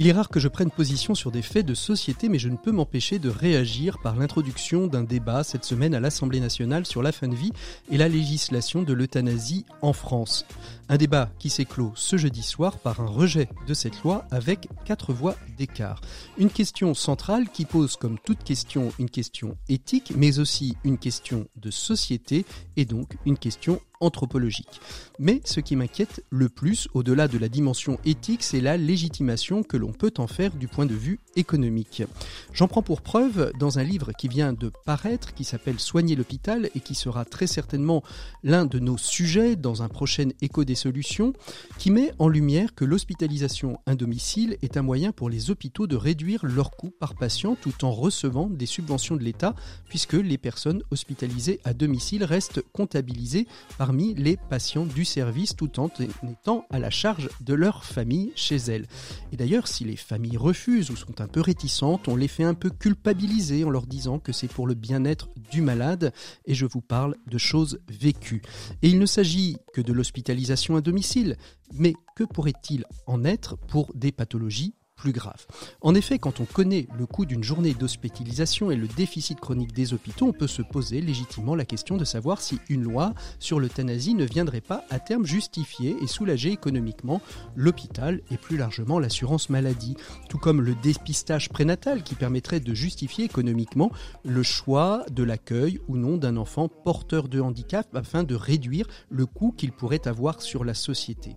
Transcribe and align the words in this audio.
Il 0.00 0.06
est 0.06 0.12
rare 0.12 0.28
que 0.28 0.38
je 0.38 0.46
prenne 0.46 0.70
position 0.70 1.16
sur 1.16 1.32
des 1.32 1.42
faits 1.42 1.66
de 1.66 1.74
société, 1.74 2.28
mais 2.28 2.38
je 2.38 2.48
ne 2.48 2.56
peux 2.56 2.70
m'empêcher 2.70 3.18
de 3.18 3.28
réagir 3.28 3.98
par 3.98 4.14
l'introduction 4.14 4.86
d'un 4.86 5.02
débat 5.02 5.42
cette 5.42 5.64
semaine 5.64 5.92
à 5.92 5.98
l'Assemblée 5.98 6.38
nationale 6.38 6.86
sur 6.86 7.02
la 7.02 7.10
fin 7.10 7.26
de 7.26 7.34
vie 7.34 7.50
et 7.90 7.96
la 7.96 8.08
législation 8.08 8.82
de 8.82 8.92
l'euthanasie 8.92 9.66
en 9.82 9.92
France. 9.92 10.46
Un 10.88 10.98
débat 10.98 11.30
qui 11.40 11.50
s'est 11.50 11.64
clos 11.64 11.90
ce 11.96 12.16
jeudi 12.16 12.44
soir 12.44 12.78
par 12.78 13.00
un 13.00 13.08
rejet 13.08 13.48
de 13.66 13.74
cette 13.74 14.00
loi 14.04 14.24
avec 14.30 14.68
quatre 14.84 15.12
voix 15.12 15.34
d'écart. 15.58 16.00
Une 16.38 16.50
question 16.50 16.94
centrale 16.94 17.48
qui 17.52 17.64
pose 17.64 17.96
comme 17.96 18.20
toute 18.20 18.44
question 18.44 18.92
une 19.00 19.10
question 19.10 19.58
éthique, 19.68 20.12
mais 20.16 20.38
aussi 20.38 20.76
une 20.84 20.98
question 20.98 21.48
de 21.56 21.72
société 21.72 22.46
et 22.76 22.84
donc 22.84 23.16
une 23.26 23.36
question 23.36 23.80
anthropologique. 24.00 24.80
Mais 25.18 25.40
ce 25.44 25.60
qui 25.60 25.76
m'inquiète 25.76 26.24
le 26.30 26.48
plus, 26.48 26.88
au-delà 26.94 27.28
de 27.28 27.36
la 27.36 27.48
dimension 27.48 27.98
éthique, 28.04 28.42
c'est 28.44 28.60
la 28.60 28.76
légitimation 28.76 29.62
que 29.62 29.76
l'on 29.76 29.87
peut 29.92 30.12
en 30.18 30.28
faire 30.28 30.54
du 30.54 30.68
point 30.68 30.86
de 30.86 30.94
vue 30.94 31.18
économique. 31.34 32.04
J'en 32.52 32.68
prends 32.68 32.82
pour 32.82 33.02
preuve 33.02 33.52
dans 33.58 33.80
un 33.80 33.82
livre 33.82 34.12
qui 34.12 34.28
vient 34.28 34.52
de 34.52 34.70
paraître, 34.86 35.34
qui 35.34 35.42
s'appelle 35.42 35.80
Soigner 35.80 36.14
l'hôpital 36.14 36.70
et 36.76 36.80
qui 36.80 36.94
sera 36.94 37.24
très 37.24 37.48
certainement 37.48 38.04
l'un 38.44 38.66
de 38.66 38.78
nos 38.78 38.98
sujets 38.98 39.56
dans 39.56 39.82
un 39.82 39.88
prochain 39.88 40.28
écho 40.40 40.64
des 40.64 40.76
solutions, 40.76 41.32
qui 41.78 41.90
met 41.90 42.12
en 42.20 42.28
lumière 42.28 42.74
que 42.74 42.84
l'hospitalisation 42.84 43.80
à 43.86 43.96
domicile 43.96 44.58
est 44.62 44.76
un 44.76 44.82
moyen 44.82 45.10
pour 45.10 45.28
les 45.28 45.50
hôpitaux 45.50 45.88
de 45.88 45.96
réduire 45.96 46.46
leurs 46.46 46.70
coûts 46.70 46.94
par 47.00 47.16
patient 47.16 47.56
tout 47.60 47.84
en 47.84 47.90
recevant 47.90 48.48
des 48.48 48.66
subventions 48.66 49.16
de 49.16 49.24
l'État, 49.24 49.56
puisque 49.88 50.12
les 50.12 50.38
personnes 50.38 50.82
hospitalisées 50.92 51.60
à 51.64 51.74
domicile 51.74 52.22
restent 52.22 52.62
comptabilisées 52.72 53.48
par 53.76 53.88
parmi 53.88 54.12
les 54.12 54.36
patients 54.36 54.84
du 54.84 55.06
service 55.06 55.56
tout 55.56 55.80
en 55.80 55.88
étant 56.30 56.66
à 56.68 56.78
la 56.78 56.90
charge 56.90 57.30
de 57.40 57.54
leur 57.54 57.86
famille 57.86 58.32
chez 58.36 58.56
elles. 58.56 58.86
Et 59.32 59.38
d'ailleurs, 59.38 59.66
les 59.84 59.96
familles 59.96 60.36
refusent 60.36 60.90
ou 60.90 60.96
sont 60.96 61.20
un 61.20 61.28
peu 61.28 61.40
réticentes, 61.40 62.08
on 62.08 62.16
les 62.16 62.28
fait 62.28 62.44
un 62.44 62.54
peu 62.54 62.70
culpabiliser 62.70 63.64
en 63.64 63.70
leur 63.70 63.86
disant 63.86 64.18
que 64.18 64.32
c'est 64.32 64.48
pour 64.48 64.66
le 64.66 64.74
bien-être 64.74 65.28
du 65.50 65.62
malade 65.62 66.12
et 66.46 66.54
je 66.54 66.66
vous 66.66 66.80
parle 66.80 67.16
de 67.26 67.38
choses 67.38 67.80
vécues. 67.88 68.42
Et 68.82 68.88
il 68.88 68.98
ne 68.98 69.06
s'agit 69.06 69.56
que 69.74 69.80
de 69.80 69.92
l'hospitalisation 69.92 70.76
à 70.76 70.80
domicile, 70.80 71.36
mais 71.72 71.94
que 72.16 72.24
pourrait-il 72.24 72.84
en 73.06 73.24
être 73.24 73.56
pour 73.56 73.92
des 73.94 74.12
pathologies 74.12 74.74
plus 74.98 75.12
grave. 75.12 75.46
En 75.80 75.94
effet, 75.94 76.18
quand 76.18 76.40
on 76.40 76.44
connaît 76.44 76.88
le 76.98 77.06
coût 77.06 77.24
d'une 77.24 77.44
journée 77.44 77.72
d'hospitalisation 77.72 78.70
et 78.70 78.76
le 78.76 78.88
déficit 78.88 79.40
chronique 79.40 79.72
des 79.72 79.94
hôpitaux, 79.94 80.26
on 80.26 80.32
peut 80.32 80.48
se 80.48 80.60
poser 80.60 81.00
légitimement 81.00 81.54
la 81.54 81.64
question 81.64 81.96
de 81.96 82.04
savoir 82.04 82.42
si 82.42 82.58
une 82.68 82.82
loi 82.82 83.14
sur 83.38 83.60
l'euthanasie 83.60 84.14
ne 84.14 84.24
viendrait 84.24 84.60
pas 84.60 84.84
à 84.90 84.98
terme 84.98 85.24
justifier 85.24 85.96
et 86.02 86.06
soulager 86.06 86.50
économiquement 86.50 87.22
l'hôpital 87.54 88.20
et 88.30 88.36
plus 88.36 88.56
largement 88.56 88.98
l'assurance 88.98 89.48
maladie, 89.48 89.96
tout 90.28 90.38
comme 90.38 90.60
le 90.60 90.74
dépistage 90.74 91.48
prénatal 91.48 92.02
qui 92.02 92.16
permettrait 92.16 92.60
de 92.60 92.74
justifier 92.74 93.24
économiquement 93.24 93.92
le 94.24 94.42
choix 94.42 95.04
de 95.10 95.22
l'accueil 95.22 95.80
ou 95.86 95.96
non 95.96 96.16
d'un 96.16 96.36
enfant 96.36 96.68
porteur 96.68 97.28
de 97.28 97.40
handicap 97.40 97.86
afin 97.94 98.24
de 98.24 98.34
réduire 98.34 98.88
le 99.10 99.26
coût 99.26 99.52
qu'il 99.56 99.70
pourrait 99.70 100.08
avoir 100.08 100.42
sur 100.42 100.64
la 100.64 100.74
société. 100.74 101.36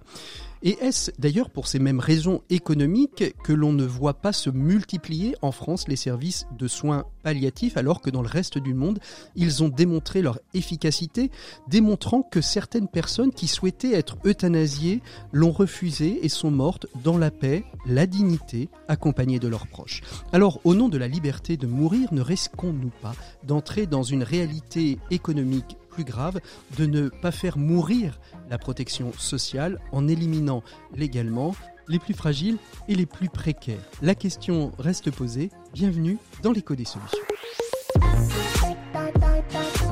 Et 0.64 0.78
est-ce 0.80 1.12
d'ailleurs 1.18 1.50
pour 1.50 1.68
ces 1.68 1.80
mêmes 1.80 2.00
raisons 2.00 2.42
économiques 2.52 3.34
que 3.44 3.52
l'on 3.52 3.74
ne 3.74 3.84
voit 3.84 4.14
pas 4.14 4.32
se 4.32 4.52
multiplier 4.52 5.36
en 5.42 5.52
France 5.52 5.88
les 5.88 5.96
services 5.96 6.46
de 6.58 6.68
soins 6.68 7.06
palliatifs 7.24 7.78
alors 7.78 8.00
que 8.02 8.12
dans 8.12 8.22
le 8.22 8.28
reste 8.28 8.60
du 8.60 8.76
monde, 8.76 9.00
ils 9.36 9.64
ont 9.64 9.70
démontré 9.70 10.22
leur 10.22 10.40
efficacité, 10.54 11.32
démontrant 11.68 12.22
que 12.22 12.42
certaines 12.42 12.88
personnes 12.88 13.32
qui 13.32 13.48
souhaitaient 13.48 13.94
être 13.94 14.18
euthanasiées 14.24 15.02
l'ont 15.32 15.52
refusé 15.52 16.24
et 16.24 16.30
sont 16.30 16.52
mortes 16.52 16.86
dans 17.04 17.18
la 17.18 17.32
paix, 17.32 17.64
la 17.88 18.06
dignité, 18.06 18.70
accompagnées 18.88 19.40
de 19.40 19.48
leurs 19.48 19.68
proches. 19.68 20.02
Alors, 20.32 20.60
au 20.64 20.76
nom 20.76 20.90
de 20.90 20.98
la 20.98 21.08
liberté 21.08 21.58
de 21.58 21.66
mourir, 21.66 22.14
ne 22.14 22.22
risquons-nous 22.22 22.92
pas 23.02 23.16
d'entrer 23.44 23.88
dans 23.88 24.04
une 24.04 24.24
réalité 24.24 25.00
économique 25.10 25.78
plus 25.92 26.04
grave, 26.04 26.40
de 26.78 26.86
ne 26.86 27.10
pas 27.10 27.32
faire 27.32 27.58
mourir 27.58 28.20
la 28.50 28.58
protection 28.58 29.14
sociale 29.14 29.80
en 29.92 30.08
éliminant 30.08 30.64
légalement 30.96 31.56
les 31.88 32.00
plus 32.00 32.14
fragiles 32.14 32.58
et 32.88 32.96
les 32.96 33.06
plus 33.06 33.30
précaires. 33.30 33.84
La 34.02 34.16
question 34.16 34.72
reste 34.80 35.12
posée. 35.12 35.52
Bienvenue 35.74 36.18
dans 36.42 36.52
l'écho 36.52 36.76
des 36.76 36.86
solutions. 36.86 37.20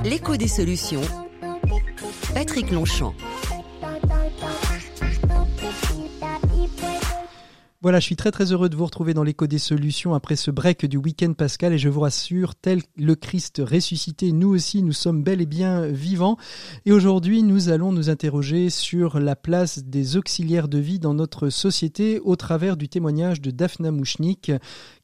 L'écho 0.03 0.37
des 0.37 0.47
solutions. 0.47 1.01
Patrick 2.33 2.71
Longchamp. 2.71 3.13
Voilà, 7.81 8.01
je 8.01 8.07
suis 8.07 8.17
très 8.17 8.31
très 8.31 8.51
heureux 8.51 8.67
de 8.67 8.75
vous 8.75 8.83
retrouver 8.83 9.13
dans 9.13 9.23
l'écho 9.23 9.47
des 9.47 9.57
solutions 9.57 10.13
après 10.13 10.35
ce 10.35 10.51
break 10.51 10.85
du 10.85 10.97
week-end 10.97 11.31
pascal 11.31 11.71
et 11.71 11.77
je 11.77 11.87
vous 11.87 12.01
rassure, 12.01 12.53
tel 12.55 12.81
le 12.97 13.15
Christ 13.15 13.61
ressuscité, 13.65 14.33
nous 14.33 14.49
aussi 14.49 14.83
nous 14.83 14.91
sommes 14.91 15.23
bel 15.23 15.39
et 15.39 15.45
bien 15.45 15.87
vivants. 15.87 16.35
Et 16.85 16.91
aujourd'hui 16.91 17.41
nous 17.41 17.69
allons 17.69 17.93
nous 17.93 18.09
interroger 18.09 18.69
sur 18.69 19.21
la 19.21 19.37
place 19.37 19.85
des 19.85 20.17
auxiliaires 20.17 20.67
de 20.67 20.77
vie 20.77 20.99
dans 20.99 21.13
notre 21.13 21.47
société 21.47 22.19
au 22.19 22.35
travers 22.35 22.75
du 22.75 22.89
témoignage 22.89 23.39
de 23.39 23.49
Daphna 23.49 23.91
Mouchnik 23.91 24.51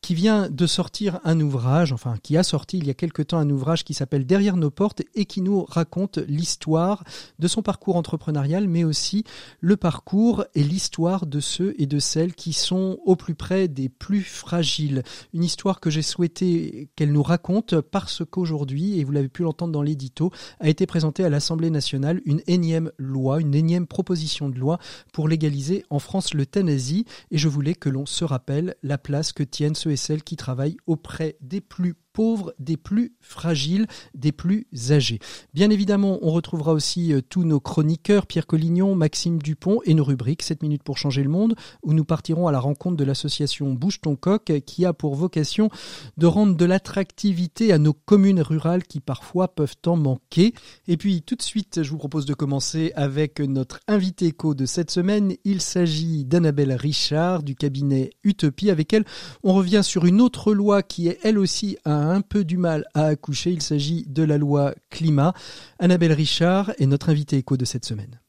qui 0.01 0.13
vient 0.13 0.49
de 0.49 0.67
sortir 0.67 1.21
un 1.23 1.39
ouvrage, 1.39 1.93
enfin 1.93 2.15
qui 2.21 2.35
a 2.35 2.43
sorti 2.43 2.77
il 2.77 2.87
y 2.87 2.89
a 2.89 2.93
quelque 2.93 3.21
temps 3.21 3.37
un 3.37 3.49
ouvrage 3.49 3.85
qui 3.85 3.93
s'appelle 3.93 4.25
Derrière 4.25 4.57
nos 4.57 4.69
portes 4.69 5.01
et 5.15 5.23
qui 5.23 5.39
nous 5.39 5.63
raconte 5.63 6.17
l'histoire 6.27 7.05
de 7.39 7.47
son 7.47 7.61
parcours 7.61 7.95
entrepreneurial 7.95 8.67
mais 8.67 8.83
aussi 8.83 9.23
le 9.61 9.77
parcours 9.77 10.43
et 10.55 10.63
l'histoire 10.63 11.25
de 11.25 11.39
ceux 11.39 11.73
et 11.77 11.85
de 11.85 11.99
celles 11.99 12.35
qui 12.35 12.51
sont 12.51 12.64
au 12.71 13.15
plus 13.15 13.35
près 13.35 13.67
des 13.67 13.89
plus 13.89 14.23
fragiles. 14.23 15.03
Une 15.33 15.43
histoire 15.43 15.79
que 15.79 15.89
j'ai 15.89 16.01
souhaité 16.01 16.89
qu'elle 16.95 17.11
nous 17.11 17.23
raconte 17.23 17.79
parce 17.81 18.23
qu'aujourd'hui, 18.29 18.99
et 18.99 19.03
vous 19.03 19.11
l'avez 19.11 19.29
pu 19.29 19.43
l'entendre 19.43 19.71
dans 19.71 19.81
l'édito, 19.81 20.31
a 20.59 20.69
été 20.69 20.85
présentée 20.85 21.23
à 21.23 21.29
l'Assemblée 21.29 21.69
nationale 21.69 22.21
une 22.25 22.41
énième 22.47 22.91
loi, 22.97 23.41
une 23.41 23.55
énième 23.55 23.87
proposition 23.87 24.49
de 24.49 24.57
loi 24.57 24.79
pour 25.13 25.27
légaliser 25.27 25.85
en 25.89 25.99
France 25.99 26.33
l'euthanasie. 26.33 27.05
Et 27.31 27.37
je 27.37 27.47
voulais 27.47 27.75
que 27.75 27.89
l'on 27.89 28.05
se 28.05 28.25
rappelle 28.25 28.75
la 28.83 28.97
place 28.97 29.33
que 29.33 29.43
tiennent 29.43 29.75
ceux 29.75 29.91
et 29.91 29.97
celles 29.97 30.23
qui 30.23 30.35
travaillent 30.35 30.77
auprès 30.87 31.37
des 31.41 31.61
plus 31.61 31.95
pauvres, 32.15 32.53
des 32.59 32.77
plus 32.77 33.13
fragiles, 33.19 33.87
des 34.13 34.31
plus 34.31 34.67
âgés. 34.89 35.19
Bien 35.53 35.69
évidemment, 35.69 36.17
on 36.21 36.31
retrouvera 36.31 36.71
aussi 36.71 37.13
euh, 37.13 37.21
tous 37.21 37.43
nos 37.43 37.59
chroniqueurs, 37.59 38.25
Pierre 38.25 38.47
Collignon, 38.47 38.95
Maxime 38.95 39.41
Dupont 39.41 39.81
et 39.83 39.93
nos 39.93 40.05
rubriques 40.05 40.41
7 40.41 40.63
minutes 40.63 40.81
pour 40.81 40.97
changer 40.97 41.23
le 41.23 41.29
monde, 41.29 41.55
où 41.83 41.93
nous 41.93 42.05
partirons 42.05 42.47
à 42.47 42.53
la 42.53 42.59
rencontre 42.59 42.95
de 42.95 43.03
l'association 43.03 43.73
Bouge 43.73 43.99
ton 43.99 44.15
coq, 44.15 44.61
qui 44.65 44.85
a 44.85 44.93
pour 44.93 45.15
vocation 45.15 45.69
de 46.15 46.25
rendre 46.25 46.55
de 46.55 46.65
l'attractivité 46.65 47.73
à 47.73 47.77
nos 47.77 47.93
communes 47.93 48.41
rurales 48.41 48.83
qui 48.83 49.01
parfois 49.01 49.49
peuvent 49.49 49.75
en 49.85 49.97
manquer. 49.97 50.53
Et 50.87 50.95
puis 50.95 51.21
tout 51.21 51.35
de 51.35 51.41
suite, 51.41 51.83
je 51.83 51.91
vous 51.91 51.97
propose 51.97 52.25
de 52.25 52.33
commencer 52.33 52.93
avec 52.95 53.41
notre 53.41 53.81
invité 53.89 54.27
éco 54.27 54.55
de 54.55 54.65
cette 54.65 54.89
semaine. 54.89 55.33
Il 55.43 55.59
s'agit 55.61 56.23
d'Annabelle 56.23 56.71
Richard 56.73 57.43
du 57.43 57.55
cabinet 57.55 58.11
Utopie, 58.23 58.69
avec 58.69 58.93
elle 58.93 59.03
on 59.43 59.53
revient 59.53 59.81
sur 59.83 60.05
une 60.05 60.21
autre 60.21 60.53
loi 60.53 60.83
qui 60.83 61.07
est 61.07 61.19
elle 61.23 61.37
aussi 61.37 61.77
un 61.85 62.04
un 62.09 62.21
peu 62.21 62.43
du 62.43 62.57
mal 62.57 62.85
à 62.93 63.05
accoucher. 63.05 63.51
Il 63.51 63.61
s'agit 63.61 64.05
de 64.07 64.23
la 64.23 64.37
loi 64.37 64.73
climat. 64.89 65.33
Annabelle 65.79 66.13
Richard 66.13 66.71
est 66.79 66.85
notre 66.85 67.09
invitée 67.09 67.37
écho 67.37 67.57
de 67.57 67.65
cette 67.65 67.85
semaine. 67.85 68.19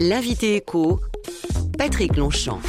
L'invité 0.00 0.56
écho, 0.56 1.00
Patrick 1.76 2.16
Longchamp. 2.16 2.60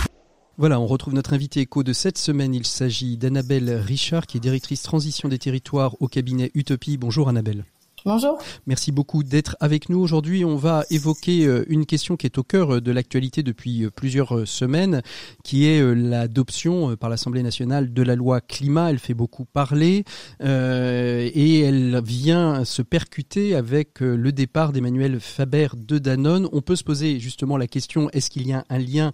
Voilà, 0.58 0.80
on 0.80 0.88
retrouve 0.88 1.14
notre 1.14 1.34
invité 1.34 1.62
écho 1.62 1.84
de 1.84 1.94
cette 1.94 2.18
semaine. 2.18 2.54
Il 2.54 2.66
s'agit 2.66 3.18
d'Annabelle 3.18 3.70
Richard, 3.72 4.28
qui 4.28 4.38
est 4.38 4.42
directrice 4.42 4.82
transition 4.82 5.30
des 5.30 5.40
territoires 5.40 5.96
au 6.02 6.08
cabinet 6.08 6.52
Utopie. 6.54 6.98
Bonjour 6.98 7.30
Annabelle. 7.30 7.64
Bonjour. 8.06 8.40
Merci 8.66 8.94
beaucoup 8.94 9.24
d'être 9.24 9.58
avec 9.60 9.90
nous. 9.90 10.00
Aujourd'hui, 10.00 10.46
on 10.46 10.56
va 10.56 10.86
évoquer 10.90 11.46
euh, 11.46 11.66
une 11.68 11.86
question 11.86 12.16
qui 12.16 12.28
est 12.28 12.38
au 12.38 12.44
cœur 12.44 12.76
euh, 12.76 12.82
de 12.82 12.92
l'actualité 12.94 13.44
depuis 13.44 13.84
euh, 13.84 13.90
plusieurs 13.90 14.48
semaines, 14.48 15.02
qui 15.44 15.66
est 15.66 15.82
l'adoption 15.94 16.96
par 16.96 17.10
l'Assemblée 17.10 17.44
nationale 17.44 17.94
de 17.94 18.02
la 18.02 18.16
loi 18.16 18.40
climat. 18.40 18.90
Elle 18.90 19.00
fait 19.00 19.14
beaucoup 19.14 19.44
parler 19.44 20.06
et 20.42 21.60
elle 21.62 22.02
vient 22.04 22.64
se 22.64 22.82
percuter 22.82 23.56
avec 23.56 24.00
le 24.00 24.32
départ 24.32 24.72
d'Emmanuel 24.72 25.20
Faber 25.20 25.70
de 25.76 25.98
Danone. 25.98 26.48
On 26.52 26.62
peut 26.62 26.76
se 26.76 26.84
poser 26.84 27.20
justement 27.20 27.58
la 27.58 27.68
question, 27.68 28.10
est-ce 28.12 28.30
qu'il 28.30 28.48
y 28.48 28.54
a 28.54 28.64
un 28.70 28.78
lien 28.78 29.12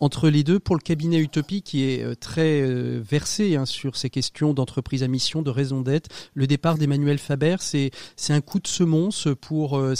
entre 0.00 0.28
les 0.28 0.44
deux 0.44 0.58
pour 0.58 0.76
le 0.76 0.80
cabinet 0.80 1.18
Utopie 1.18 1.62
qui 1.62 1.84
est 1.84 2.04
euh, 2.04 2.14
très 2.14 2.62
euh, 2.62 3.00
versé 3.02 3.56
hein, 3.56 3.66
sur 3.66 3.96
ces 3.96 4.10
questions 4.10 4.54
d'entreprise 4.54 5.02
à 5.02 5.08
mission, 5.08 5.42
de 5.42 5.50
raison 5.50 5.80
d'être. 5.80 6.08
Le 6.34 6.46
départ 6.46 6.78
d'Emmanuel 6.78 7.18
Faber, 7.18 7.56
c'est 7.60 7.90
un 8.28 8.40
coup 8.40 8.60
de 8.60 8.66
semonce 8.66 9.28
pour 9.40 9.78
euh, 9.78 9.94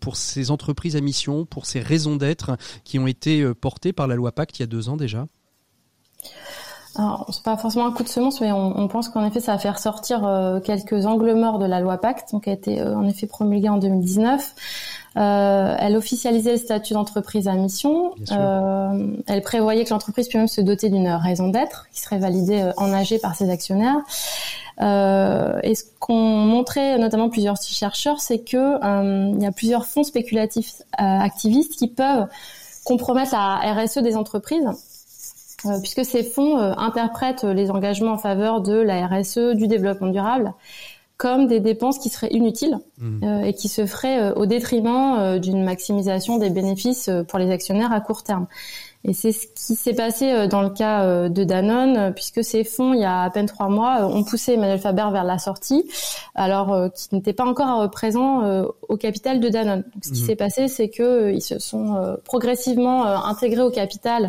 pour 0.00 0.16
ces 0.16 0.50
entreprises 0.50 0.96
à 0.96 1.00
mission, 1.00 1.44
pour 1.44 1.66
ces 1.66 1.80
raisons 1.80 2.16
d'être 2.16 2.56
qui 2.84 2.98
ont 2.98 3.06
été 3.06 3.52
portées 3.54 3.92
par 3.92 4.06
la 4.06 4.14
loi 4.14 4.32
Pacte 4.32 4.58
il 4.58 4.62
y 4.62 4.64
a 4.64 4.66
deux 4.66 4.88
ans 4.88 4.96
déjà. 4.96 5.26
Alors, 6.98 7.26
c'est 7.30 7.44
pas 7.44 7.56
forcément 7.56 7.86
un 7.86 7.92
coup 7.92 8.02
de 8.02 8.08
semence, 8.08 8.40
mais 8.40 8.50
on, 8.50 8.76
on 8.76 8.88
pense 8.88 9.08
qu'en 9.08 9.24
effet, 9.24 9.38
ça 9.38 9.52
va 9.52 9.58
faire 9.58 9.78
sortir 9.78 10.26
euh, 10.26 10.58
quelques 10.58 11.06
angles 11.06 11.32
morts 11.34 11.60
de 11.60 11.66
la 11.66 11.78
loi 11.78 11.96
Pacte, 11.98 12.32
donc 12.32 12.44
qui 12.44 12.50
a 12.50 12.52
été 12.52 12.80
euh, 12.80 12.96
en 12.96 13.06
effet 13.06 13.28
promulguée 13.28 13.68
en 13.68 13.76
2019. 13.76 14.54
Euh, 15.16 15.76
elle 15.78 15.96
officialisait 15.96 16.52
le 16.52 16.58
statut 16.58 16.94
d'entreprise 16.94 17.46
à 17.46 17.54
mission. 17.54 18.14
Euh, 18.32 19.16
elle 19.28 19.42
prévoyait 19.42 19.84
que 19.84 19.90
l'entreprise 19.90 20.26
puisse 20.26 20.38
même 20.38 20.48
se 20.48 20.60
doter 20.60 20.90
d'une 20.90 21.08
raison 21.08 21.48
d'être, 21.48 21.86
qui 21.92 22.00
serait 22.00 22.18
validée 22.18 22.68
en 22.76 22.92
AG 22.92 23.20
par 23.22 23.36
ses 23.36 23.48
actionnaires. 23.48 23.98
et 24.80 25.74
ce 25.74 25.84
qu'ont 26.00 26.14
montré 26.14 26.98
notamment 26.98 27.28
plusieurs 27.28 27.56
chercheurs, 27.62 28.20
c'est 28.20 28.40
que 28.40 29.34
il 29.36 29.42
y 29.42 29.46
a 29.46 29.52
plusieurs 29.52 29.86
fonds 29.86 30.04
spéculatifs 30.04 30.82
activistes 30.98 31.76
qui 31.76 31.88
peuvent 31.88 32.26
compromettre 32.84 33.32
la 33.32 33.74
RSE 33.74 33.98
des 33.98 34.16
entreprises 34.16 34.66
euh, 34.66 34.72
puisque 35.82 36.04
ces 36.04 36.22
fonds 36.22 36.58
euh, 36.58 36.72
interprètent 36.76 37.44
les 37.44 37.70
engagements 37.70 38.12
en 38.12 38.18
faveur 38.18 38.60
de 38.60 38.74
la 38.74 39.06
RSE, 39.06 39.54
du 39.54 39.66
développement 39.66 40.08
durable, 40.08 40.54
comme 41.16 41.48
des 41.48 41.58
dépenses 41.58 41.98
qui 41.98 42.10
seraient 42.10 42.32
inutiles 42.32 42.78
mmh. 42.98 43.24
euh, 43.24 43.42
et 43.42 43.54
qui 43.54 43.68
se 43.68 43.86
feraient 43.86 44.32
au 44.34 44.46
détriment 44.46 45.38
d'une 45.38 45.64
maximisation 45.64 46.38
des 46.38 46.50
bénéfices 46.50 47.10
pour 47.28 47.40
les 47.40 47.50
actionnaires 47.50 47.92
à 47.92 48.00
court 48.00 48.22
terme. 48.22 48.46
Et 49.04 49.12
c'est 49.12 49.30
ce 49.30 49.46
qui 49.54 49.76
s'est 49.76 49.94
passé 49.94 50.48
dans 50.48 50.60
le 50.60 50.70
cas 50.70 51.28
de 51.28 51.44
Danone, 51.44 52.12
puisque 52.14 52.42
ces 52.42 52.64
fonds, 52.64 52.94
il 52.94 53.00
y 53.00 53.04
a 53.04 53.22
à 53.22 53.30
peine 53.30 53.46
trois 53.46 53.68
mois, 53.68 54.04
ont 54.04 54.24
poussé 54.24 54.54
Emmanuel 54.54 54.80
Faber 54.80 55.06
vers 55.12 55.22
la 55.22 55.38
sortie, 55.38 55.88
alors 56.34 56.90
qu'il 56.92 57.16
n'était 57.16 57.32
pas 57.32 57.46
encore 57.46 57.88
présent 57.90 58.42
au 58.88 58.96
capital 58.96 59.38
de 59.38 59.48
Danone. 59.48 59.84
Donc, 59.94 60.04
ce 60.04 60.10
qui 60.10 60.22
mmh. 60.22 60.26
s'est 60.26 60.36
passé, 60.36 60.68
c'est 60.68 60.90
qu'ils 60.90 61.42
se 61.42 61.60
sont 61.60 62.16
progressivement 62.24 63.04
intégrés 63.04 63.62
au 63.62 63.70
capital 63.70 64.24
euh, 64.24 64.28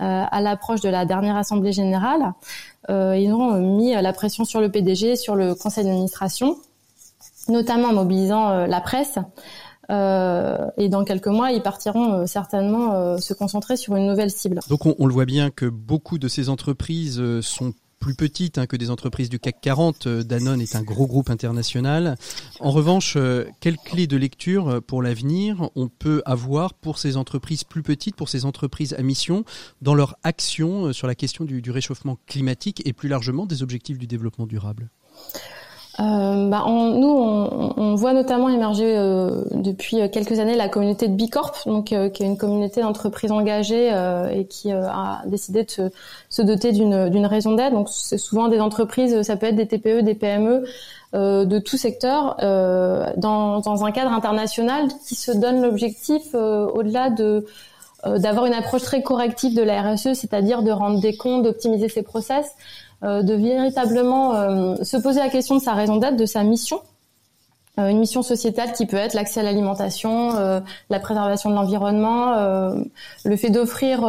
à 0.00 0.40
l'approche 0.40 0.80
de 0.80 0.88
la 0.88 1.04
dernière 1.04 1.36
assemblée 1.36 1.72
générale. 1.72 2.32
Euh, 2.88 3.16
ils 3.16 3.32
ont 3.32 3.54
mis 3.58 3.92
la 3.92 4.12
pression 4.12 4.44
sur 4.44 4.60
le 4.60 4.70
PDG, 4.70 5.16
sur 5.16 5.36
le 5.36 5.54
conseil 5.54 5.84
d'administration, 5.84 6.56
notamment 7.48 7.88
en 7.88 7.92
mobilisant 7.92 8.48
euh, 8.50 8.66
la 8.66 8.80
presse. 8.80 9.18
et 9.90 10.88
dans 10.88 11.04
quelques 11.04 11.26
mois, 11.26 11.50
ils 11.52 11.62
partiront 11.62 12.26
certainement 12.26 13.18
se 13.18 13.34
concentrer 13.34 13.76
sur 13.76 13.96
une 13.96 14.06
nouvelle 14.06 14.30
cible. 14.30 14.60
Donc 14.68 14.86
on, 14.86 15.06
le 15.06 15.12
voit 15.12 15.24
bien 15.24 15.50
que 15.50 15.66
beaucoup 15.66 16.18
de 16.18 16.28
ces 16.28 16.48
entreprises 16.48 17.20
sont 17.40 17.74
plus 18.00 18.14
petite 18.14 18.58
hein, 18.58 18.66
que 18.66 18.76
des 18.76 18.90
entreprises 18.90 19.28
du 19.28 19.38
CAC 19.38 19.60
40. 19.60 20.06
Euh, 20.06 20.22
Danone 20.24 20.60
est 20.60 20.74
un 20.74 20.82
gros 20.82 21.06
groupe 21.06 21.30
international. 21.30 22.16
En 22.58 22.70
revanche, 22.70 23.14
euh, 23.16 23.44
quelle 23.60 23.76
clé 23.76 24.06
de 24.06 24.16
lecture 24.16 24.68
euh, 24.68 24.80
pour 24.80 25.02
l'avenir 25.02 25.70
on 25.76 25.88
peut 25.88 26.22
avoir 26.24 26.74
pour 26.74 26.98
ces 26.98 27.16
entreprises 27.16 27.62
plus 27.62 27.82
petites, 27.82 28.16
pour 28.16 28.28
ces 28.28 28.46
entreprises 28.46 28.94
à 28.94 29.02
mission, 29.02 29.44
dans 29.82 29.94
leur 29.94 30.16
action 30.24 30.92
sur 30.92 31.06
la 31.06 31.14
question 31.14 31.44
du 31.44 31.70
réchauffement 31.70 32.18
climatique 32.26 32.82
et 32.86 32.92
plus 32.92 33.08
largement 33.08 33.44
des 33.46 33.62
objectifs 33.62 33.98
du 33.98 34.06
développement 34.06 34.46
durable? 34.46 34.90
Euh, 36.00 36.48
bah 36.48 36.62
on, 36.66 36.98
nous, 36.98 37.08
on, 37.76 37.94
voit 37.94 38.14
notamment 38.14 38.48
émerger 38.48 38.96
euh, 38.96 39.42
depuis 39.50 39.98
quelques 40.10 40.38
années 40.38 40.56
la 40.56 40.68
communauté 40.68 41.08
de 41.08 41.14
Bicorp, 41.14 41.52
donc 41.66 41.92
euh, 41.92 42.08
qui 42.08 42.22
est 42.22 42.26
une 42.26 42.38
communauté 42.38 42.80
d'entreprises 42.80 43.32
engagées 43.32 43.92
euh, 43.92 44.30
et 44.30 44.46
qui 44.46 44.72
a 44.72 45.22
décidé 45.26 45.64
de 45.64 45.90
se, 46.30 46.42
doter 46.42 46.72
d'une 46.72 47.26
raison 47.26 47.54
d'être. 47.54 47.72
Donc 47.72 47.88
c'est 47.90 48.18
souvent 48.18 48.48
des 48.48 48.60
entreprises, 48.60 49.20
ça 49.22 49.36
peut 49.36 49.46
être 49.46 49.56
des 49.56 49.66
TPE, 49.66 50.00
des 50.00 50.14
PME 50.14 50.64
de 51.12 51.58
tout 51.58 51.76
secteur, 51.76 52.36
dans, 52.38 53.60
dans, 53.60 53.84
un 53.84 53.90
cadre 53.90 54.12
international 54.12 54.86
qui 55.06 55.16
se 55.16 55.32
donne 55.32 55.60
l'objectif, 55.60 56.34
au-delà 56.34 57.10
de 57.10 57.46
d'avoir 58.06 58.46
une 58.46 58.54
approche 58.54 58.82
très 58.82 59.02
corrective 59.02 59.54
de 59.54 59.60
la 59.60 59.82
RSE, 59.82 60.14
c'est-à-dire 60.14 60.62
de 60.62 60.70
rendre 60.70 61.00
des 61.00 61.14
comptes, 61.16 61.42
d'optimiser 61.42 61.90
ses 61.90 62.02
process, 62.02 62.46
euh, 62.46 62.89
de 63.02 63.34
véritablement 63.34 64.34
euh, 64.34 64.76
se 64.82 64.96
poser 64.96 65.20
la 65.20 65.28
question 65.28 65.56
de 65.56 65.60
sa 65.60 65.74
raison 65.74 65.96
d'être, 65.96 66.16
de 66.16 66.26
sa 66.26 66.42
mission, 66.42 66.80
euh, 67.78 67.88
une 67.88 67.98
mission 67.98 68.22
sociétale 68.22 68.72
qui 68.72 68.86
peut 68.86 68.96
être 68.96 69.14
l'accès 69.14 69.40
à 69.40 69.42
l'alimentation, 69.42 70.62
la 70.90 71.00
préservation 71.00 71.50
de 71.50 71.54
l'environnement, 71.54 72.34
le 73.24 73.36
fait 73.36 73.50
d'offrir 73.50 74.00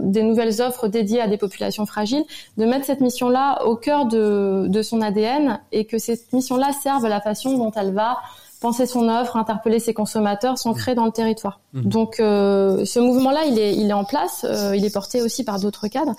des 0.00 0.22
nouvelles 0.22 0.62
offres 0.62 0.88
dédiées 0.88 1.20
à 1.20 1.28
des 1.28 1.38
populations 1.38 1.86
fragiles, 1.86 2.24
de 2.56 2.64
mettre 2.64 2.86
cette 2.86 3.00
mission-là 3.00 3.64
au 3.66 3.76
cœur 3.76 4.06
de, 4.06 4.66
de, 4.68 4.82
son 4.82 5.02
ADN 5.02 5.60
et 5.72 5.84
que 5.84 5.98
cette 5.98 6.32
mission-là 6.32 6.70
serve 6.82 7.04
à 7.04 7.08
la 7.08 7.20
façon 7.20 7.58
dont 7.58 7.72
elle 7.72 7.92
va 7.92 8.18
penser 8.60 8.86
son 8.86 9.08
offre, 9.08 9.36
interpeller 9.36 9.78
ses 9.78 9.94
consommateurs, 9.94 10.58
s'ancrer 10.58 10.94
dans 10.94 11.04
le 11.04 11.12
territoire. 11.12 11.60
Mhm. 11.72 11.82
Donc 11.84 12.20
euh, 12.20 12.84
ce 12.84 12.98
mouvement-là, 12.98 13.44
il 13.46 13.58
est, 13.58 13.74
il 13.74 13.90
est 13.90 13.94
en 13.94 14.04
place, 14.04 14.46
euh, 14.48 14.74
il 14.76 14.84
est 14.84 14.92
porté 14.92 15.20
aussi 15.22 15.44
par 15.44 15.60
d'autres 15.60 15.88
cadres, 15.88 16.14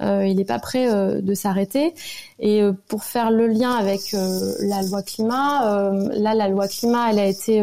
euh, 0.00 0.26
il 0.26 0.36
n'est 0.36 0.44
pas 0.44 0.58
prêt 0.58 0.88
de 1.20 1.34
s'arrêter. 1.34 1.94
Et 2.38 2.62
pour 2.88 3.04
faire 3.04 3.30
le 3.30 3.46
lien 3.48 3.72
avec 3.72 4.12
la 4.12 4.82
loi 4.82 5.02
climat, 5.02 5.90
là 6.12 6.34
la 6.34 6.48
loi 6.48 6.68
climat, 6.68 7.10
elle 7.10 7.18
a 7.18 7.26
été 7.26 7.60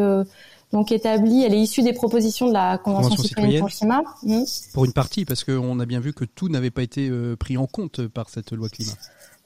donc 0.72 0.92
établie, 0.92 1.44
elle 1.44 1.54
est 1.54 1.60
issue 1.60 1.82
des 1.82 1.94
propositions 1.94 2.48
de 2.48 2.52
la 2.52 2.76
Convention, 2.76 3.22
citoyenne 3.22 3.60
pour 3.60 3.68
le 3.68 3.74
climat. 3.74 4.02
Hmm. 4.22 4.42
Pour 4.74 4.84
une 4.84 4.92
partie, 4.92 5.24
parce 5.24 5.44
qu'on 5.44 5.80
a 5.80 5.86
bien 5.86 6.00
vu 6.00 6.12
que 6.12 6.24
tout 6.24 6.48
n'avait 6.48 6.70
pas 6.70 6.82
été 6.82 7.10
pris 7.38 7.56
en 7.56 7.66
compte 7.66 8.06
par 8.06 8.28
cette 8.28 8.52
loi 8.52 8.68
climat. 8.68 8.92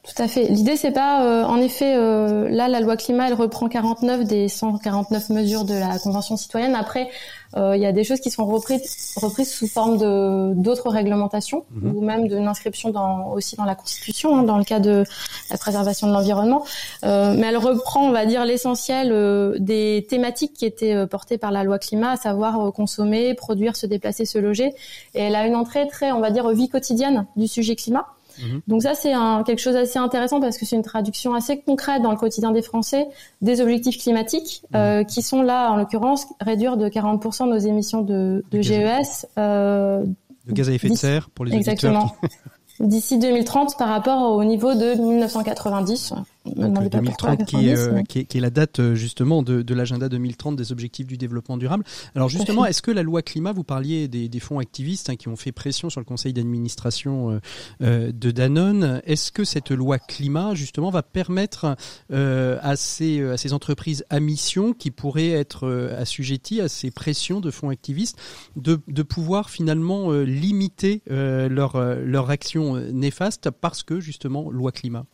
Tout 0.02 0.22
à 0.22 0.28
fait. 0.28 0.44
L'idée, 0.44 0.76
c'est 0.76 0.92
pas, 0.92 1.24
euh, 1.24 1.44
en 1.44 1.58
effet, 1.58 1.94
euh, 1.94 2.48
là, 2.48 2.68
la 2.68 2.80
loi 2.80 2.96
climat, 2.96 3.28
elle 3.28 3.34
reprend 3.34 3.68
49 3.68 4.24
des 4.24 4.48
149 4.48 5.28
mesures 5.28 5.64
de 5.64 5.74
la 5.74 5.98
Convention 5.98 6.38
citoyenne. 6.38 6.74
Après, 6.74 7.10
euh, 7.58 7.76
il 7.76 7.82
y 7.82 7.86
a 7.86 7.92
des 7.92 8.02
choses 8.02 8.20
qui 8.20 8.30
sont 8.30 8.46
reprises, 8.46 9.14
reprises 9.16 9.52
sous 9.52 9.66
forme 9.66 9.98
de 9.98 10.54
d'autres 10.54 10.88
réglementations 10.88 11.66
mhm. 11.72 11.94
ou 11.94 12.00
même 12.00 12.28
d'une 12.28 12.48
inscription 12.48 12.88
dans, 12.90 13.32
aussi 13.32 13.56
dans 13.56 13.64
la 13.64 13.74
Constitution, 13.74 14.38
hein, 14.38 14.42
dans 14.42 14.56
le 14.56 14.64
cas 14.64 14.80
de 14.80 15.04
la 15.50 15.58
préservation 15.58 16.06
de 16.06 16.14
l'environnement. 16.14 16.64
mais 17.02 17.46
elle 17.46 17.58
reprend, 17.58 18.06
on 18.08 18.12
va 18.12 18.24
dire, 18.24 18.46
l'essentiel 18.46 19.58
des 19.58 20.06
thématiques 20.08 20.54
qui 20.54 20.64
étaient 20.64 21.06
portées 21.08 21.36
par 21.36 21.50
la 21.50 21.62
loi 21.62 21.78
climat, 21.78 22.12
à 22.12 22.16
savoir 22.16 22.72
consommer, 22.72 23.34
produire, 23.34 23.76
se 23.76 23.84
déplacer, 23.84 24.24
se 24.24 24.38
loger. 24.38 24.72
Et 25.14 25.20
elle 25.20 25.34
a 25.34 25.46
une 25.46 25.56
entrée 25.56 25.86
très, 25.88 26.10
on 26.12 26.20
va 26.20 26.30
dire, 26.30 26.48
vie 26.50 26.70
quotidienne 26.70 27.26
du 27.36 27.48
sujet 27.48 27.76
climat. 27.76 28.06
Mhm. 28.42 28.60
Donc 28.68 28.82
ça, 28.82 28.94
c'est 28.94 29.12
quelque 29.46 29.58
chose 29.58 29.74
d'assez 29.74 29.98
intéressant 29.98 30.40
parce 30.40 30.58
que 30.58 30.66
c'est 30.66 30.76
une 30.76 30.82
traduction 30.82 31.34
assez 31.34 31.60
concrète 31.60 32.02
dans 32.02 32.10
le 32.10 32.16
quotidien 32.16 32.52
des 32.52 32.62
Français 32.62 33.06
des 33.40 33.60
objectifs 33.60 33.98
climatiques 33.98 34.62
mhm. 34.70 34.80
euh, 34.80 35.04
qui 35.04 35.22
sont 35.22 35.42
là, 35.42 35.70
en 35.70 35.76
l'occurrence, 35.76 36.26
réduire 36.40 36.76
de 36.76 36.88
40% 36.88 37.48
nos 37.48 37.58
émissions 37.58 38.02
de, 38.02 38.44
de 38.50 38.62
GES. 38.62 39.26
Euh, 39.38 40.04
de 40.46 40.52
gaz 40.52 40.68
à 40.68 40.72
effet 40.72 40.88
de 40.88 40.94
serre 40.94 41.30
pour 41.30 41.44
les 41.44 41.54
Exactement. 41.56 42.14
D'ici 42.80 43.18
2030 43.18 43.76
par 43.76 43.88
rapport 43.88 44.32
au 44.32 44.42
niveau 44.42 44.74
de 44.74 44.94
1990. 44.94 46.14
2030 46.46 47.44
qui 47.44 47.68
est, 47.68 47.76
euh, 47.76 48.02
qui, 48.02 48.20
est, 48.20 48.24
qui 48.24 48.38
est, 48.38 48.40
la 48.40 48.50
date 48.50 48.80
euh, 48.80 48.94
justement 48.94 49.42
de, 49.42 49.60
de 49.60 49.74
l'agenda 49.74 50.08
2030 50.08 50.56
des 50.56 50.72
objectifs 50.72 51.06
du 51.06 51.18
développement 51.18 51.58
durable. 51.58 51.84
Alors 52.14 52.28
justement, 52.28 52.64
est-ce 52.64 52.80
que 52.80 52.90
la 52.90 53.02
loi 53.02 53.20
climat, 53.22 53.52
vous 53.52 53.64
parliez 53.64 54.08
des, 54.08 54.28
des 54.28 54.40
fonds 54.40 54.58
activistes 54.58 55.10
hein, 55.10 55.16
qui 55.16 55.28
ont 55.28 55.36
fait 55.36 55.52
pression 55.52 55.90
sur 55.90 56.00
le 56.00 56.06
conseil 56.06 56.32
d'administration 56.32 57.30
euh, 57.30 57.40
euh 57.82 58.12
de 58.12 58.30
Danone, 58.30 59.02
est-ce 59.04 59.32
que 59.32 59.44
cette 59.44 59.70
loi 59.70 59.98
climat 59.98 60.54
justement 60.54 60.90
va 60.90 61.02
permettre 61.02 61.76
euh, 62.10 62.58
à, 62.62 62.76
ces, 62.76 63.22
à 63.22 63.36
ces 63.36 63.52
entreprises 63.52 64.04
à 64.10 64.20
mission 64.20 64.72
qui 64.72 64.90
pourraient 64.90 65.30
être 65.30 65.90
assujetties 65.96 66.60
à 66.60 66.68
ces 66.68 66.90
pressions 66.90 67.40
de 67.40 67.50
fonds 67.50 67.68
activistes 67.68 68.18
de, 68.56 68.80
de 68.88 69.02
pouvoir 69.02 69.50
finalement 69.50 70.12
limiter 70.12 71.02
leur, 71.08 71.78
leur 71.78 72.30
action 72.30 72.76
néfaste 72.76 73.50
parce 73.50 73.82
que 73.82 74.00
justement 74.00 74.50
loi 74.50 74.72
climat? 74.72 75.04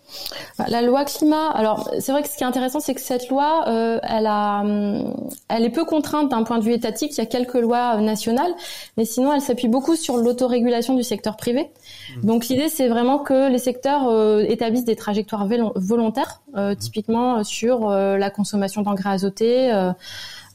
Bah, 0.59 0.67
La 0.69 0.83
loi 0.83 1.05
climat 1.05 1.16
alors 1.55 1.91
c'est 1.99 2.13
vrai 2.13 2.23
que 2.23 2.29
ce 2.29 2.37
qui 2.37 2.43
est 2.43 2.47
intéressant, 2.47 2.81
c'est 2.81 2.95
que 2.95 3.01
cette 3.01 3.29
loi, 3.29 3.65
euh, 3.69 3.99
elle 4.03 4.27
a, 4.27 4.61
hum, 4.61 5.15
elle 5.49 5.65
est 5.65 5.71
peu 5.71 5.85
contrainte 5.85 6.31
d'un 6.31 6.43
point 6.43 6.59
de 6.59 6.65
vue 6.65 6.73
étatique. 6.73 7.13
Il 7.13 7.19
y 7.19 7.21
a 7.21 7.27
quelques 7.27 7.55
lois 7.55 7.97
euh, 7.97 8.01
nationales, 8.01 8.53
mais 8.97 9.05
sinon 9.05 9.33
elle 9.33 9.41
s'appuie 9.41 9.69
beaucoup 9.69 9.97
sur 9.97 10.17
l'autorégulation 10.17 10.95
du 10.95 11.03
secteur 11.03 11.37
privé. 11.37 11.71
Mmh. 12.17 12.27
Donc 12.27 12.47
l'idée, 12.49 12.69
c'est 12.69 12.89
vraiment 12.89 13.19
que 13.19 13.51
les 13.51 13.59
secteurs 13.59 14.09
euh, 14.09 14.45
établissent 14.49 14.85
des 14.85 14.97
trajectoires 14.97 15.47
volontaires, 15.75 16.41
mmh. 16.55 16.77
typiquement 16.77 17.45
sur 17.45 17.91
la 17.91 18.31
consommation 18.31 18.83
d'engrais 18.83 19.11
azotés. 19.11 19.69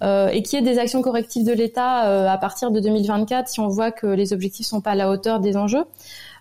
et 0.03 0.43
qu'il 0.43 0.59
y 0.59 0.61
ait 0.61 0.65
des 0.65 0.79
actions 0.79 1.01
correctives 1.01 1.45
de 1.45 1.53
l'État 1.53 2.31
à 2.31 2.37
partir 2.37 2.71
de 2.71 2.79
2024 2.79 3.49
si 3.49 3.59
on 3.59 3.67
voit 3.67 3.91
que 3.91 4.07
les 4.07 4.33
objectifs 4.33 4.65
sont 4.65 4.81
pas 4.81 4.91
à 4.91 4.95
la 4.95 5.09
hauteur 5.09 5.39
des 5.39 5.57
enjeux. 5.57 5.85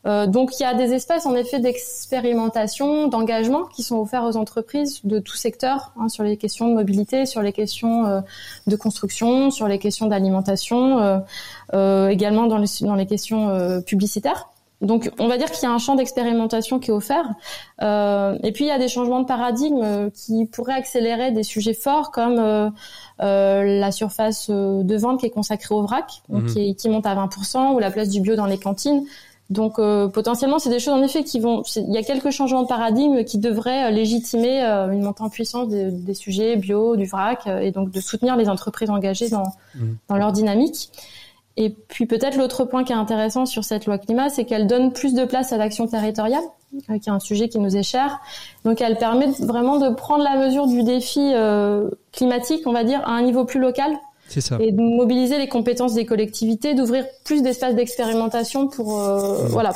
Euh, 0.07 0.27
donc 0.27 0.59
il 0.59 0.63
y 0.63 0.67
a 0.67 0.75
des 0.75 0.95
espaces 0.95 1.27
en 1.27 1.35
effet 1.35 1.59
d'expérimentation, 1.59 3.09
d'engagement 3.09 3.65
qui 3.65 3.83
sont 3.83 3.99
offerts 3.99 4.25
aux 4.25 4.37
entreprises 4.37 5.01
de 5.05 5.19
tout 5.19 5.37
secteur 5.37 5.93
hein, 6.01 6.09
sur 6.09 6.25
les 6.25 6.37
questions 6.37 6.69
de 6.69 6.75
mobilité, 6.75 7.27
sur 7.27 7.43
les 7.43 7.53
questions 7.53 8.07
euh, 8.07 8.21
de 8.67 8.77
construction, 8.77 9.51
sur 9.51 9.69
les 9.69 9.79
questions 9.79 10.07
d'alimentation, 10.07 11.21
euh, 11.75 12.09
également 12.09 12.47
dans 12.47 12.59
les, 12.59 12.69
dans 12.81 12.95
les 12.95 13.07
questions 13.07 13.83
publicitaires. 13.87 14.49
Donc, 14.81 15.11
on 15.19 15.29
va 15.29 15.37
dire 15.37 15.51
qu'il 15.51 15.63
y 15.65 15.67
a 15.67 15.75
un 15.75 15.79
champ 15.79 15.95
d'expérimentation 15.95 16.79
qui 16.79 16.91
est 16.91 16.95
offert. 16.95 17.27
Euh, 17.83 18.39
et 18.43 18.51
puis, 18.53 18.65
il 18.65 18.69
y 18.69 18.73
a 18.73 18.79
des 18.79 18.89
changements 18.89 19.21
de 19.21 19.27
paradigme 19.27 20.11
qui 20.11 20.47
pourraient 20.47 20.75
accélérer 20.75 21.33
des 21.33 21.43
sujets 21.43 21.75
forts 21.75 22.11
comme 22.11 22.39
euh, 22.39 22.71
la 23.19 23.93
surface 23.93 24.49
de 24.49 24.97
vente 24.97 25.21
qui 25.21 25.27
est 25.27 25.31
consacrée 25.31 25.75
au 25.75 25.83
vrac, 25.83 26.23
mhm. 26.31 26.47
qui, 26.47 26.77
qui, 26.77 26.89
monte 26.89 27.05
à 27.05 27.15
20%, 27.15 27.75
ou 27.75 27.79
la 27.79 27.91
place 27.91 28.09
du 28.09 28.21
bio 28.21 28.37
dans 28.37 28.47
les 28.47 28.59
cantines 28.59 29.05
Donc 29.51 29.81
potentiellement, 30.13 30.61
c'est 30.61 30.71
des 30.71 30.79
choses 30.79 30.95
en 30.95 31.03
effet 31.03 31.25
qui 31.25 31.41
vont. 31.41 31.63
Il 31.75 31.93
y 31.93 31.99
a 31.99 32.03
quelques 32.05 32.31
changements 32.31 32.63
de 32.63 32.69
paradigme 32.69 33.25
qui 33.25 33.39
devraient 33.39 33.91
légitimer 33.91 34.61
une 34.63 35.03
montée 35.03 35.23
en 35.23 35.29
puissance 35.29 35.69
des, 35.69 36.15
sujets 36.15 36.55
bio, 36.57 36.95
du 36.95 37.05
vrac, 37.05 37.49
et 37.49 37.73
donc 37.73 37.91
de 37.91 38.01
soutenir 38.01 38.37
les 38.37 38.49
entreprises 38.49 38.91
engagées 38.91 39.29
dans, 39.29 39.53
mmh. 39.75 39.81
dans 40.09 40.17
leur 40.17 40.31
dynamique. 40.31 40.91
Et 41.57 41.69
puis 41.71 42.07
peut-être 42.07 42.37
l'autre 42.37 42.65
point 42.65 42.85
qui 42.85 42.93
est 42.93 42.97
intéressant 42.97 43.45
sur 43.45 43.65
cette 43.65 43.87
loi 43.87 43.99
climat, 43.99 44.31
c'est 44.31 44.45
qu'elle 44.45 44.67
donne 44.67 44.93
plus 44.93 45.15
de 45.15 45.25
place 45.25 45.53
à 45.53 45.59
l'action 45.59 45.87
territoriale, 45.87 46.43
euh, 46.89 46.99
qui 46.99 47.11
est 47.11 47.13
un 47.13 47.21
sujet 47.21 47.49
qui 47.49 47.59
nous 47.59 47.77
est 47.77 47.83
cher. 47.83 48.21
Donc 48.65 48.81
elle 48.81 48.97
permet 48.97 49.27
vraiment 49.41 49.79
de 49.79 49.95
prendre 49.95 50.25
la 50.25 50.37
mesure 50.37 50.67
du 50.67 50.83
défi 50.83 51.33
euh, 51.35 51.91
climatique, 52.13 52.63
on 52.67 52.73
va 52.73 52.85
dire, 52.85 53.03
à 53.05 53.11
un 53.11 53.23
niveau 53.23 53.45
plus 53.45 53.61
local. 53.61 53.93
Ça. 54.39 54.59
Et 54.61 54.71
de 54.71 54.81
mobiliser 54.81 55.39
les 55.39 55.49
compétences 55.49 55.95
des 55.95 56.07
collectivités, 56.07 56.75
d'ouvrir 56.75 57.05
plus 57.25 57.43
d'espaces 57.43 57.75
d'expérimentation 57.75 58.69
pour, 58.69 59.01
euh, 59.01 59.43
mmh. 59.45 59.47
voilà, 59.49 59.73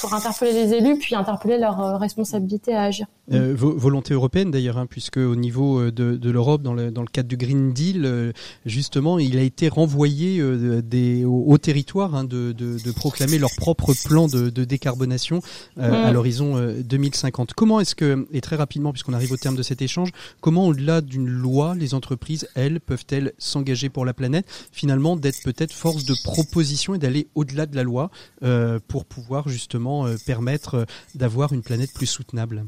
pour 0.00 0.14
interpeller 0.14 0.52
les 0.52 0.74
élus, 0.74 0.98
puis 0.98 1.14
interpeller 1.14 1.58
leur 1.58 1.98
responsabilité 1.98 2.74
à 2.74 2.82
agir. 2.82 3.06
Euh, 3.32 3.54
volonté 3.56 4.14
européenne 4.14 4.50
d'ailleurs, 4.50 4.78
hein, 4.78 4.86
puisque 4.86 5.16
au 5.16 5.36
niveau 5.36 5.80
euh, 5.80 5.92
de, 5.92 6.16
de 6.16 6.30
l'Europe, 6.30 6.62
dans 6.62 6.74
le, 6.74 6.90
dans 6.90 7.02
le 7.02 7.08
cadre 7.08 7.28
du 7.28 7.36
Green 7.36 7.72
Deal, 7.72 8.04
euh, 8.04 8.32
justement, 8.66 9.18
il 9.18 9.38
a 9.38 9.42
été 9.42 9.68
renvoyé 9.68 10.40
euh, 10.40 10.82
des, 10.82 11.24
au, 11.24 11.56
territoire 11.56 12.14
hein, 12.14 12.24
de, 12.24 12.52
de, 12.52 12.82
de, 12.82 12.92
proclamer 12.92 13.38
leur 13.38 13.50
propre 13.56 13.92
plan 14.04 14.26
de, 14.26 14.50
de 14.50 14.64
décarbonation 14.64 15.40
à 15.78 16.10
mm. 16.10 16.14
l'horizon 16.14 16.74
2050. 16.84 17.54
Comment 17.54 17.80
est-ce 17.80 17.94
que, 17.94 18.26
et 18.32 18.40
très 18.40 18.56
rapidement, 18.56 18.92
puisqu'on 18.92 19.14
arrive 19.14 19.32
au 19.32 19.36
terme 19.36 19.56
de 19.56 19.62
cet 19.62 19.82
échange, 19.82 20.10
comment 20.40 20.66
au-delà 20.66 21.00
d'une 21.00 21.28
loi, 21.28 21.74
les 21.76 21.94
entreprises, 21.94 22.48
elles, 22.54 22.80
peuvent-elles 22.80 23.32
s'engager 23.38 23.88
pour 23.88 24.04
la 24.04 24.14
planète, 24.14 24.46
finalement 24.72 25.16
d'être 25.16 25.42
peut-être 25.44 25.72
force 25.72 26.04
de 26.04 26.14
proposition 26.24 26.94
et 26.94 26.98
d'aller 26.98 27.28
au-delà 27.34 27.66
de 27.66 27.76
la 27.76 27.84
loi 27.84 28.10
pour 28.88 29.04
pouvoir 29.04 29.41
justement 29.48 30.06
permettre 30.26 30.86
d'avoir 31.14 31.52
une 31.52 31.62
planète 31.62 31.92
plus 31.92 32.06
soutenable 32.06 32.64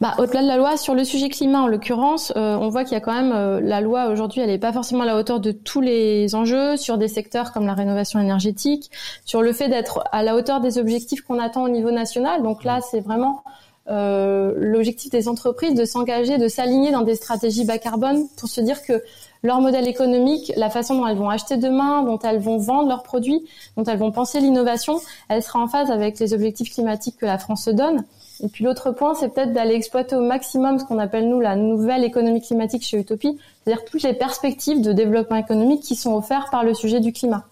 bah, 0.00 0.14
au-delà 0.18 0.42
de 0.42 0.46
la 0.46 0.56
loi, 0.56 0.76
sur 0.76 0.94
le 0.94 1.04
sujet 1.04 1.28
climat 1.28 1.60
en 1.60 1.66
l'occurrence, 1.66 2.32
euh, 2.36 2.56
on 2.56 2.68
voit 2.68 2.84
qu'il 2.84 2.92
y 2.92 2.96
a 2.96 3.00
quand 3.00 3.12
même 3.12 3.32
euh, 3.32 3.60
la 3.60 3.80
loi 3.80 4.08
aujourd'hui, 4.08 4.40
elle 4.40 4.48
n'est 4.48 4.58
pas 4.58 4.72
forcément 4.72 5.02
à 5.02 5.06
la 5.06 5.16
hauteur 5.16 5.40
de 5.40 5.52
tous 5.52 5.80
les 5.80 6.34
enjeux 6.34 6.76
sur 6.76 6.98
des 6.98 7.08
secteurs 7.08 7.52
comme 7.52 7.66
la 7.66 7.74
rénovation 7.74 8.20
énergétique, 8.20 8.90
sur 9.24 9.42
le 9.42 9.52
fait 9.52 9.68
d'être 9.68 10.02
à 10.12 10.22
la 10.22 10.36
hauteur 10.36 10.60
des 10.60 10.78
objectifs 10.78 11.22
qu'on 11.22 11.38
attend 11.38 11.64
au 11.64 11.68
niveau 11.68 11.90
national. 11.90 12.42
Donc 12.42 12.64
là, 12.64 12.80
c'est 12.80 13.00
vraiment 13.00 13.42
euh, 13.88 14.52
l'objectif 14.56 15.10
des 15.10 15.28
entreprises 15.28 15.74
de 15.74 15.84
s'engager, 15.84 16.38
de 16.38 16.48
s'aligner 16.48 16.92
dans 16.92 17.02
des 17.02 17.16
stratégies 17.16 17.64
bas 17.64 17.78
carbone 17.78 18.26
pour 18.38 18.48
se 18.48 18.60
dire 18.60 18.82
que 18.82 19.02
leur 19.42 19.60
modèle 19.60 19.88
économique, 19.88 20.52
la 20.56 20.70
façon 20.70 20.96
dont 20.96 21.06
elles 21.06 21.16
vont 21.16 21.30
acheter 21.30 21.56
demain, 21.56 22.02
dont 22.02 22.18
elles 22.18 22.40
vont 22.40 22.58
vendre 22.58 22.88
leurs 22.88 23.02
produits, 23.02 23.42
dont 23.76 23.84
elles 23.84 23.98
vont 23.98 24.12
penser 24.12 24.40
l'innovation, 24.40 25.00
elle 25.28 25.42
sera 25.42 25.60
en 25.60 25.68
phase 25.68 25.90
avec 25.90 26.18
les 26.18 26.34
objectifs 26.34 26.74
climatiques 26.74 27.16
que 27.18 27.26
la 27.26 27.38
France 27.38 27.64
se 27.64 27.70
donne. 27.70 28.04
Et 28.42 28.48
puis 28.48 28.64
l'autre 28.64 28.90
point, 28.90 29.14
c'est 29.14 29.28
peut-être 29.28 29.52
d'aller 29.52 29.74
exploiter 29.74 30.16
au 30.16 30.22
maximum 30.22 30.78
ce 30.78 30.84
qu'on 30.84 30.98
appelle 30.98 31.28
nous 31.28 31.40
la 31.40 31.56
nouvelle 31.56 32.04
économie 32.04 32.40
climatique 32.40 32.82
chez 32.82 32.98
Utopie, 32.98 33.38
c'est-à-dire 33.64 33.84
toutes 33.84 34.02
les 34.02 34.14
perspectives 34.14 34.80
de 34.80 34.92
développement 34.92 35.36
économique 35.36 35.82
qui 35.82 35.94
sont 35.94 36.14
offertes 36.14 36.50
par 36.50 36.64
le 36.64 36.74
sujet 36.74 37.00
du 37.00 37.12
climat. 37.12 37.44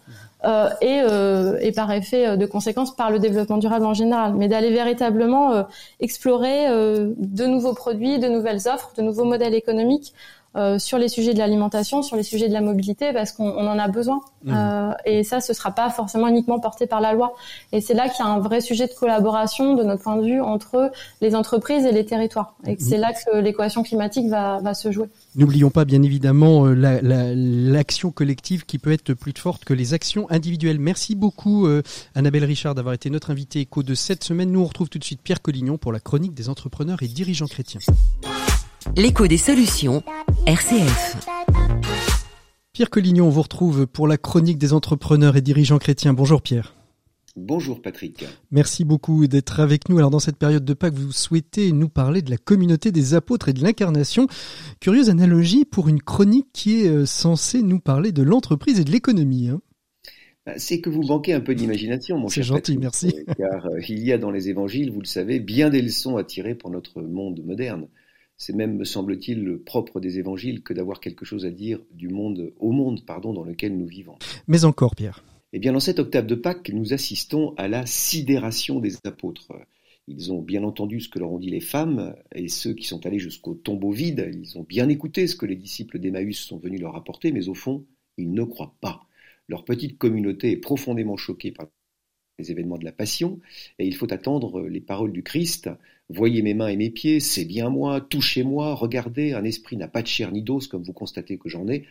Euh, 0.44 0.68
et, 0.80 1.00
euh, 1.02 1.58
et, 1.60 1.72
par 1.72 1.90
effet 1.90 2.36
de 2.36 2.46
conséquence 2.46 2.94
par 2.94 3.10
le 3.10 3.18
développement 3.18 3.58
durable 3.58 3.84
en 3.84 3.94
général, 3.94 4.34
mais 4.34 4.46
d'aller 4.46 4.70
véritablement 4.70 5.52
euh, 5.52 5.62
explorer 5.98 6.68
euh, 6.68 7.12
de 7.16 7.44
nouveaux 7.44 7.74
produits, 7.74 8.20
de 8.20 8.28
nouvelles 8.28 8.68
offres, 8.68 8.92
de 8.96 9.02
nouveaux 9.02 9.24
modèles 9.24 9.54
économiques 9.54 10.14
euh, 10.56 10.78
sur 10.78 10.98
les 10.98 11.08
sujets 11.08 11.34
de 11.34 11.38
l'alimentation, 11.38 12.02
sur 12.02 12.16
les 12.16 12.22
sujets 12.22 12.48
de 12.48 12.52
la 12.52 12.60
mobilité, 12.60 13.12
parce 13.12 13.32
qu'on 13.32 13.66
en 13.66 13.78
a 13.78 13.88
besoin. 13.88 14.20
Mmh. 14.44 14.52
Euh, 14.54 14.92
et 15.04 15.22
ça, 15.22 15.40
ce 15.40 15.52
sera 15.52 15.72
pas 15.72 15.90
forcément 15.90 16.28
uniquement 16.28 16.58
porté 16.58 16.86
par 16.86 17.00
la 17.00 17.12
loi. 17.12 17.34
Et 17.72 17.80
c'est 17.80 17.94
là 17.94 18.08
qu'il 18.08 18.24
y 18.24 18.28
a 18.28 18.30
un 18.30 18.40
vrai 18.40 18.60
sujet 18.60 18.86
de 18.86 18.92
collaboration, 18.92 19.74
de 19.74 19.84
notre 19.84 20.02
point 20.02 20.16
de 20.16 20.24
vue, 20.24 20.40
entre 20.40 20.90
les 21.20 21.34
entreprises 21.34 21.84
et 21.84 21.92
les 21.92 22.06
territoires. 22.06 22.54
Et 22.66 22.72
mmh. 22.72 22.76
c'est 22.78 22.96
là 22.96 23.12
que 23.12 23.36
l'équation 23.38 23.82
climatique 23.82 24.28
va, 24.28 24.60
va, 24.60 24.74
se 24.74 24.90
jouer. 24.90 25.06
N'oublions 25.36 25.70
pas, 25.70 25.84
bien 25.84 26.02
évidemment, 26.02 26.66
euh, 26.66 26.74
l'action 26.74 28.08
la, 28.08 28.14
collective 28.14 28.64
qui 28.64 28.78
peut 28.78 28.92
être 28.92 29.14
plus 29.14 29.34
forte 29.36 29.64
que 29.64 29.74
les 29.74 29.94
actions 29.94 30.26
individuelles. 30.30 30.78
Merci 30.78 31.14
beaucoup, 31.14 31.66
euh, 31.66 31.82
Annabelle 32.14 32.44
Richard, 32.44 32.74
d'avoir 32.74 32.94
été 32.94 33.10
notre 33.10 33.30
invitée 33.30 33.60
éco 33.60 33.82
de 33.82 33.94
cette 33.94 34.24
semaine. 34.24 34.50
Nous, 34.50 34.60
on 34.60 34.66
retrouve 34.66 34.88
tout 34.88 34.98
de 34.98 35.04
suite 35.04 35.20
Pierre 35.22 35.42
Collignon 35.42 35.78
pour 35.78 35.92
la 35.92 36.00
chronique 36.00 36.34
des 36.34 36.48
entrepreneurs 36.48 37.02
et 37.02 37.08
dirigeants 37.08 37.46
chrétiens. 37.46 37.80
L'écho 38.96 39.26
des 39.26 39.36
solutions, 39.36 40.02
RCF. 40.46 41.28
Pierre 42.72 42.90
Collignon, 42.90 43.26
on 43.26 43.30
vous 43.30 43.42
retrouve 43.42 43.86
pour 43.86 44.08
la 44.08 44.16
chronique 44.16 44.58
des 44.58 44.72
entrepreneurs 44.72 45.36
et 45.36 45.40
dirigeants 45.40 45.78
chrétiens. 45.78 46.12
Bonjour 46.12 46.42
Pierre. 46.42 46.74
Bonjour 47.36 47.80
Patrick. 47.80 48.24
Merci 48.50 48.84
beaucoup 48.84 49.26
d'être 49.26 49.60
avec 49.60 49.88
nous. 49.88 49.98
Alors 49.98 50.10
dans 50.10 50.18
cette 50.18 50.36
période 50.36 50.64
de 50.64 50.74
Pâques, 50.74 50.94
vous 50.94 51.12
souhaitez 51.12 51.72
nous 51.72 51.88
parler 51.88 52.22
de 52.22 52.30
la 52.30 52.36
communauté 52.36 52.90
des 52.90 53.14
apôtres 53.14 53.48
et 53.48 53.52
de 53.52 53.62
l'incarnation. 53.62 54.26
Curieuse 54.80 55.10
analogie 55.10 55.64
pour 55.64 55.88
une 55.88 56.02
chronique 56.02 56.48
qui 56.52 56.82
est 56.82 56.88
euh, 56.88 57.06
censée 57.06 57.62
nous 57.62 57.78
parler 57.78 58.10
de 58.10 58.22
l'entreprise 58.22 58.80
et 58.80 58.84
de 58.84 58.90
l'économie. 58.90 59.48
Hein. 59.48 59.60
Bah, 60.48 60.54
c'est 60.56 60.80
que 60.80 60.88
vous 60.88 61.02
manquez 61.02 61.34
un 61.34 61.40
peu 61.40 61.54
d'imagination, 61.54 62.16
mon 62.16 62.28
cher. 62.28 62.42
C'est 62.42 62.48
gentil, 62.48 62.78
merci. 62.78 63.14
Car 63.36 63.66
euh, 63.66 63.80
il 63.86 64.02
y 64.02 64.12
a 64.12 64.18
dans 64.18 64.30
les 64.30 64.48
évangiles, 64.48 64.90
vous 64.90 65.00
le 65.00 65.06
savez, 65.06 65.40
bien 65.40 65.68
des 65.68 65.82
leçons 65.82 66.16
à 66.16 66.24
tirer 66.24 66.54
pour 66.54 66.70
notre 66.70 67.02
monde 67.02 67.44
moderne. 67.44 67.86
C'est 68.38 68.54
même, 68.54 68.76
me 68.76 68.84
semble-t-il, 68.84 69.42
le 69.42 69.58
propre 69.58 70.00
des 70.00 70.18
évangiles 70.18 70.62
que 70.62 70.72
d'avoir 70.72 71.00
quelque 71.00 71.24
chose 71.24 71.44
à 71.44 71.50
dire 71.50 71.80
du 71.92 72.08
monde, 72.08 72.52
au 72.60 72.70
monde 72.70 73.04
pardon, 73.04 73.32
dans 73.32 73.42
lequel 73.42 73.76
nous 73.76 73.86
vivons. 73.86 74.16
Mais 74.46 74.64
encore, 74.64 74.94
Pierre. 74.94 75.24
Eh 75.52 75.58
bien, 75.58 75.72
dans 75.72 75.80
cette 75.80 75.98
octave 75.98 76.26
de 76.26 76.34
Pâques, 76.34 76.70
nous 76.72 76.92
assistons 76.92 77.54
à 77.56 77.68
la 77.68 77.84
sidération 77.84 78.80
des 78.80 78.94
apôtres. 79.04 79.52
Ils 80.06 80.32
ont 80.32 80.40
bien 80.40 80.62
entendu 80.62 81.00
ce 81.00 81.08
que 81.08 81.18
leur 81.18 81.32
ont 81.32 81.38
dit 81.38 81.50
les 81.50 81.60
femmes, 81.60 82.14
et 82.34 82.48
ceux 82.48 82.74
qui 82.74 82.84
sont 82.84 83.04
allés 83.06 83.18
jusqu'au 83.18 83.54
tombeau 83.54 83.90
vide, 83.90 84.30
ils 84.32 84.56
ont 84.56 84.62
bien 84.62 84.88
écouté 84.88 85.26
ce 85.26 85.36
que 85.36 85.46
les 85.46 85.56
disciples 85.56 85.98
d'Emmaüs 85.98 86.38
sont 86.38 86.58
venus 86.58 86.80
leur 86.80 86.96
apporter, 86.96 87.32
mais 87.32 87.48
au 87.48 87.54
fond, 87.54 87.84
ils 88.18 88.32
ne 88.32 88.44
croient 88.44 88.76
pas. 88.80 89.06
Leur 89.48 89.64
petite 89.64 89.98
communauté 89.98 90.52
est 90.52 90.58
profondément 90.58 91.16
choquée 91.16 91.50
par 91.50 91.66
les 92.38 92.50
événements 92.50 92.78
de 92.78 92.84
la 92.84 92.92
Passion, 92.92 93.40
et 93.78 93.86
il 93.86 93.94
faut 93.94 94.12
attendre 94.12 94.62
les 94.62 94.80
paroles 94.80 95.12
du 95.12 95.22
Christ. 95.22 95.68
Voyez 96.08 96.40
mes 96.42 96.54
mains 96.54 96.68
et 96.68 96.76
mes 96.76 96.90
pieds, 96.90 97.20
c'est 97.20 97.44
bien 97.44 97.68
moi, 97.68 98.00
touchez-moi, 98.00 98.74
regardez, 98.74 99.32
un 99.34 99.44
esprit 99.44 99.76
n'a 99.76 99.88
pas 99.88 100.02
de 100.02 100.06
chair 100.06 100.32
ni 100.32 100.42
d'os, 100.42 100.68
comme 100.68 100.82
vous 100.82 100.92
constatez 100.92 101.36
que 101.36 101.48
j'en 101.48 101.68
ai, 101.68 101.84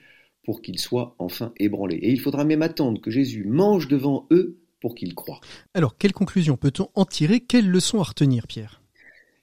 pour 0.43 0.61
qu'il 0.61 0.79
soit 0.79 1.15
enfin 1.19 1.53
ébranlé. 1.57 1.97
Et 1.97 2.11
il 2.11 2.19
faudra 2.19 2.45
même 2.45 2.61
attendre 2.61 3.01
que 3.01 3.11
Jésus 3.11 3.43
mange 3.43 3.87
devant 3.87 4.25
eux 4.31 4.57
pour 4.79 4.95
qu'ils 4.95 5.15
croient. 5.15 5.41
Alors, 5.73 5.97
quelle 5.97 6.13
conclusion 6.13 6.55
peut-on 6.55 6.89
en 6.95 7.05
tirer? 7.05 7.41
Quelles 7.41 7.69
leçons 7.69 7.99
à 7.99 8.03
retenir, 8.03 8.47
Pierre? 8.47 8.81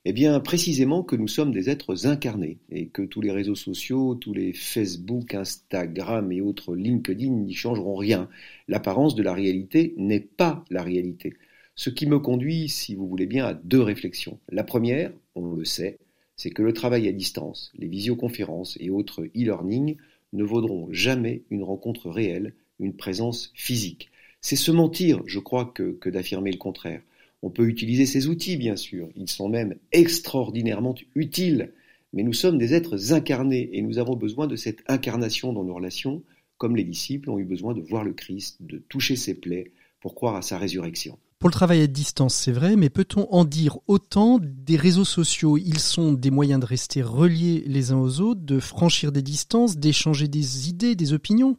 Eh 0.07 0.13
bien, 0.13 0.39
précisément 0.41 1.03
que 1.03 1.17
nous 1.17 1.29
sommes 1.29 1.53
des 1.53 1.71
êtres 1.71 2.07
incarnés 2.07 2.59
et 2.71 2.89
que 2.89 3.01
tous 3.01 3.23
les 3.23 3.31
réseaux 3.31 3.55
sociaux, 3.55 4.15
tous 4.15 4.35
les 4.35 4.53
Facebook, 4.53 5.35
Instagram 5.35 6.31
et 6.31 6.43
autres 6.43 6.77
LinkedIn 6.77 7.31
n'y 7.31 7.55
changeront 7.55 7.97
rien. 7.97 8.29
L'apparence 8.69 9.15
de 9.15 9.23
la 9.23 9.33
réalité 9.33 9.95
n'est 9.97 10.21
pas 10.21 10.63
la 10.69 10.83
réalité. 10.83 11.35
Ce 11.75 11.89
qui 11.89 12.07
me 12.07 12.19
conduit, 12.19 12.69
si 12.69 12.95
vous 12.95 13.09
voulez 13.09 13.27
bien, 13.27 13.47
à 13.47 13.55
deux 13.55 13.81
réflexions. 13.81 14.39
La 14.51 14.63
première, 14.63 15.11
on 15.35 15.55
le 15.55 15.65
sait, 15.65 15.99
c'est 16.37 16.51
que 16.51 16.63
le 16.63 16.75
travail 16.75 17.09
à 17.09 17.13
distance, 17.13 17.73
les 17.77 17.89
visioconférences 17.89 18.77
et 18.81 18.91
autres 18.91 19.25
e-learning 19.25 19.97
ne 20.35 20.45
vaudront 20.45 20.89
jamais 20.93 21.45
une 21.51 21.63
rencontre 21.63 22.11
réelle, 22.11 22.53
une 22.79 22.95
présence 22.95 23.53
physique. 23.55 24.11
C'est 24.43 24.57
se 24.57 24.71
mentir, 24.71 25.23
je 25.27 25.39
crois, 25.39 25.73
que, 25.75 25.93
que 25.93 26.11
d'affirmer 26.11 26.53
le 26.53 26.59
contraire. 26.59 27.01
On 27.45 27.51
peut 27.51 27.69
utiliser 27.69 28.07
ces 28.07 28.27
outils, 28.27 28.57
bien 28.57 28.75
sûr, 28.75 29.11
ils 29.17 29.29
sont 29.29 29.51
même 29.51 29.75
extraordinairement 29.93 30.95
utiles, 31.15 31.75
mais 32.15 32.23
nous 32.23 32.33
sommes 32.33 32.57
des 32.57 32.73
êtres 32.73 33.13
incarnés 33.13 33.69
et 33.75 33.83
nous 33.83 33.99
avons 33.99 34.17
besoin 34.17 34.47
de 34.47 34.57
cette 34.57 34.83
incarnation 34.89 35.53
dans 35.53 35.63
nos 35.63 35.75
relations, 35.75 36.23
comme 36.57 36.75
les 36.75 36.85
disciples 36.85 37.29
ont 37.29 37.39
eu 37.39 37.45
besoin 37.45 37.75
de 37.75 37.83
voir 37.83 38.03
le 38.03 38.15
Christ, 38.15 38.57
de 38.61 38.79
toucher 38.89 39.15
ses 39.15 39.35
plaies 39.35 39.73
pour 40.01 40.15
croire 40.15 40.37
à 40.37 40.41
sa 40.41 40.57
résurrection. 40.57 41.19
Pour 41.39 41.51
le 41.51 41.53
travail 41.53 41.83
à 41.83 41.87
distance, 41.87 42.35
c'est 42.35 42.51
vrai, 42.51 42.77
mais 42.77 42.89
peut-on 42.89 43.31
en 43.31 43.45
dire 43.45 43.77
autant 43.89 44.41
des 44.43 44.77
réseaux 44.77 45.05
sociaux? 45.05 45.59
Ils 45.59 45.81
sont 45.81 46.15
des 46.15 46.31
moyens 46.31 46.61
de 46.61 46.65
rester 46.65 47.03
reliés 47.03 47.63
les 47.67 47.93
uns 47.93 47.99
aux 47.99 48.21
autres, 48.21 48.41
de 48.41 48.59
franchir 48.59 49.13
des 49.13 49.21
distances, 49.21 49.77
d'échanger 49.77 50.29
des 50.29 50.71
idées, 50.71 50.95
des 50.95 51.13
opinions? 51.13 51.59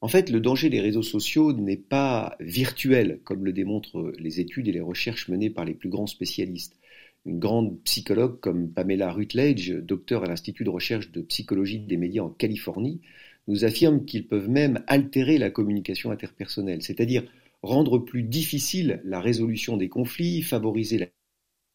En 0.00 0.08
fait, 0.08 0.30
le 0.30 0.40
danger 0.40 0.70
des 0.70 0.80
réseaux 0.80 1.02
sociaux 1.02 1.52
n'est 1.52 1.76
pas 1.76 2.36
virtuel, 2.40 3.20
comme 3.24 3.44
le 3.44 3.52
démontrent 3.52 4.12
les 4.18 4.40
études 4.40 4.68
et 4.68 4.72
les 4.72 4.80
recherches 4.80 5.28
menées 5.28 5.50
par 5.50 5.64
les 5.64 5.74
plus 5.74 5.88
grands 5.88 6.06
spécialistes. 6.06 6.78
Une 7.26 7.38
grande 7.38 7.80
psychologue 7.84 8.38
comme 8.40 8.70
Pamela 8.70 9.10
Rutledge, 9.10 9.72
docteur 9.72 10.24
à 10.24 10.26
l'Institut 10.26 10.64
de 10.64 10.70
recherche 10.70 11.10
de 11.10 11.22
psychologie 11.22 11.78
des 11.78 11.96
médias 11.96 12.22
en 12.22 12.28
Californie, 12.28 13.00
nous 13.48 13.64
affirme 13.64 14.04
qu'ils 14.04 14.28
peuvent 14.28 14.50
même 14.50 14.84
altérer 14.86 15.38
la 15.38 15.50
communication 15.50 16.10
interpersonnelle, 16.10 16.82
c'est-à-dire 16.82 17.24
rendre 17.62 17.98
plus 17.98 18.22
difficile 18.22 19.00
la 19.04 19.20
résolution 19.20 19.76
des 19.78 19.88
conflits, 19.88 20.42
favoriser 20.42 20.98
la 20.98 21.06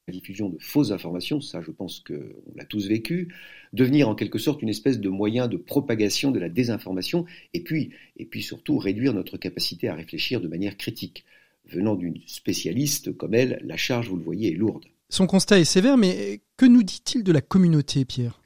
diffusion 0.09 0.49
de 0.49 0.57
fausses 0.59 0.91
informations, 0.91 1.41
ça 1.41 1.61
je 1.61 1.71
pense 1.71 1.99
qu'on 1.99 2.53
l'a 2.55 2.65
tous 2.65 2.87
vécu, 2.87 3.33
devenir 3.73 4.09
en 4.09 4.15
quelque 4.15 4.39
sorte 4.39 4.61
une 4.61 4.69
espèce 4.69 4.99
de 4.99 5.09
moyen 5.09 5.47
de 5.47 5.57
propagation 5.57 6.31
de 6.31 6.39
la 6.39 6.49
désinformation, 6.49 7.25
et 7.53 7.63
puis, 7.63 7.91
et 8.17 8.25
puis 8.25 8.41
surtout 8.41 8.77
réduire 8.77 9.13
notre 9.13 9.37
capacité 9.37 9.87
à 9.87 9.95
réfléchir 9.95 10.41
de 10.41 10.47
manière 10.47 10.77
critique. 10.77 11.25
Venant 11.65 11.95
d'une 11.95 12.19
spécialiste 12.25 13.15
comme 13.15 13.35
elle, 13.35 13.61
la 13.63 13.77
charge, 13.77 14.09
vous 14.09 14.17
le 14.17 14.23
voyez, 14.23 14.53
est 14.53 14.57
lourde. 14.57 14.85
Son 15.09 15.27
constat 15.27 15.59
est 15.59 15.65
sévère, 15.65 15.97
mais 15.97 16.41
que 16.57 16.65
nous 16.65 16.83
dit-il 16.83 17.23
de 17.23 17.31
la 17.31 17.41
communauté, 17.41 18.05
Pierre? 18.05 18.41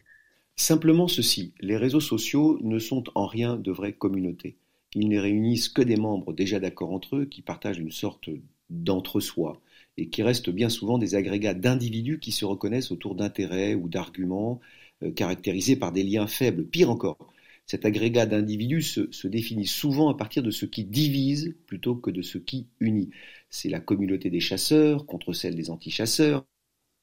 Simplement 0.56 1.08
ceci, 1.08 1.54
les 1.62 1.78
réseaux 1.78 2.00
sociaux 2.00 2.60
ne 2.62 2.80
sont 2.80 3.04
en 3.16 3.26
rien 3.26 3.56
de 3.56 3.72
vraies 3.72 3.94
communautés. 3.94 4.58
Ils 4.96 5.10
ne 5.10 5.20
réunissent 5.20 5.70
que 5.70 5.82
des 5.82 5.96
membres 5.96 6.34
déjà 6.34 6.60
d'accord 6.60 6.92
entre 6.92 7.18
eux 7.18 7.26
qui 7.26 7.42
partagent 7.42 7.80
une 7.80 7.92
sorte 7.92 8.30
d'entre-soi 8.70 9.62
et 9.98 10.10
qui 10.10 10.24
restent 10.24 10.50
bien 10.50 10.70
souvent 10.70 10.98
des 10.98 11.16
agrégats 11.16 11.54
d'individus 11.54 12.20
qui 12.20 12.32
se 12.32 12.46
reconnaissent 12.46 12.92
autour 12.92 13.16
d'intérêts 13.16 13.76
ou 13.76 13.88
d'arguments 13.90 14.60
euh, 15.04 15.12
caractérisés 15.12 15.76
par 15.76 15.92
des 15.92 16.04
liens 16.04 16.28
faibles. 16.28 16.66
Pire 16.66 16.90
encore, 16.90 17.34
cet 17.66 17.86
agrégat 17.86 18.26
d'individus 18.26 18.82
se, 18.82 19.28
définit 19.28 19.68
souvent 19.68 20.10
à 20.10 20.18
partir 20.18 20.44
de 20.44 20.52
ce 20.52 20.66
qui 20.66 20.84
divise 20.84 21.56
plutôt 21.66 21.96
que 21.96 22.12
de 22.12 22.22
ce 22.22 22.38
qui 22.38 22.68
unit. 22.80 23.12
C'est 23.50 23.70
la 23.70 23.80
communauté 23.80 24.30
des 24.30 24.40
chasseurs 24.40 25.06
contre 25.06 25.34
celle 25.34 25.56
des 25.56 25.70
anti-chasseurs, 25.70 26.46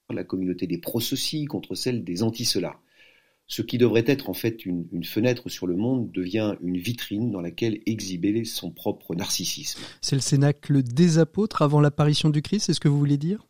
la 0.09 0.23
communauté 0.23 0.67
des 0.67 0.77
pro-ceci 0.77 1.45
contre 1.45 1.75
celle 1.75 2.03
des 2.03 2.23
anti-cela. 2.23 2.79
Ce 3.51 3.61
qui 3.61 3.77
devrait 3.77 4.05
être 4.07 4.29
en 4.29 4.33
fait 4.33 4.65
une, 4.65 4.87
une, 4.93 5.03
fenêtre 5.03 5.49
sur 5.49 5.67
le 5.67 5.75
monde 5.75 6.09
devient 6.13 6.55
une 6.63 6.77
vitrine 6.77 7.31
dans 7.31 7.41
laquelle 7.41 7.81
exhiber 7.85 8.45
son 8.45 8.71
propre 8.71 9.13
narcissisme. 9.13 9.81
C'est 9.99 10.15
le 10.15 10.21
cénacle 10.21 10.81
des 10.81 11.17
apôtres 11.17 11.61
avant 11.61 11.81
l'apparition 11.81 12.29
du 12.29 12.41
Christ, 12.41 12.67
c'est 12.67 12.73
ce 12.73 12.79
que 12.79 12.87
vous 12.87 12.97
voulez 12.97 13.17
dire? 13.17 13.45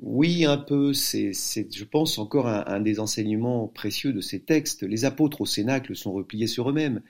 Oui, 0.00 0.44
un 0.44 0.56
peu. 0.58 0.92
C'est, 0.92 1.30
je 1.32 1.84
pense, 1.84 2.18
encore 2.18 2.48
un, 2.48 2.64
un, 2.66 2.80
des 2.80 2.98
enseignements 2.98 3.68
précieux 3.68 4.12
de 4.12 4.20
ces 4.20 4.40
textes. 4.40 4.82
Les 4.82 5.04
apôtres 5.04 5.42
au 5.42 5.46
Cénacle 5.46 5.94
sont 5.94 6.12
repliés 6.12 6.48
sur 6.48 6.68
eux-mêmes. 6.68 7.00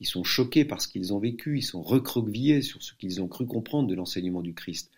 Ils 0.00 0.06
sont 0.06 0.22
choqués 0.22 0.66
par 0.66 0.82
ce 0.82 0.88
qu'ils 0.88 1.14
ont 1.14 1.18
vécu, 1.18 1.56
ils 1.56 1.62
sont 1.62 1.82
recroquevillés 1.82 2.60
sur 2.60 2.82
ce 2.82 2.92
qu'ils 2.92 3.22
ont 3.22 3.26
cru 3.26 3.46
comprendre 3.46 3.88
de 3.88 3.94
l'enseignement 3.94 4.42
du 4.42 4.52
Christ. 4.52 4.90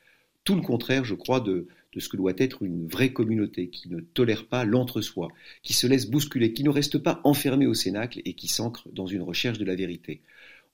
Tout 0.42 0.56
le 0.56 0.62
contraire, 0.62 1.04
je 1.04 1.14
crois, 1.14 1.38
de, 1.38 1.68
de 1.98 2.02
ce 2.02 2.08
que 2.08 2.16
doit 2.16 2.34
être 2.38 2.62
une 2.62 2.86
vraie 2.86 3.12
communauté 3.12 3.70
qui 3.70 3.88
ne 3.88 3.98
tolère 3.98 4.46
pas 4.46 4.64
l'entre-soi, 4.64 5.28
qui 5.64 5.72
se 5.72 5.88
laisse 5.88 6.08
bousculer, 6.08 6.52
qui 6.52 6.62
ne 6.62 6.70
reste 6.70 6.98
pas 6.98 7.20
enfermée 7.24 7.66
au 7.66 7.74
Cénacle 7.74 8.22
et 8.24 8.34
qui 8.34 8.46
s'ancre 8.46 8.88
dans 8.92 9.08
une 9.08 9.22
recherche 9.22 9.58
de 9.58 9.64
la 9.64 9.74
vérité. 9.74 10.20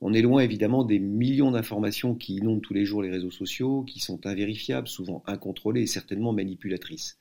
On 0.02 0.12
est 0.12 0.21
loin 0.21 0.43
évidemment 0.43 0.85
des 0.85 0.99
millions 0.99 1.52
d'informations 1.52 2.14
qui 2.14 2.37
inondent 2.37 2.61
tous 2.61 2.75
les 2.75 2.85
jours 2.85 3.02
les 3.02 3.11
réseaux 3.11 3.31
sociaux, 3.31 3.85
qui 3.85 4.00
sont 4.00 4.26
invérifiables, 4.26 4.87
souvent 4.87 5.23
incontrôlées 5.26 5.81
et 5.81 5.87
certainement 5.87 6.35
manipulatrices. 6.35 7.16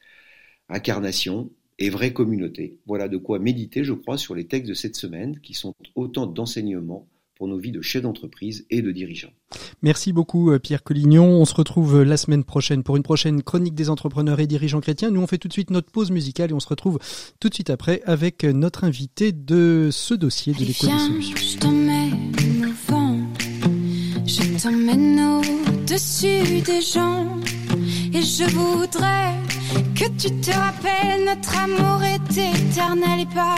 Incarnation 0.68 1.50
et 1.80 1.90
vraie 1.90 2.12
communauté, 2.12 2.76
voilà 2.86 3.08
de 3.08 3.16
quoi 3.16 3.40
méditer, 3.40 3.86
je 3.86 3.94
crois, 3.94 4.18
sur 4.18 4.36
les 4.36 4.48
textes 4.48 4.68
de 4.68 4.74
cette 4.74 4.98
semaine, 4.98 5.40
qui 5.40 5.54
sont 5.54 5.74
autant 5.96 6.28
d'enseignements 6.28 7.08
pour 7.44 7.50
nos 7.50 7.60
vies 7.60 7.74
de 7.74 7.82
chefs 7.82 8.02
d'entreprise 8.02 8.66
et 8.70 8.82
de 8.82 8.90
dirigeants. 8.94 9.34
Merci 9.82 10.14
beaucoup 10.14 10.58
Pierre 10.60 10.82
Collignon. 10.82 11.26
On 11.26 11.44
se 11.44 11.54
retrouve 11.54 12.02
la 12.02 12.16
semaine 12.16 12.46
prochaine 12.46 12.84
pour 12.84 12.96
une 12.96 13.04
prochaine 13.04 13.44
chronique 13.44 13.76
des 13.76 13.90
entrepreneurs 13.90 14.40
et 14.40 14.48
dirigeants 14.48 14.80
chrétiens. 14.80 15.12
Nous 15.12 15.20
on 15.20 15.28
fait 15.28 15.38
tout 15.38 15.50
de 15.50 15.54
suite 15.54 15.70
notre 15.70 15.92
pause 15.92 16.10
musicale 16.10 16.52
et 16.52 16.54
on 16.54 16.62
se 16.62 16.70
retrouve 16.70 17.00
tout 17.42 17.50
de 17.50 17.54
suite 17.54 17.70
après 17.70 18.02
avec 18.06 18.46
notre 18.46 18.86
invité 18.86 19.34
de 19.34 19.90
ce 19.92 20.14
dossier 20.14 20.54
de 20.54 20.60
l'école 20.60 20.90
des 20.90 21.00
solutions. 21.00 21.38
Je 24.26 24.64
t'emmène 24.64 25.20
au-dessus 25.20 26.62
des 26.62 26.80
gens 26.80 27.28
et 28.14 28.22
je 28.22 28.50
voudrais 28.52 29.34
que 29.96 30.06
tu 30.18 30.30
te 30.40 30.52
rappelles 30.52 31.26
notre 31.26 31.58
amour 31.58 32.02
est 32.04 32.38
éternel 32.38 33.20
et 33.20 33.36
pas 33.36 33.58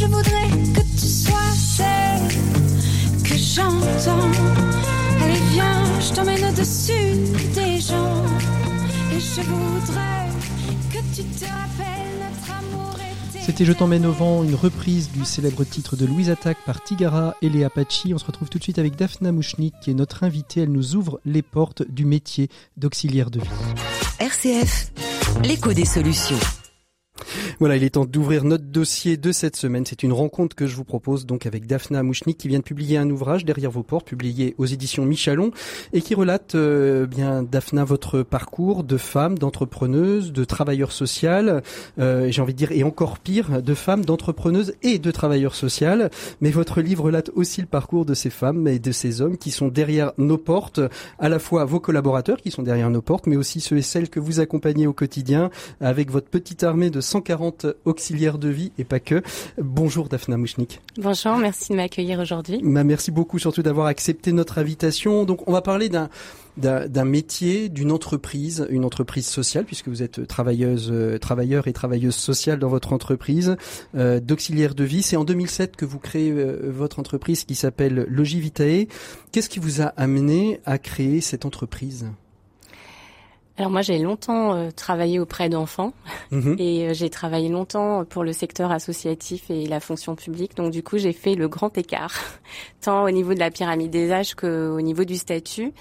Je 0.00 0.04
voudrais 0.04 0.48
que 0.74 0.80
tu 1.00 1.08
sois 1.08 1.52
celle 1.56 2.28
que 3.24 3.36
j'entends. 3.36 4.30
Allez, 5.20 5.40
viens, 5.50 6.00
je 6.00 6.14
t'emmène 6.14 6.44
au-dessus 6.44 7.16
des 7.52 7.80
gens. 7.80 8.22
Et 9.12 9.18
je 9.18 9.40
voudrais 9.40 10.28
que 10.92 10.98
tu 11.16 11.24
te 11.24 11.44
rappelles, 11.46 12.14
notre 12.20 12.58
amour 12.58 12.94
c'était 13.40 13.64
Je 13.64 13.72
t'emmène 13.72 14.06
au 14.06 14.12
vent, 14.12 14.44
une 14.44 14.54
reprise 14.54 15.10
du 15.10 15.24
célèbre 15.24 15.64
titre 15.64 15.96
de 15.96 16.06
Louise 16.06 16.30
Attaque 16.30 16.58
par 16.64 16.84
Tigara 16.84 17.34
et 17.42 17.48
les 17.48 17.64
Apache. 17.64 18.04
On 18.12 18.18
se 18.18 18.24
retrouve 18.24 18.48
tout 18.48 18.58
de 18.58 18.62
suite 18.62 18.78
avec 18.78 18.94
Daphna 18.94 19.32
Mouchnik 19.32 19.74
qui 19.82 19.90
est 19.90 19.94
notre 19.94 20.22
invitée. 20.22 20.60
Elle 20.60 20.70
nous 20.70 20.94
ouvre 20.94 21.18
les 21.24 21.42
portes 21.42 21.82
du 21.90 22.04
métier 22.04 22.50
d'auxiliaire 22.76 23.32
de 23.32 23.40
vie. 23.40 23.48
RCF, 24.20 24.92
l'écho 25.42 25.72
des 25.72 25.86
solutions. 25.86 26.38
Voilà, 27.60 27.76
il 27.76 27.84
est 27.84 27.90
temps 27.90 28.04
d'ouvrir 28.04 28.44
notre 28.44 28.64
dossier 28.64 29.16
de 29.16 29.32
cette 29.32 29.56
semaine. 29.56 29.84
C'est 29.86 30.02
une 30.02 30.12
rencontre 30.12 30.54
que 30.54 30.66
je 30.66 30.76
vous 30.76 30.84
propose 30.84 31.26
donc 31.26 31.46
avec 31.46 31.66
Daphna 31.66 32.02
Mouchnik 32.02 32.38
qui 32.38 32.48
vient 32.48 32.58
de 32.58 32.64
publier 32.64 32.98
un 32.98 33.10
ouvrage 33.10 33.44
derrière 33.44 33.70
vos 33.70 33.82
portes, 33.82 34.06
publié 34.06 34.54
aux 34.58 34.66
éditions 34.66 35.04
Michalon 35.04 35.50
et 35.92 36.00
qui 36.00 36.14
relate 36.14 36.54
euh, 36.54 37.06
bien 37.06 37.42
Daphna 37.42 37.84
votre 37.84 38.22
parcours 38.22 38.84
de 38.84 38.96
femme, 38.96 39.38
d'entrepreneuse, 39.38 40.32
de 40.32 40.44
travailleur 40.44 40.92
social, 40.92 41.62
euh, 41.98 42.30
j'ai 42.30 42.42
envie 42.42 42.54
de 42.54 42.58
dire 42.58 42.72
et 42.72 42.84
encore 42.84 43.18
pire, 43.18 43.62
de 43.62 43.74
femme, 43.74 44.04
d'entrepreneuse 44.04 44.74
et 44.82 44.98
de 44.98 45.10
travailleur 45.10 45.54
social. 45.54 46.10
Mais 46.40 46.50
votre 46.50 46.80
livre 46.80 47.04
relate 47.04 47.30
aussi 47.34 47.60
le 47.60 47.66
parcours 47.66 48.04
de 48.04 48.14
ces 48.14 48.30
femmes 48.30 48.68
et 48.68 48.78
de 48.78 48.92
ces 48.92 49.20
hommes 49.20 49.36
qui 49.36 49.50
sont 49.50 49.68
derrière 49.68 50.12
nos 50.18 50.38
portes, 50.38 50.80
à 51.18 51.28
la 51.28 51.38
fois 51.38 51.64
vos 51.64 51.80
collaborateurs 51.80 52.38
qui 52.40 52.50
sont 52.50 52.62
derrière 52.62 52.90
nos 52.90 53.02
portes, 53.02 53.26
mais 53.26 53.36
aussi 53.36 53.60
ceux 53.60 53.78
et 53.78 53.82
celles 53.82 54.08
que 54.08 54.20
vous 54.20 54.40
accompagnez 54.40 54.86
au 54.86 54.92
quotidien 54.92 55.50
avec 55.80 56.10
votre 56.10 56.28
petite 56.28 56.62
armée 56.62 56.90
de 56.90 57.00
140 57.08 57.66
auxiliaires 57.84 58.38
de 58.38 58.48
vie 58.48 58.72
et 58.78 58.84
pas 58.84 59.00
que. 59.00 59.22
Bonjour 59.58 60.08
Daphna 60.08 60.36
Mouchnik. 60.36 60.80
Bonjour, 60.98 61.36
merci 61.36 61.72
de 61.72 61.76
m'accueillir 61.76 62.20
aujourd'hui. 62.20 62.60
Bah, 62.62 62.84
merci 62.84 63.10
beaucoup 63.10 63.38
surtout 63.38 63.62
d'avoir 63.62 63.86
accepté 63.86 64.32
notre 64.32 64.58
invitation. 64.58 65.24
Donc 65.24 65.48
on 65.48 65.52
va 65.52 65.62
parler 65.62 65.88
d'un 65.88 66.08
d'un 66.58 67.04
métier, 67.04 67.68
d'une 67.68 67.92
entreprise, 67.92 68.66
une 68.70 68.84
entreprise 68.84 69.26
sociale, 69.26 69.64
puisque 69.64 69.88
vous 69.88 70.02
êtes 70.02 70.26
travailleuse, 70.26 70.90
euh, 70.90 71.16
travailleur 71.18 71.68
et 71.68 71.72
travailleuse 71.72 72.16
sociale 72.16 72.58
dans 72.58 72.68
votre 72.68 72.92
entreprise, 72.92 73.56
euh, 73.94 74.18
d'auxiliaire 74.18 74.74
de 74.74 74.82
vie. 74.82 75.02
C'est 75.02 75.16
en 75.16 75.24
2007 75.24 75.76
que 75.76 75.84
vous 75.84 76.00
créez 76.00 76.32
euh, 76.32 76.68
votre 76.68 76.98
entreprise 76.98 77.44
qui 77.44 77.54
s'appelle 77.54 78.06
Logivitae. 78.08 78.88
Qu'est-ce 79.30 79.48
qui 79.48 79.60
vous 79.60 79.82
a 79.82 79.86
amené 79.96 80.60
à 80.64 80.78
créer 80.78 81.20
cette 81.20 81.44
entreprise? 81.44 82.06
Alors 83.58 83.70
moi 83.70 83.82
j'ai 83.82 83.98
longtemps 83.98 84.54
euh, 84.54 84.70
travaillé 84.70 85.18
auprès 85.18 85.48
d'enfants 85.48 85.92
Mhm. 86.30 86.56
et 86.58 86.88
euh, 86.88 86.94
j'ai 86.94 87.10
travaillé 87.10 87.48
longtemps 87.48 88.04
pour 88.04 88.22
le 88.24 88.32
secteur 88.32 88.70
associatif 88.72 89.50
et 89.50 89.66
la 89.66 89.80
fonction 89.80 90.14
publique. 90.14 90.56
Donc 90.56 90.70
du 90.70 90.82
coup 90.82 90.96
j'ai 90.96 91.12
fait 91.12 91.34
le 91.34 91.48
grand 91.48 91.76
écart, 91.76 92.14
tant 92.80 93.04
au 93.04 93.10
niveau 93.10 93.34
de 93.34 93.40
la 93.40 93.50
pyramide 93.50 93.90
des 93.90 94.10
âges 94.12 94.34
qu'au 94.34 94.80
niveau 94.80 95.04
du 95.04 95.16
statut. 95.16 95.72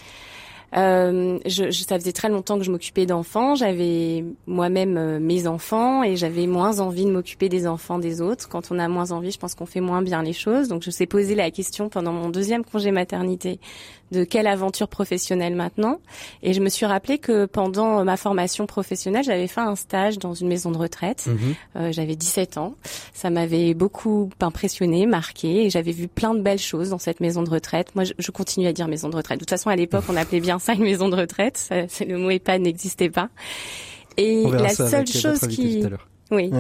Euh, 0.76 1.40
je, 1.46 1.72
je- 1.72 1.84
ça 1.86 1.98
faisait 1.98 2.12
très 2.12 2.28
longtemps 2.28 2.58
que 2.58 2.66
je 2.66 2.72
m'occupais 2.72 3.06
d'enfants. 3.06 3.56
J'avais 3.56 4.26
moi-même 4.48 4.98
euh, 4.98 5.18
mes 5.18 5.48
enfants 5.48 6.04
et 6.04 6.18
j'avais 6.18 6.46
moins 6.46 6.82
envie 6.82 7.06
de 7.06 7.10
m'occuper 7.12 7.48
des 7.48 7.68
enfants 7.68 8.00
des 8.00 8.20
autres. 8.20 8.50
Quand 8.50 8.70
on 8.70 8.78
a 8.78 8.90
moins 8.90 9.12
envie, 9.12 9.32
je 9.32 9.38
pense 9.40 9.56
qu'on 9.56 9.66
fait 9.66 9.80
moins 9.80 10.02
bien 10.02 10.22
les 10.24 10.34
choses. 10.34 10.68
Donc 10.68 10.82
je 10.84 10.90
me 10.90 10.92
suis 10.92 11.08
posé 11.08 11.36
la 11.36 11.52
question 11.52 11.88
pendant 11.88 12.12
mon 12.12 12.28
deuxième 12.30 12.66
congé 12.66 12.92
maternité 12.92 13.62
de 14.12 14.24
quelle 14.24 14.48
aventure 14.48 14.88
professionnelle 14.88 15.56
maintenant. 15.56 16.00
Et 16.44 16.54
je 16.54 16.62
me 16.62 16.70
suis 16.70 16.86
rappelé 16.86 17.18
que 17.18 17.46
pendant 17.46 18.04
ma 18.04 18.18
formation 18.18 18.66
professionnelle, 18.66 19.24
j'avais 19.24 19.48
fait 19.48 19.62
un 19.62 19.76
stage 19.76 20.18
dans 20.18 20.34
une 20.34 20.48
maison 20.48 20.72
de 20.72 20.78
retraite. 20.78 21.26
Mhm. 21.28 21.56
Euh, 21.76 21.92
j'avais 21.92 22.16
17 22.16 22.58
ans. 22.58 22.76
Ça 23.14 23.30
m'avait 23.30 23.74
beaucoup 23.74 24.30
impressionné, 24.42 25.06
marqué, 25.06 25.66
et 25.66 25.70
j'avais 25.70 25.92
vu 25.92 26.08
plein 26.08 26.34
de 26.34 26.42
belles 26.42 26.60
choses 26.60 26.90
dans 26.90 27.00
cette 27.00 27.20
maison 27.20 27.44
de 27.44 27.50
retraite. 27.50 27.94
Moi, 27.96 28.04
je, 28.04 28.14
je 28.18 28.32
continue 28.32 28.68
à 28.68 28.74
dire 28.74 28.88
maison 28.88 29.10
de 29.10 29.16
retraite. 29.16 29.40
De 29.40 29.46
toute 29.46 29.50
façon, 29.50 29.70
à 29.70 29.76
l'époque, 29.76 30.06
on 30.10 30.16
appelait 30.16 30.42
bien 30.42 30.60
ça 30.60 30.74
une 30.74 30.84
maison 30.84 31.10
de 31.10 31.16
retraite. 31.16 31.58
Ça, 31.58 31.76
le 32.06 32.18
mot 32.18 32.30
EHPAD 32.30 32.62
n'existait 32.62 33.10
pas. 33.10 33.30
Et 34.18 34.44
la 34.50 34.70
seule 34.70 35.06
euh, 35.08 35.20
chose 35.20 35.40
qui 35.48 35.82
tout 35.82 35.94
à 35.94 35.98
Oui. 36.32 36.52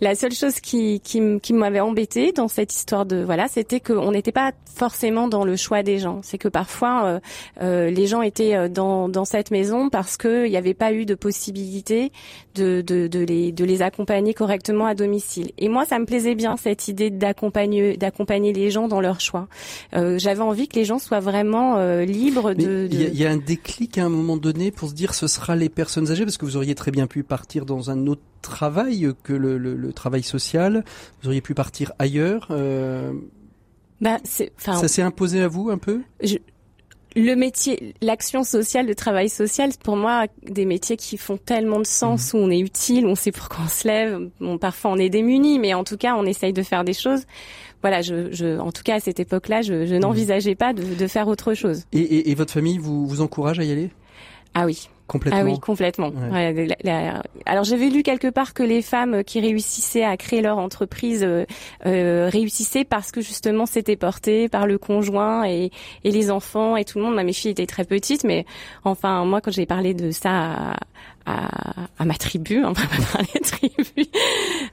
La 0.00 0.14
seule 0.14 0.32
chose 0.32 0.60
qui 0.60 1.00
qui, 1.00 1.20
qui 1.40 1.52
m'avait 1.52 1.80
embêté 1.80 2.32
dans 2.32 2.48
cette 2.48 2.74
histoire 2.74 3.06
de 3.06 3.22
voilà, 3.22 3.48
c'était 3.48 3.80
qu'on 3.80 4.12
n'était 4.12 4.32
pas 4.32 4.52
forcément 4.74 5.28
dans 5.28 5.44
le 5.44 5.56
choix 5.56 5.82
des 5.82 5.98
gens. 5.98 6.20
C'est 6.22 6.38
que 6.38 6.48
parfois 6.48 7.04
euh, 7.04 7.20
euh, 7.62 7.90
les 7.90 8.06
gens 8.06 8.22
étaient 8.22 8.54
euh, 8.54 8.68
dans 8.68 9.08
dans 9.08 9.24
cette 9.24 9.50
maison 9.50 9.88
parce 9.88 10.16
que 10.16 10.46
il 10.46 10.50
n'y 10.50 10.56
avait 10.56 10.74
pas 10.74 10.92
eu 10.92 11.06
de 11.06 11.14
possibilité 11.14 12.12
de, 12.54 12.82
de 12.82 13.06
de 13.06 13.20
les 13.20 13.52
de 13.52 13.64
les 13.64 13.82
accompagner 13.82 14.34
correctement 14.34 14.86
à 14.86 14.94
domicile. 14.94 15.52
Et 15.58 15.68
moi, 15.68 15.84
ça 15.84 15.98
me 15.98 16.06
plaisait 16.06 16.34
bien 16.34 16.56
cette 16.56 16.88
idée 16.88 17.10
d'accompagner 17.10 17.96
d'accompagner 17.96 18.52
les 18.52 18.70
gens 18.70 18.88
dans 18.88 19.00
leur 19.00 19.20
choix. 19.20 19.48
Euh, 19.94 20.18
J'avais 20.18 20.42
envie 20.42 20.68
que 20.68 20.76
les 20.76 20.84
gens 20.84 20.98
soient 20.98 21.20
vraiment 21.20 21.78
euh, 21.78 22.04
libres 22.04 22.54
de. 22.54 22.88
Il 22.90 23.14
y, 23.14 23.22
y, 23.22 23.26
a 23.26 23.30
un 23.30 23.36
déclic 23.36 23.98
à 23.98 24.04
un 24.04 24.08
moment 24.08 24.36
donné 24.36 24.70
pour 24.70 24.88
se 24.88 24.94
dire 24.94 25.14
ce 25.14 25.26
sera 25.26 25.56
les 25.56 25.68
personnes 25.68 26.10
âgées 26.10 26.24
parce 26.24 26.36
que 26.36 26.44
vous 26.44 26.56
auriez 26.56 26.74
très 26.74 26.90
bien 26.90 27.06
pu 27.06 27.22
partir 27.22 27.66
dans 27.66 27.90
un 27.90 28.06
autre 28.06 28.22
travail 28.46 29.12
que 29.22 29.32
le, 29.32 29.58
le, 29.58 29.74
le 29.74 29.92
travail 29.92 30.22
social. 30.22 30.84
Vous 31.20 31.28
auriez 31.28 31.40
pu 31.40 31.54
partir 31.54 31.92
ailleurs. 31.98 32.48
Euh, 32.50 33.12
bah, 34.00 34.18
ça 34.58 34.88
s'est 34.88 35.02
imposé 35.02 35.40
à 35.42 35.48
vous 35.48 35.70
un 35.70 35.78
peu? 35.78 36.02
je, 36.22 36.36
le 37.16 37.34
métier, 37.34 37.94
l'action 38.02 38.44
sociale, 38.44 38.86
le 38.86 38.94
travail 38.94 39.30
social, 39.30 39.70
pour 39.82 39.96
moi 39.96 40.26
des 40.42 40.66
métiers 40.66 40.98
qui 40.98 41.16
font 41.16 41.38
tellement 41.38 41.78
de 41.78 41.86
sens, 41.86 42.34
mmh. 42.34 42.36
où 42.36 42.40
on 42.40 42.50
est 42.50 42.60
utile, 42.60 43.06
on 43.06 43.14
sait 43.14 43.32
pourquoi 43.32 43.64
on 43.64 43.68
se 43.68 43.88
lève. 43.88 44.28
Bon, 44.38 44.58
parfois 44.58 44.90
on 44.90 44.98
est 44.98 45.08
démuni, 45.08 45.58
mais 45.58 45.72
en 45.72 45.82
tout 45.82 45.96
cas 45.96 46.14
on 46.14 46.26
essaye 46.26 46.52
de 46.52 46.62
faire 46.62 46.84
des 46.84 46.92
choses. 46.92 47.22
Voilà, 47.80 48.02
je, 48.02 48.30
je 48.32 48.58
en 48.58 48.70
tout 48.70 48.82
cas 48.82 48.96
à 48.96 49.00
cette 49.00 49.18
époque-là, 49.18 49.62
je, 49.62 49.86
je 49.86 49.94
mmh. 49.94 49.98
n'envisageais 49.98 50.54
pas 50.54 50.74
de, 50.74 50.82
de, 50.94 51.06
faire 51.06 51.26
autre 51.26 51.54
chose. 51.54 51.84
Et, 51.92 52.00
et, 52.00 52.30
et 52.30 52.34
votre 52.34 52.52
famille 52.52 52.76
vous, 52.76 53.06
vous 53.06 53.22
encourage 53.22 53.58
à 53.58 53.64
y 53.64 53.72
aller? 53.72 53.90
Ah 54.52 54.66
oui. 54.66 54.90
Complètement. 55.06 55.40
Ah 55.40 55.44
oui, 55.44 55.60
complètement. 55.60 56.08
Ouais. 56.08 56.52
Ouais, 56.52 56.66
la, 56.66 56.76
la, 56.82 57.22
alors 57.46 57.62
j'avais 57.62 57.88
lu 57.90 58.02
quelque 58.02 58.26
part 58.28 58.54
que 58.54 58.64
les 58.64 58.82
femmes 58.82 59.22
qui 59.22 59.40
réussissaient 59.40 60.02
à 60.04 60.16
créer 60.16 60.42
leur 60.42 60.58
entreprise 60.58 61.22
euh, 61.22 61.44
euh, 61.86 62.28
réussissaient 62.28 62.84
parce 62.84 63.12
que 63.12 63.20
justement 63.20 63.66
c'était 63.66 63.94
porté 63.94 64.48
par 64.48 64.66
le 64.66 64.78
conjoint 64.78 65.44
et, 65.46 65.70
et 66.02 66.10
les 66.10 66.30
enfants 66.30 66.76
et 66.76 66.84
tout 66.84 66.98
le 66.98 67.04
monde. 67.04 67.14
Mes 67.24 67.32
filles 67.32 67.52
étaient 67.52 67.66
très 67.66 67.84
petites, 67.84 68.24
mais 68.24 68.46
enfin 68.82 69.24
moi 69.24 69.40
quand 69.40 69.52
j'ai 69.52 69.66
parlé 69.66 69.94
de 69.94 70.10
ça 70.10 70.30
à, 70.30 70.76
à, 71.26 71.48
à 71.98 72.04
ma 72.04 72.14
tribu, 72.14 72.64
on 72.64 72.72
va 72.72 72.82
pas 72.82 73.02
parler 73.12 73.28
de 73.34 73.44
tribu, 73.44 74.10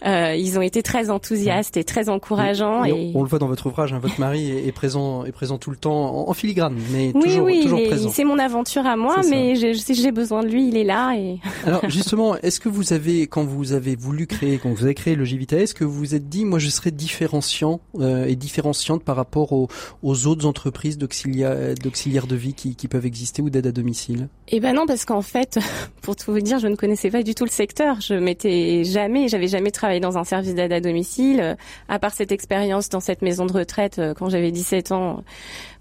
euh, 0.06 0.36
ils 0.36 0.58
ont 0.58 0.62
été 0.62 0.84
très 0.84 1.10
enthousiastes 1.10 1.78
et 1.78 1.84
très 1.84 2.10
encourageants. 2.10 2.84
Et, 2.86 2.90
et... 2.90 3.12
On, 3.16 3.24
le 3.24 3.30
voit 3.30 3.40
dans 3.40 3.48
votre 3.48 3.68
ouvrage, 3.68 3.94
hein, 3.94 4.00
votre 4.00 4.20
mari 4.20 4.52
est, 4.52 4.68
est, 4.68 4.72
présent, 4.72 5.26
est 5.26 5.32
présent 5.32 5.58
tout 5.58 5.70
le 5.70 5.78
temps 5.78 6.26
en, 6.26 6.30
en 6.30 6.34
filigrane, 6.34 6.76
mais 6.92 7.12
oui, 7.14 7.22
toujours, 7.24 7.46
oui, 7.46 7.64
toujours 7.64 7.84
présent. 7.84 8.10
C'est 8.10 8.24
mon 8.24 8.40
aventure 8.40 8.86
à 8.86 8.98
moi, 8.98 9.18
mais 9.30 9.56
je, 9.56 9.74
si 9.74 9.96
j'ai 9.96 10.12
besoin 10.12 10.44
de 10.44 10.50
lui, 10.50 10.68
il 10.68 10.78
est 10.78 10.84
là. 10.84 11.14
Et... 11.16 11.40
Alors 11.66 11.90
justement, 11.90 12.36
est-ce 12.38 12.60
que 12.60 12.70
vous 12.70 12.94
avez, 12.94 13.28
quand 13.28 13.44
vous 13.44 13.74
avez 13.74 13.96
voulu 13.96 14.28
créer, 14.28 14.58
quand 14.58 14.72
vous 14.72 14.84
avez 14.84 14.94
créé 14.94 15.16
le 15.16 15.26
Givita, 15.26 15.58
est-ce 15.58 15.74
que 15.74 15.84
vous 15.84 15.98
vous 15.98 16.16
êtes 16.16 16.28
dit, 16.30 16.46
moi 16.46 16.60
je 16.60 16.70
serais 16.70 16.92
différenciant 16.92 17.80
euh, 18.00 18.26
et 18.26 18.36
différenciante 18.36 19.04
par 19.04 19.16
rapport 19.16 19.54
aux, 19.54 19.68
aux 20.02 20.28
autres 20.28 20.46
entreprises 20.46 20.98
d'auxiliaires 20.98 22.28
de 22.28 22.36
vie 22.36 22.54
qui, 22.54 22.76
qui 22.76 22.88
peuvent 22.88 23.06
exister 23.06 23.42
ou 23.42 23.50
d'aide 23.50 23.68
à 23.68 23.72
domicile? 23.72 24.28
Eh 24.50 24.60
ben 24.60 24.74
non, 24.74 24.86
parce 24.86 25.06
qu'en 25.06 25.22
fait, 25.22 25.60
pour 26.02 26.16
tout 26.16 26.32
vous 26.32 26.42
dire, 26.42 26.60
je 26.60 26.68
ne 26.68 26.76
connaissais 26.76 27.10
pas 27.10 27.24
du 27.24 27.36
tout 27.36 27.46
le 27.46 27.50
secteur. 27.50 28.02
Je 28.02 28.14
m'étais 28.16 28.84
jamais, 28.84 29.28
j'avais 29.28 29.48
jamais 29.48 29.72
travaillé 29.72 29.93
dans 30.00 30.18
un 30.18 30.24
service 30.24 30.56
d'aide 30.56 30.74
à 30.74 30.80
domicile, 30.80 31.58
à 31.90 32.00
part 32.00 32.14
cette 32.14 32.32
expérience 32.32 32.90
dans 32.90 33.00
cette 33.00 33.22
maison 33.22 33.46
de 33.46 33.54
retraite 33.54 34.00
euh, 34.00 34.14
quand 34.14 34.30
j'avais 34.30 34.52
17 34.52 34.92
ans. 34.92 35.24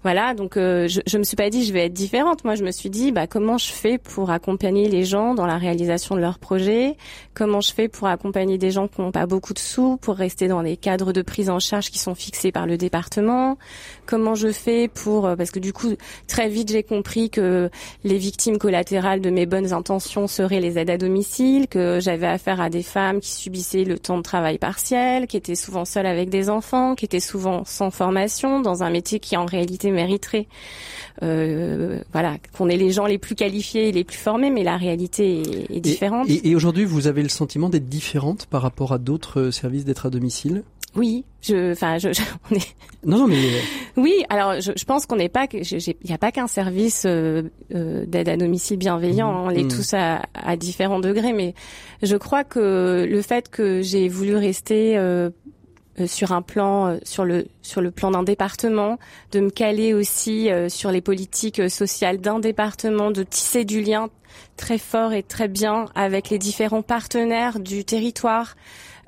Voilà, 0.03 0.33
donc 0.33 0.57
euh, 0.57 0.87
je, 0.89 0.99
je 1.07 1.17
me 1.17 1.23
suis 1.23 1.37
pas 1.37 1.49
dit 1.49 1.65
je 1.65 1.71
vais 1.71 1.85
être 1.85 1.93
différente. 1.93 2.43
Moi, 2.43 2.55
je 2.55 2.63
me 2.65 2.71
suis 2.71 2.89
dit 2.89 3.13
bah 3.13 3.25
comment 3.25 3.57
je 3.57 3.71
fais 3.71 3.97
pour 3.97 4.31
accompagner 4.31 4.89
les 4.89 5.05
gens 5.05 5.33
dans 5.33 5.45
la 5.45 5.57
réalisation 5.57 6.15
de 6.15 6.19
leurs 6.19 6.39
projets? 6.39 6.97
Comment 7.33 7.61
je 7.61 7.73
fais 7.73 7.87
pour 7.87 8.07
accompagner 8.07 8.57
des 8.57 8.69
gens 8.69 8.89
qui 8.89 8.99
n'ont 8.99 9.13
pas 9.13 9.25
beaucoup 9.25 9.53
de 9.53 9.59
sous 9.59 9.95
pour 9.97 10.15
rester 10.15 10.49
dans 10.49 10.61
des 10.61 10.75
cadres 10.75 11.13
de 11.13 11.21
prise 11.21 11.49
en 11.49 11.59
charge 11.59 11.89
qui 11.89 11.99
sont 11.99 12.15
fixés 12.15 12.51
par 12.51 12.67
le 12.67 12.77
département? 12.77 13.57
Comment 14.05 14.35
je 14.35 14.51
fais 14.51 14.89
pour 14.89 15.25
euh, 15.25 15.35
parce 15.37 15.51
que 15.51 15.59
du 15.59 15.71
coup 15.71 15.93
très 16.27 16.49
vite 16.49 16.71
j'ai 16.71 16.83
compris 16.83 17.29
que 17.29 17.69
les 18.03 18.17
victimes 18.17 18.57
collatérales 18.57 19.21
de 19.21 19.29
mes 19.29 19.45
bonnes 19.45 19.71
intentions 19.71 20.27
seraient 20.27 20.59
les 20.59 20.77
aides 20.77 20.89
à 20.89 20.97
domicile, 20.97 21.69
que 21.69 21.99
j'avais 22.01 22.27
affaire 22.27 22.59
à 22.59 22.69
des 22.69 22.83
femmes 22.83 23.21
qui 23.21 23.31
subissaient 23.31 23.85
le 23.85 23.97
temps 23.97 24.17
de 24.17 24.23
travail 24.23 24.57
partiel, 24.57 25.27
qui 25.27 25.37
étaient 25.37 25.55
souvent 25.55 25.85
seules 25.85 26.07
avec 26.07 26.29
des 26.29 26.49
enfants, 26.49 26.95
qui 26.95 27.05
étaient 27.05 27.21
souvent 27.21 27.63
sans 27.63 27.89
formation 27.89 28.59
dans 28.59 28.83
un 28.83 28.89
métier 28.89 29.19
qui 29.19 29.37
en 29.37 29.45
réalité 29.45 29.92
mériterait 29.93 30.47
euh, 31.21 32.01
voilà 32.11 32.37
qu'on 32.57 32.69
ait 32.69 32.77
les 32.77 32.91
gens 32.91 33.05
les 33.05 33.17
plus 33.17 33.35
qualifiés 33.35 33.89
et 33.89 33.91
les 33.91 34.03
plus 34.03 34.17
formés, 34.17 34.49
mais 34.49 34.63
la 34.63 34.77
réalité 34.77 35.41
est, 35.41 35.77
est 35.77 35.79
différente. 35.79 36.29
Et, 36.29 36.33
et, 36.33 36.49
et 36.49 36.55
aujourd'hui, 36.55 36.85
vous 36.85 37.07
avez 37.07 37.23
le 37.23 37.29
sentiment 37.29 37.69
d'être 37.69 37.87
différente 37.87 38.47
par 38.47 38.61
rapport 38.61 38.91
à 38.93 38.97
d'autres 38.97 39.39
euh, 39.39 39.51
services 39.51 39.85
d'être 39.85 40.07
à 40.07 40.09
domicile? 40.09 40.63
Oui, 40.95 41.25
je, 41.41 41.71
enfin, 41.71 41.97
je, 41.97 42.13
je, 42.13 42.21
on 42.51 42.55
est. 42.55 42.75
Non, 43.03 43.17
non, 43.17 43.27
mais. 43.27 43.37
Oui, 43.97 44.23
alors 44.29 44.61
je, 44.61 44.73
je 44.75 44.85
pense 44.85 45.07
qu'on 45.07 45.15
n'est 45.15 45.29
pas, 45.29 45.47
il 45.51 45.95
n'y 46.05 46.13
a 46.13 46.19
pas 46.19 46.31
qu'un 46.31 46.45
service 46.45 47.05
euh, 47.07 47.43
euh, 47.73 48.05
d'aide 48.05 48.29
à 48.29 48.37
domicile 48.37 48.77
bienveillant. 48.77 49.33
Mmh. 49.33 49.47
On 49.47 49.49
est 49.49 49.63
mmh. 49.63 49.67
tous 49.69 49.93
à, 49.95 50.21
à, 50.35 50.55
différents 50.55 50.99
degrés, 50.99 51.33
mais 51.33 51.55
je 52.03 52.15
crois 52.15 52.43
que 52.43 53.07
le 53.09 53.21
fait 53.23 53.49
que 53.49 53.81
j'ai 53.81 54.07
voulu 54.07 54.35
rester 54.35 54.95
euh, 54.95 55.31
euh, 55.99 56.07
sur 56.07 56.31
un 56.31 56.41
plan 56.41 56.87
euh, 56.87 56.97
sur 57.03 57.23
le 57.23 57.45
sur 57.61 57.79
le 57.79 57.91
plan 57.91 58.09
d'un 58.09 58.23
département, 58.23 58.97
de 59.31 59.39
me 59.39 59.51
caler 59.51 59.93
aussi 59.93 60.49
euh, 60.49 60.67
sur 60.67 60.91
les 60.91 61.01
politiques 61.01 61.69
sociales 61.69 62.17
d'un 62.19 62.39
département, 62.39 63.11
de 63.11 63.21
tisser 63.21 63.63
du 63.63 63.81
lien 63.81 64.09
très 64.57 64.79
fort 64.79 65.13
et 65.13 65.21
très 65.21 65.47
bien 65.47 65.85
avec 65.93 66.31
les 66.31 66.39
différents 66.39 66.81
partenaires 66.81 67.59
du 67.59 67.85
territoire. 67.85 68.55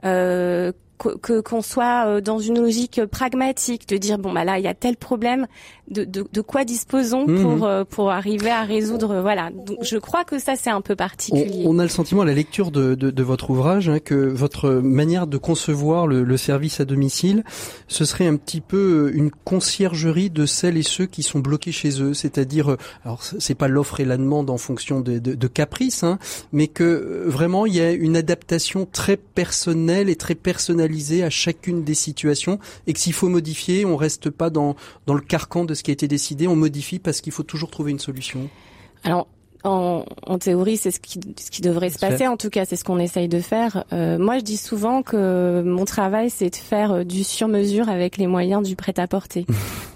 Que 0.03 1.41
qu'on 1.41 1.61
soit 1.61 2.21
dans 2.21 2.39
une 2.39 2.59
logique 2.59 3.03
pragmatique 3.05 3.89
de 3.89 3.97
dire 3.97 4.17
bon 4.19 4.31
bah 4.31 4.45
là 4.45 4.59
il 4.59 4.63
y 4.63 4.67
a 4.67 4.73
tel 4.75 4.95
problème 4.95 5.47
de, 5.89 6.03
de, 6.03 6.25
de 6.31 6.41
quoi 6.41 6.65
disposons 6.65 7.27
mmh. 7.27 7.41
pour 7.41 7.65
euh, 7.65 7.83
pour 7.83 8.09
arriver 8.09 8.49
à 8.49 8.63
résoudre 8.63 9.21
voilà. 9.21 9.51
Donc 9.51 9.77
je 9.81 9.97
crois 9.97 10.23
que 10.23 10.39
ça 10.39 10.55
c'est 10.55 10.69
un 10.69 10.81
peu 10.81 10.95
particulier. 10.95 11.63
On, 11.65 11.75
on, 11.75 11.79
a 11.79 11.83
le 11.83 11.89
sentiment 11.89 12.21
à 12.21 12.25
la 12.25 12.33
lecture 12.33 12.71
de, 12.71 12.95
de, 12.95 13.11
de 13.11 13.23
votre 13.23 13.51
ouvrage 13.51 13.87
hein, 13.89 13.99
que 13.99 14.15
votre 14.15 14.69
manière 14.69 15.27
de 15.27 15.37
concevoir 15.37 16.07
le, 16.07 16.23
le, 16.23 16.37
service 16.37 16.79
à 16.79 16.85
domicile 16.85 17.43
ce 17.87 18.03
serait 18.03 18.25
un 18.25 18.35
petit 18.35 18.61
peu 18.61 19.11
une 19.13 19.29
conciergerie 19.29 20.29
de 20.29 20.45
celles 20.45 20.77
et 20.77 20.83
ceux 20.83 21.05
qui 21.05 21.21
sont 21.21 21.39
bloqués 21.39 21.71
chez 21.71 22.01
eux. 22.01 22.13
C'est-à-dire 22.13 22.71
euh, 22.71 22.77
alors 23.03 23.21
c'est 23.21 23.55
pas 23.55 23.67
l'offre 23.67 23.99
et 23.99 24.05
la 24.05 24.17
demande 24.17 24.49
en 24.49 24.57
fonction 24.57 25.01
de, 25.01 25.19
de, 25.19 25.35
de 25.35 25.47
caprices 25.47 26.03
hein, 26.03 26.17
mais 26.51 26.67
que 26.67 26.83
euh, 26.83 27.23
vraiment 27.27 27.67
il 27.67 27.75
y 27.75 27.81
a 27.81 27.91
une 27.91 28.17
adaptation 28.17 28.87
très 28.91 29.17
personnelle 29.17 30.09
et 30.09 30.15
très 30.15 30.35
personnalisée 30.35 31.23
à 31.23 31.29
chacune 31.29 31.83
des 31.83 31.93
situations 31.93 32.59
et 32.87 32.93
que 32.93 32.99
s'il 32.99 33.13
faut 33.13 33.29
modifier 33.29 33.85
on 33.85 33.97
reste 33.97 34.31
pas 34.31 34.49
dans 34.49 34.75
dans 35.05 35.13
le 35.13 35.21
carcan 35.21 35.63
de 35.63 35.74
ce 35.75 35.83
qui 35.83 35.91
a 35.91 35.93
été 35.93 36.07
décidé, 36.07 36.47
on 36.47 36.55
modifie 36.55 36.99
parce 36.99 37.21
qu'il 37.21 37.31
faut 37.31 37.43
toujours 37.43 37.69
trouver 37.69 37.91
une 37.91 37.99
solution 37.99 38.49
Alors, 39.03 39.27
en, 39.65 40.05
en, 40.25 40.37
théorie, 40.37 40.77
c'est 40.77 40.91
ce 40.91 40.99
qui, 40.99 41.19
ce 41.39 41.49
qui 41.49 41.61
devrait 41.61 41.89
se 41.89 41.97
passer. 41.97 42.27
En 42.27 42.37
tout 42.37 42.49
cas, 42.49 42.65
c'est 42.65 42.75
ce 42.75 42.83
qu'on 42.83 42.99
essaye 42.99 43.27
de 43.27 43.39
faire. 43.39 43.83
Euh, 43.93 44.19
moi, 44.19 44.37
je 44.37 44.43
dis 44.43 44.57
souvent 44.57 45.01
que 45.01 45.63
mon 45.65 45.85
travail, 45.85 46.29
c'est 46.29 46.51
de 46.51 46.55
faire 46.55 46.91
euh, 46.91 47.03
du 47.03 47.23
sur-mesure 47.23 47.89
avec 47.89 48.17
les 48.17 48.27
moyens 48.27 48.61
du 48.61 48.75
prêt-à-porter. 48.75 49.45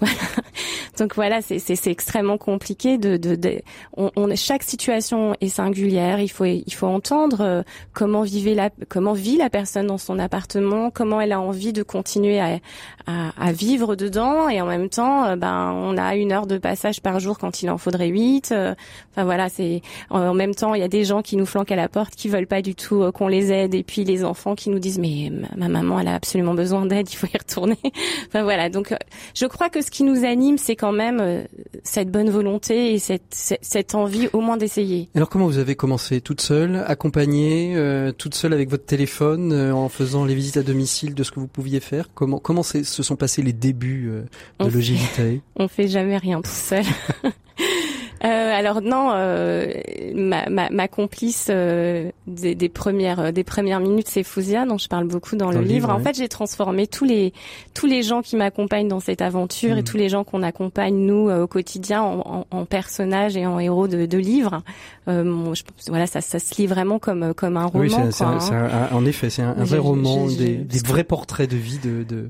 Donc 0.98 1.14
voilà, 1.14 1.40
c'est 1.42 1.86
extrêmement 1.86 2.38
compliqué. 2.38 2.98
De, 2.98 3.16
de, 3.16 3.34
de 3.34 3.60
on, 3.96 4.10
on, 4.16 4.34
chaque 4.36 4.62
situation 4.62 5.34
est 5.40 5.48
singulière. 5.48 6.20
Il 6.20 6.28
faut 6.28 6.44
il 6.44 6.72
faut 6.72 6.86
entendre 6.86 7.40
euh, 7.40 7.62
comment 7.92 8.22
vivait 8.22 8.54
la 8.54 8.70
comment 8.88 9.12
vit 9.12 9.36
la 9.36 9.50
personne 9.50 9.86
dans 9.86 9.98
son 9.98 10.18
appartement, 10.18 10.90
comment 10.90 11.20
elle 11.20 11.32
a 11.32 11.40
envie 11.40 11.72
de 11.72 11.82
continuer 11.82 12.40
à, 12.40 12.58
à, 13.06 13.30
à 13.38 13.52
vivre 13.52 13.96
dedans, 13.96 14.48
et 14.48 14.60
en 14.60 14.66
même 14.66 14.88
temps, 14.88 15.24
euh, 15.24 15.36
ben 15.36 15.72
on 15.72 15.96
a 15.96 16.16
une 16.16 16.32
heure 16.32 16.46
de 16.46 16.58
passage 16.58 17.00
par 17.00 17.20
jour 17.20 17.38
quand 17.38 17.62
il 17.62 17.70
en 17.70 17.78
faudrait 17.78 18.08
huit. 18.08 18.52
Enfin 18.52 19.24
voilà, 19.24 19.48
c'est 19.48 19.82
en 20.10 20.34
même 20.34 20.54
temps 20.54 20.74
il 20.74 20.80
y 20.80 20.84
a 20.84 20.88
des 20.88 21.04
gens 21.04 21.22
qui 21.22 21.36
nous 21.36 21.46
flanquent 21.46 21.72
à 21.72 21.76
la 21.76 21.88
porte, 21.88 22.14
qui 22.14 22.28
veulent 22.28 22.46
pas 22.46 22.62
du 22.62 22.74
tout 22.74 23.02
euh, 23.02 23.12
qu'on 23.12 23.28
les 23.28 23.52
aide, 23.52 23.74
et 23.74 23.82
puis 23.82 24.04
les 24.04 24.24
enfants 24.24 24.54
qui 24.54 24.70
nous 24.70 24.78
disent 24.78 24.98
mais 24.98 25.30
ma 25.56 25.68
maman 25.68 26.00
elle 26.00 26.08
a 26.08 26.14
absolument 26.14 26.54
besoin 26.54 26.86
d'aide, 26.86 27.10
il 27.10 27.16
faut 27.16 27.28
y 27.32 27.38
retourner. 27.38 27.78
enfin 28.26 28.42
voilà, 28.42 28.68
donc 28.68 28.94
je 29.34 29.46
crois 29.46 29.68
que 29.68 29.82
ce 29.82 29.90
qui 29.90 30.02
nous 30.02 30.24
anime, 30.24 30.58
c'est 30.58 30.76
quand 30.76 30.89
même 30.92 31.20
euh, 31.20 31.42
cette 31.84 32.10
bonne 32.10 32.30
volonté 32.30 32.94
et 32.94 32.98
cette, 32.98 33.58
cette 33.60 33.94
envie 33.94 34.28
au 34.32 34.40
moins 34.40 34.56
d'essayer. 34.56 35.08
Alors 35.14 35.28
comment 35.28 35.46
vous 35.46 35.58
avez 35.58 35.74
commencé 35.74 36.20
Toute 36.20 36.40
seule, 36.40 36.84
accompagnée, 36.86 37.74
euh, 37.76 38.12
toute 38.12 38.34
seule 38.34 38.52
avec 38.52 38.70
votre 38.70 38.84
téléphone, 38.84 39.52
euh, 39.52 39.72
en 39.72 39.88
faisant 39.88 40.24
les 40.24 40.34
visites 40.34 40.56
à 40.56 40.62
domicile 40.62 41.14
de 41.14 41.22
ce 41.22 41.30
que 41.30 41.40
vous 41.40 41.46
pouviez 41.46 41.80
faire? 41.80 42.08
Comment 42.14 42.38
comment 42.38 42.62
se 42.62 42.82
sont 42.82 43.16
passés 43.16 43.42
les 43.42 43.52
débuts 43.52 44.10
euh, 44.10 44.64
de 44.64 44.70
Logivitae? 44.70 45.40
On 45.56 45.68
fait 45.68 45.88
jamais 45.88 46.16
rien 46.16 46.40
tout 46.40 46.50
seul. 46.50 46.84
alors 48.28 48.82
non, 48.82 49.12
euh, 49.14 49.72
ma, 50.14 50.48
ma, 50.50 50.68
ma, 50.70 50.88
complice 50.88 51.48
euh, 51.50 52.10
des, 52.26 52.54
des, 52.54 52.68
premières 52.68 53.32
des 53.32 53.44
premières 53.44 53.80
minutes, 53.80 54.08
c'est 54.08 54.22
Fouzia, 54.22 54.66
dont 54.66 54.78
je 54.78 54.88
parle 54.88 55.06
beaucoup 55.06 55.36
dans, 55.36 55.50
le, 55.50 55.60
livre. 55.60 55.90
En 55.90 56.00
fait, 56.00 56.16
j'ai 56.16 56.28
transformé 56.28 56.86
tous 56.86 57.04
les 57.04 57.32
tous 57.72 57.86
les 57.86 58.02
gens 58.02 58.20
qui 58.20 58.36
m'accompagnent 58.36 58.88
dans 58.88 59.00
cette 59.00 59.22
aventure 59.22 59.78
et 59.78 59.80
mmh. 59.80 59.84
tous 59.84 59.96
les 59.96 60.08
gens 60.08 60.24
qu'on 60.24 60.42
accompagne 60.42 60.96
nous 60.96 61.30
au 61.30 61.46
quotidien 61.46 62.02
en, 62.02 62.46
en, 62.50 62.58
en, 62.58 62.64
personnages 62.66 63.36
et 63.36 63.46
en 63.46 63.58
héros 63.58 63.88
de, 63.88 64.06
de 64.06 64.18
livres. 64.18 64.62
je, 65.06 65.62
voilà, 65.88 66.06
ça, 66.06 66.20
ça 66.20 66.38
se 66.38 66.54
lit 66.60 66.66
vraiment 66.66 66.98
comme 66.98 67.32
comme 67.34 67.56
un 67.56 67.66
roman. 67.66 67.80
Oui, 67.82 68.12
c'est, 68.12 68.24
hein. 68.24 68.88
en 68.92 69.06
effet, 69.06 69.30
c'est 69.30 69.42
un, 69.42 69.54
vrai 69.64 69.78
roman, 69.78 70.26
des, 70.26 70.56
des, 70.56 70.78
vrais 70.80 71.04
portraits 71.04 71.50
de 71.50 71.56
vie 71.56 71.78
de, 71.78 72.02
de 72.02 72.28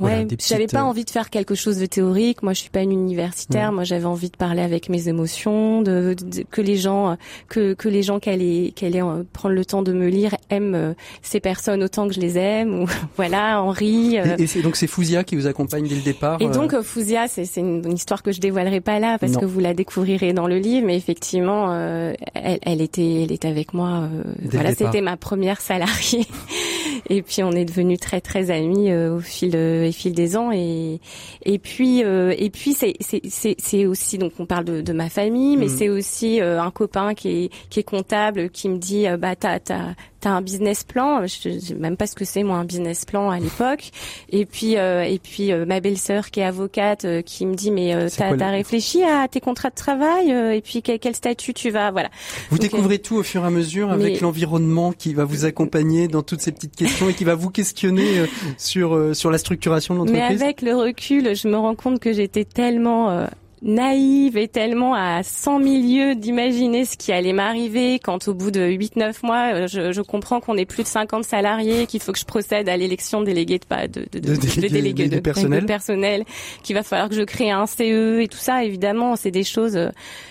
Ouais, 0.00 0.26
j'avais 0.38 0.66
pas 0.66 0.80
euh, 0.80 0.84
envie 0.84 1.04
de 1.04 1.10
faire 1.10 1.28
quelque 1.28 1.54
chose 1.54 1.78
de 1.78 1.86
théorique. 1.86 2.42
Moi, 2.42 2.54
je 2.54 2.60
suis 2.60 2.70
pas 2.70 2.80
une 2.80 2.92
universitaire. 2.92 3.70
Moi, 3.70 3.84
j'avais 3.84 4.06
envie 4.06 4.30
de 4.30 4.36
parler 4.36 4.62
avec 4.62 4.88
mes 4.88 5.08
émotions, 5.08 5.82
de, 5.82 6.16
que 6.50 6.62
les 6.62 6.76
gens, 6.76 7.16
que 7.48 7.74
que 7.74 7.88
les 7.88 8.02
gens 8.02 8.18
qui 8.18 8.30
allaient, 8.30 8.72
qui 8.74 8.86
allaient 8.86 9.02
euh, 9.02 9.24
prendre 9.32 9.54
le 9.54 9.64
temps 9.64 9.82
de 9.82 9.92
me 9.92 10.08
lire 10.08 10.34
aiment 10.48 10.74
euh, 10.74 10.94
ces 11.22 11.40
personnes 11.40 11.82
autant 11.82 12.08
que 12.08 12.14
je 12.14 12.20
les 12.20 12.38
aime. 12.38 12.82
Ou 12.82 12.86
voilà, 13.16 13.62
Henri. 13.62 14.16
Et, 14.16 14.62
donc 14.62 14.76
c'est 14.76 14.86
Fouzia 14.86 15.22
qui 15.22 15.36
vous 15.36 15.46
accompagne 15.46 15.86
dès 15.86 15.96
le 15.96 16.02
départ. 16.02 16.40
Et 16.40 16.48
donc 16.48 16.80
Fouzia, 16.80 17.28
c'est 17.28 17.44
c'est 17.44 17.60
une, 17.60 17.92
histoire 17.92 18.22
que 18.22 18.32
je 18.32 18.40
dévoilerai 18.40 18.80
pas 18.80 18.98
là 18.98 19.18
parce 19.18 19.36
que 19.36 19.44
vous 19.44 19.60
la 19.60 19.74
découvrirez 19.74 20.32
dans 20.32 20.46
le 20.46 20.58
livre. 20.58 20.86
Mais 20.86 20.96
effectivement, 20.96 21.74
elle, 21.74 22.58
elle 22.62 22.80
était, 22.80 23.22
elle 23.22 23.32
était 23.32 23.48
avec 23.48 23.74
moi. 23.74 24.08
voilà, 24.44 24.74
c'était 24.74 25.02
ma 25.02 25.16
première 25.16 25.60
salariée. 25.60 26.26
et 27.08 27.22
puis 27.22 27.42
on 27.42 27.52
est 27.52 27.64
devenus 27.64 27.98
très 27.98 28.20
très 28.20 28.50
amis 28.50 28.92
au 28.94 29.20
fil 29.20 29.50
de 29.50 29.90
fil 29.92 30.12
des 30.12 30.36
ans 30.36 30.50
et 30.52 31.00
et 31.44 31.58
puis 31.58 32.04
euh, 32.04 32.34
et 32.36 32.50
puis 32.50 32.72
c'est 32.72 32.94
c'est 33.00 33.56
c'est 33.58 33.86
aussi 33.86 34.18
donc 34.18 34.32
on 34.38 34.46
parle 34.46 34.64
de, 34.64 34.80
de 34.80 34.92
ma 34.92 35.08
famille 35.08 35.56
mais 35.56 35.66
mm. 35.66 35.70
c'est 35.70 35.88
aussi 35.88 36.40
euh, 36.40 36.60
un 36.60 36.70
copain 36.70 37.14
qui 37.14 37.44
est 37.44 37.50
qui 37.68 37.80
est 37.80 37.84
comptable 37.84 38.50
qui 38.50 38.68
me 38.68 38.78
dit 38.78 39.06
euh, 39.06 39.16
bah 39.16 39.36
t'as 39.36 39.58
t'as 39.58 39.94
t'as 40.20 40.30
un 40.30 40.42
business 40.42 40.84
plan. 40.84 41.26
Je 41.26 41.58
sais 41.58 41.74
même 41.74 41.96
pas 41.96 42.06
ce 42.06 42.14
que 42.14 42.24
c'est 42.24 42.42
moi 42.42 42.58
un 42.58 42.64
business 42.64 43.04
plan 43.04 43.30
à 43.30 43.38
l'époque. 43.38 43.90
Et 44.30 44.46
puis 44.46 44.76
euh, 44.76 45.02
et 45.02 45.18
puis 45.18 45.52
euh, 45.52 45.64
ma 45.66 45.80
belle-sœur 45.80 46.30
qui 46.30 46.40
est 46.40 46.44
avocate 46.44 47.04
euh, 47.04 47.22
qui 47.22 47.46
me 47.46 47.54
dit 47.54 47.70
mais 47.70 48.08
t'as 48.16 48.36
as 48.36 48.50
réfléchi 48.50 49.02
à 49.02 49.28
tes 49.28 49.40
contrats 49.40 49.70
de 49.70 49.74
travail 49.74 50.30
et 50.30 50.60
puis 50.60 50.82
quel, 50.82 50.98
quel, 50.98 51.14
statut 51.14 51.54
tu 51.54 51.70
vas 51.70 51.90
voilà. 51.90 52.10
Vous 52.50 52.58
découvrez 52.58 52.98
tout 52.98 53.16
au 53.16 53.22
fur 53.22 53.42
et 53.44 53.46
à 53.46 53.50
mesure 53.50 53.90
avec 53.90 54.20
l'environnement 54.20 54.92
qui 54.92 55.14
va 55.14 55.24
vous 55.24 55.44
accompagner 55.44 56.08
dans 56.08 56.22
toutes 56.22 56.40
ces 56.40 56.52
petites 56.52 56.76
questions 56.76 57.08
et 57.08 57.14
qui 57.14 57.24
va 57.24 57.34
vous 57.34 57.50
questionner 57.50 58.24
sur 58.58 59.14
sur 59.14 59.30
la 59.30 59.38
structuration 59.38 59.94
de 59.94 60.00
l'entreprise. 60.00 60.38
Mais 60.38 60.44
avec 60.44 60.62
le 60.62 60.74
recul, 60.74 61.34
je 61.34 61.48
me 61.48 61.56
rends 61.56 61.74
compte 61.74 62.00
que 62.00 62.12
j'étais 62.12 62.44
tellement 62.44 63.26
naïve 63.62 64.36
et 64.38 64.48
tellement 64.48 64.94
à 64.94 65.22
100 65.22 65.58
milieux 65.58 66.14
d'imaginer 66.14 66.84
ce 66.84 66.96
qui 66.96 67.12
allait 67.12 67.32
m'arriver 67.32 67.98
quand 67.98 68.26
au 68.28 68.34
bout 68.34 68.50
de 68.50 68.60
8-9 68.60 69.14
mois, 69.22 69.54
euh, 69.54 69.66
je, 69.66 69.92
je 69.92 70.00
comprends 70.00 70.40
qu'on 70.40 70.56
est 70.56 70.64
plus 70.64 70.82
de 70.82 70.88
50 70.88 71.24
salariés, 71.24 71.86
qu'il 71.86 72.00
faut 72.00 72.12
que 72.12 72.18
je 72.18 72.24
procède 72.24 72.68
à 72.68 72.76
l'élection 72.76 73.20
de 73.20 73.26
délégués 73.26 73.58
de, 73.58 73.86
de, 73.86 74.18
de, 74.18 74.34
de, 74.34 74.60
de 74.60 74.68
délégués 74.68 75.08
de, 75.08 75.20
personnel. 75.20 75.66
personnel, 75.66 76.24
qu'il 76.62 76.74
va 76.74 76.82
falloir 76.82 77.08
que 77.08 77.14
je 77.14 77.22
crée 77.22 77.50
un 77.50 77.66
CE 77.66 78.20
et 78.20 78.28
tout 78.28 78.38
ça. 78.38 78.64
Évidemment, 78.64 79.16
c'est 79.16 79.30
des 79.30 79.44
choses 79.44 79.76
euh, 79.76 79.90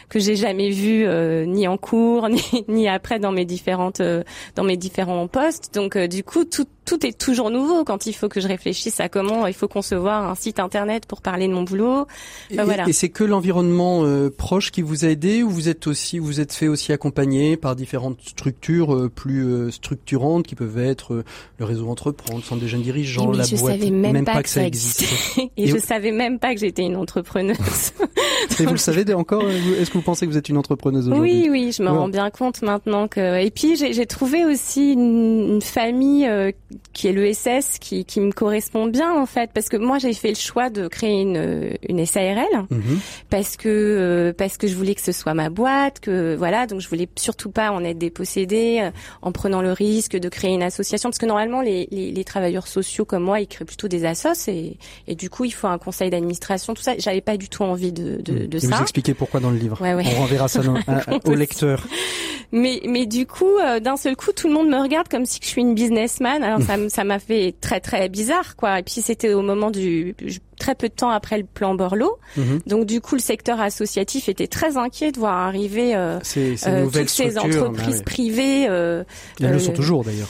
que 0.09 0.19
j'ai 0.19 0.35
jamais 0.35 0.69
vues 0.69 1.05
euh, 1.05 1.45
ni 1.45 1.67
en 1.67 1.77
cours 1.77 2.27
ni, 2.29 2.41
ni 2.67 2.87
après 2.87 3.19
dans 3.19 3.31
mes 3.31 3.45
différentes 3.45 4.01
dans 4.55 4.63
mes 4.63 4.77
différents 4.77 5.27
postes. 5.27 5.73
Donc 5.73 5.97
du 5.97 6.23
coup, 6.23 6.45
tout 6.45 6.65
tout 6.89 7.05
est 7.05 7.15
toujours 7.15 7.51
nouveau 7.51 7.83
quand 7.83 8.07
il 8.07 8.13
faut 8.13 8.29
que 8.29 8.41
je 8.41 8.47
réfléchisse 8.47 8.99
à 8.99 9.09
comment 9.09 9.45
il 9.45 9.53
faut 9.53 9.67
concevoir 9.67 10.27
un 10.27 10.33
site 10.33 10.59
internet 10.59 11.05
pour 11.05 11.21
parler 11.21 11.47
de 11.47 11.53
mon 11.53 11.61
boulot. 11.61 12.07
voilà. 12.51 12.89
et 12.89 12.93
c'est 12.93 13.09
que 13.09 13.23
l'environnement 13.23 14.03
euh, 14.03 14.31
proche 14.35 14.71
qui 14.71 14.81
vous 14.81 15.05
a 15.05 15.09
aidé 15.09 15.43
ou 15.43 15.51
vous 15.51 15.69
êtes 15.69 15.85
aussi 15.85 16.17
vous 16.17 16.39
êtes 16.39 16.51
fait 16.51 16.67
aussi 16.67 16.91
accompagner 16.91 17.57
par 17.57 17.75
différentes 17.75 18.19
structures 18.21 18.95
euh, 18.95 19.07
plus 19.07 19.45
euh, 19.45 19.69
structurantes 19.69 20.47
qui 20.47 20.55
peuvent 20.55 20.79
être 20.79 21.23
le 21.59 21.65
réseau 21.65 21.87
entreprendre, 21.89 22.43
centre 22.43 22.61
des 22.61 22.67
jeunes 22.67 22.81
dirigeants, 22.81 23.31
la 23.31 23.43
je 23.43 23.55
boîte, 23.55 23.79
savais 23.79 23.91
même, 23.91 24.25
pas, 24.25 24.41
que, 24.41 24.49
ça 24.49 24.65
existait. 24.65 25.51
et, 25.57 25.67
je 25.67 25.77
savais 25.77 26.11
même 26.11 26.39
pas 26.39 26.55
que 26.55 26.59
j'étais 26.59 26.83
une 26.83 26.95
entrepreneuse. 26.95 27.93
et 28.59 28.65
vous 28.65 28.71
le 28.71 28.77
savez 28.77 29.13
encore 29.13 29.43
Est-ce 29.47 29.91
que 29.91 29.98
vous 29.99 30.05
pensez 30.05 30.25
que 30.25 30.31
vous 30.31 30.37
êtes 30.37 30.49
une 30.49 30.57
entrepreneuse 30.57 31.07
aujourd'hui? 31.07 31.43
Oui, 31.43 31.49
oui, 31.49 31.71
je 31.71 31.83
me 31.83 31.89
rends 31.89 32.09
bien 32.09 32.29
compte 32.29 32.61
maintenant 32.61 33.07
que. 33.07 33.41
Et 33.41 33.51
puis 33.51 33.75
j'ai 33.75 34.05
trouvé 34.05 34.45
aussi 34.45 34.93
une, 34.93 35.55
une 35.55 35.61
famille 35.61 36.29
qui 36.93 37.07
est 37.07 37.13
l'ESS, 37.13 37.79
qui, 37.79 38.05
qui 38.05 38.19
me 38.19 38.31
correspond 38.31 38.87
bien 38.87 39.13
en 39.13 39.25
fait, 39.25 39.51
parce 39.53 39.69
que 39.69 39.77
moi 39.77 39.97
j'ai 39.99 40.13
fait 40.13 40.29
le 40.29 40.35
choix 40.35 40.69
de 40.69 40.87
créer 40.87 41.21
une, 41.21 41.77
une 41.87 42.05
SARL 42.05 42.65
mhm. 42.69 42.99
parce 43.29 43.57
que 43.57 43.69
euh, 43.69 44.33
parce 44.33 44.57
que 44.57 44.67
je 44.67 44.75
voulais 44.75 44.95
que 44.95 45.01
ce 45.01 45.11
soit 45.11 45.33
ma 45.33 45.49
boîte, 45.49 45.99
que 45.99 46.35
voilà, 46.35 46.67
donc 46.67 46.81
je 46.81 46.89
voulais 46.89 47.07
surtout 47.15 47.49
pas 47.51 47.71
en 47.71 47.83
être 47.83 47.97
dépossédée 47.97 48.79
euh, 48.81 48.91
en 49.21 49.31
prenant 49.31 49.61
le 49.61 49.71
risque 49.71 50.17
de 50.17 50.29
créer 50.29 50.53
une 50.53 50.63
association, 50.63 51.09
parce 51.09 51.17
que 51.17 51.25
normalement 51.25 51.61
les, 51.61 51.87
les, 51.91 52.11
les 52.11 52.23
travailleurs 52.23 52.67
sociaux 52.67 53.05
comme 53.05 53.23
moi 53.23 53.39
ils 53.39 53.47
créent 53.47 53.65
plutôt 53.65 53.87
des 53.87 54.05
assos 54.05 54.47
et, 54.47 54.77
et 55.07 55.15
du 55.15 55.29
coup 55.29 55.45
il 55.45 55.53
faut 55.53 55.67
un 55.67 55.77
conseil 55.77 56.09
d'administration, 56.09 56.73
tout 56.73 56.81
ça. 56.81 56.93
J'avais 56.97 57.21
pas 57.21 57.37
du 57.37 57.49
tout 57.49 57.63
envie 57.63 57.91
de, 57.91 58.21
de, 58.21 58.45
de 58.45 58.57
et 58.57 58.59
ça. 58.59 58.75
Vous 58.75 58.81
expliquez 58.81 59.13
pourquoi 59.13 59.39
dans 59.39 59.51
le 59.51 59.57
livre? 59.57 59.77
On 59.95 60.21
renverra 60.21 60.47
ça 60.47 60.61
au 61.25 61.33
lecteur. 61.33 61.85
Mais 62.51 62.81
mais 62.87 63.05
du 63.05 63.27
coup 63.27 63.57
euh, 63.63 63.79
d'un 63.79 63.95
seul 63.95 64.15
coup 64.15 64.31
tout 64.31 64.47
le 64.47 64.53
monde 64.53 64.69
me 64.69 64.81
regarde 64.81 65.07
comme 65.07 65.25
si 65.25 65.39
je 65.41 65.47
suis 65.47 65.61
une 65.61 65.75
businessman. 65.75 66.43
Alors 66.43 66.61
ça 66.61 66.77
ça 66.89 67.03
m'a 67.03 67.19
fait 67.19 67.53
très 67.61 67.79
très 67.79 68.09
bizarre 68.09 68.55
quoi. 68.55 68.79
Et 68.79 68.83
puis 68.83 69.01
c'était 69.01 69.33
au 69.33 69.43
moment 69.43 69.69
du 69.69 70.15
très 70.59 70.75
peu 70.75 70.89
de 70.89 70.93
temps 70.93 71.09
après 71.09 71.37
le 71.37 71.45
plan 71.45 71.75
Borloo. 71.75 72.17
Mhm. 72.37 72.59
Donc 72.67 72.85
du 72.85 73.01
coup 73.01 73.15
le 73.15 73.21
secteur 73.21 73.59
associatif 73.59 74.29
était 74.29 74.47
très 74.47 74.77
inquiet 74.77 75.11
de 75.11 75.19
voir 75.19 75.37
arriver 75.37 75.95
euh, 75.95 76.19
ces, 76.23 76.55
euh, 76.67 76.87
toutes 76.91 77.09
ces 77.09 77.37
entreprises 77.37 78.01
privées. 78.03 78.67
Euh, 78.67 79.03
Elles 79.41 79.51
le 79.51 79.59
sont 79.59 79.73
toujours 79.73 80.03
d'ailleurs. 80.03 80.29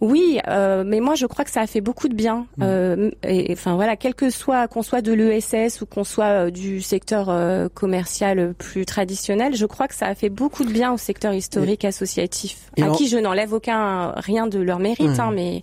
Oui, 0.00 0.38
euh, 0.48 0.84
mais 0.86 1.00
moi 1.00 1.14
je 1.14 1.26
crois 1.26 1.44
que 1.44 1.50
ça 1.50 1.60
a 1.60 1.66
fait 1.66 1.80
beaucoup 1.80 2.08
de 2.08 2.14
bien. 2.14 2.46
Mm. 2.56 2.62
Euh, 2.62 3.10
et, 3.26 3.52
enfin 3.52 3.74
voilà, 3.74 3.96
quel 3.96 4.14
que 4.14 4.30
soit 4.30 4.68
qu'on 4.68 4.82
soit 4.82 5.02
de 5.02 5.12
l'ESS 5.12 5.80
ou 5.80 5.86
qu'on 5.86 6.04
soit 6.04 6.46
euh, 6.46 6.50
du 6.50 6.82
secteur 6.82 7.28
euh, 7.28 7.68
commercial 7.72 8.54
plus 8.54 8.86
traditionnel, 8.86 9.54
je 9.54 9.66
crois 9.66 9.88
que 9.88 9.94
ça 9.94 10.06
a 10.06 10.14
fait 10.14 10.30
beaucoup 10.30 10.64
de 10.64 10.72
bien 10.72 10.92
au 10.92 10.98
secteur 10.98 11.32
historique 11.32 11.84
associatif, 11.84 12.70
à 12.80 12.88
qui 12.90 13.08
je 13.08 13.18
n'enlève 13.18 13.52
aucun 13.52 14.12
rien 14.16 14.46
de 14.46 14.58
leur 14.58 14.78
mérite, 14.78 15.18
hein, 15.18 15.30
mais 15.34 15.62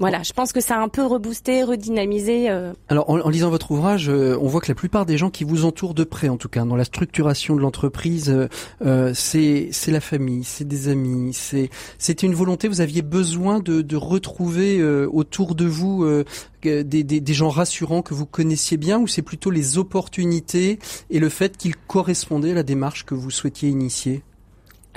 voilà, 0.00 0.22
je 0.22 0.32
pense 0.32 0.54
que 0.54 0.62
ça 0.62 0.76
a 0.76 0.80
un 0.80 0.88
peu 0.88 1.04
reboosté, 1.04 1.62
redynamisé. 1.62 2.48
Euh. 2.48 2.72
Alors, 2.88 3.10
en, 3.10 3.28
lisant 3.28 3.50
votre 3.50 3.70
ouvrage, 3.70 4.08
euh, 4.08 4.34
on 4.40 4.46
voit 4.46 4.62
que 4.62 4.68
la 4.68 4.74
plupart 4.74 5.04
des 5.04 5.18
gens 5.18 5.28
qui 5.28 5.44
vous 5.44 5.66
entourent 5.66 5.92
de 5.92 6.04
près, 6.04 6.30
en 6.30 6.38
tout 6.38 6.48
cas, 6.48 6.64
dans 6.64 6.74
la 6.74 6.84
structuration 6.84 7.54
de 7.54 7.60
l'entreprise, 7.60 8.34
euh, 8.82 9.12
c'est 9.14 9.68
c'est 9.72 9.92
la 9.92 10.00
famille, 10.00 10.42
c'est 10.42 10.66
des 10.66 10.88
amis, 10.88 11.34
c'est 11.34 11.68
c'était 11.98 12.26
une 12.26 12.34
volonté. 12.34 12.66
Vous 12.66 12.80
aviez 12.80 13.02
besoin 13.02 13.60
de, 13.60 13.82
de 13.82 13.96
retrouver 13.96 14.82
autour 14.82 15.54
de 15.54 15.66
vous 15.66 16.06
des, 16.62 16.82
des, 16.84 17.04
des, 17.04 17.34
gens 17.34 17.50
rassurants 17.50 18.00
que 18.00 18.14
vous 18.14 18.26
connaissiez 18.26 18.78
bien, 18.78 18.98
ou 18.98 19.06
c'est 19.06 19.22
plutôt 19.22 19.50
les 19.50 19.76
opportunités 19.76 20.78
et 21.10 21.18
le 21.18 21.28
fait 21.28 21.58
qu'ils 21.58 21.76
correspondaient 21.76 22.52
à 22.52 22.54
la 22.54 22.62
démarche 22.62 23.04
que 23.04 23.14
vous 23.14 23.30
souhaitiez 23.30 23.68
initier? 23.68 24.22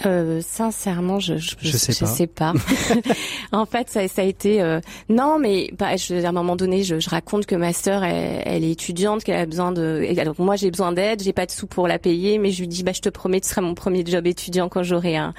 Euh, 0.06 0.42
sincèrement, 0.42 1.20
je 1.20 1.38
je, 1.38 1.56
je, 1.60 1.78
sais 1.78 2.28
pas. 2.28 2.54
en 3.52 3.66
fait, 3.66 3.90
ça, 3.90 4.08
ça 4.08 4.24
a 4.24 4.26
été 4.26 4.62
euh, 4.62 4.80
non, 5.08 5.38
mais 5.40 5.72
bah, 5.78 5.96
je, 5.96 6.16
à 6.26 6.30
un 6.30 6.32
moment 6.32 6.56
donné, 6.56 6.84
je, 6.84 7.00
je 7.00 7.10
raconte 7.10 7.46
que 7.46 7.56
ma 7.56 7.74
sœur, 7.74 8.04
elle, 8.04 8.42
elle, 8.46 8.64
est 8.64 8.72
étudiante, 8.72 9.24
qu'elle 9.24 9.40
a 9.40 9.46
besoin 9.46 9.72
de. 9.72 10.06
Alors 10.20 10.36
moi, 10.40 10.56
j'ai 10.56 10.72
besoin 10.72 10.92
d'aide, 10.92 11.22
j'ai 11.22 11.34
pas 11.34 11.46
de 11.46 11.52
sous 11.52 11.68
pour 11.68 11.88
la 11.88 12.00
payer, 12.00 12.40
mais 12.40 12.52
je 12.52 12.62
lui 12.62 12.68
dis, 12.68 12.84
bah, 12.84 12.92
je 12.94 13.02
te 13.02 13.10
promets, 13.10 13.40
ce 13.44 13.52
sera 13.52 13.62
mon 13.62 13.76
premier 13.76 14.04
job 14.06 14.26
étudiant 14.26 14.68
quand 14.68 14.84
j'aurai 14.84 15.16
un, 15.16 15.34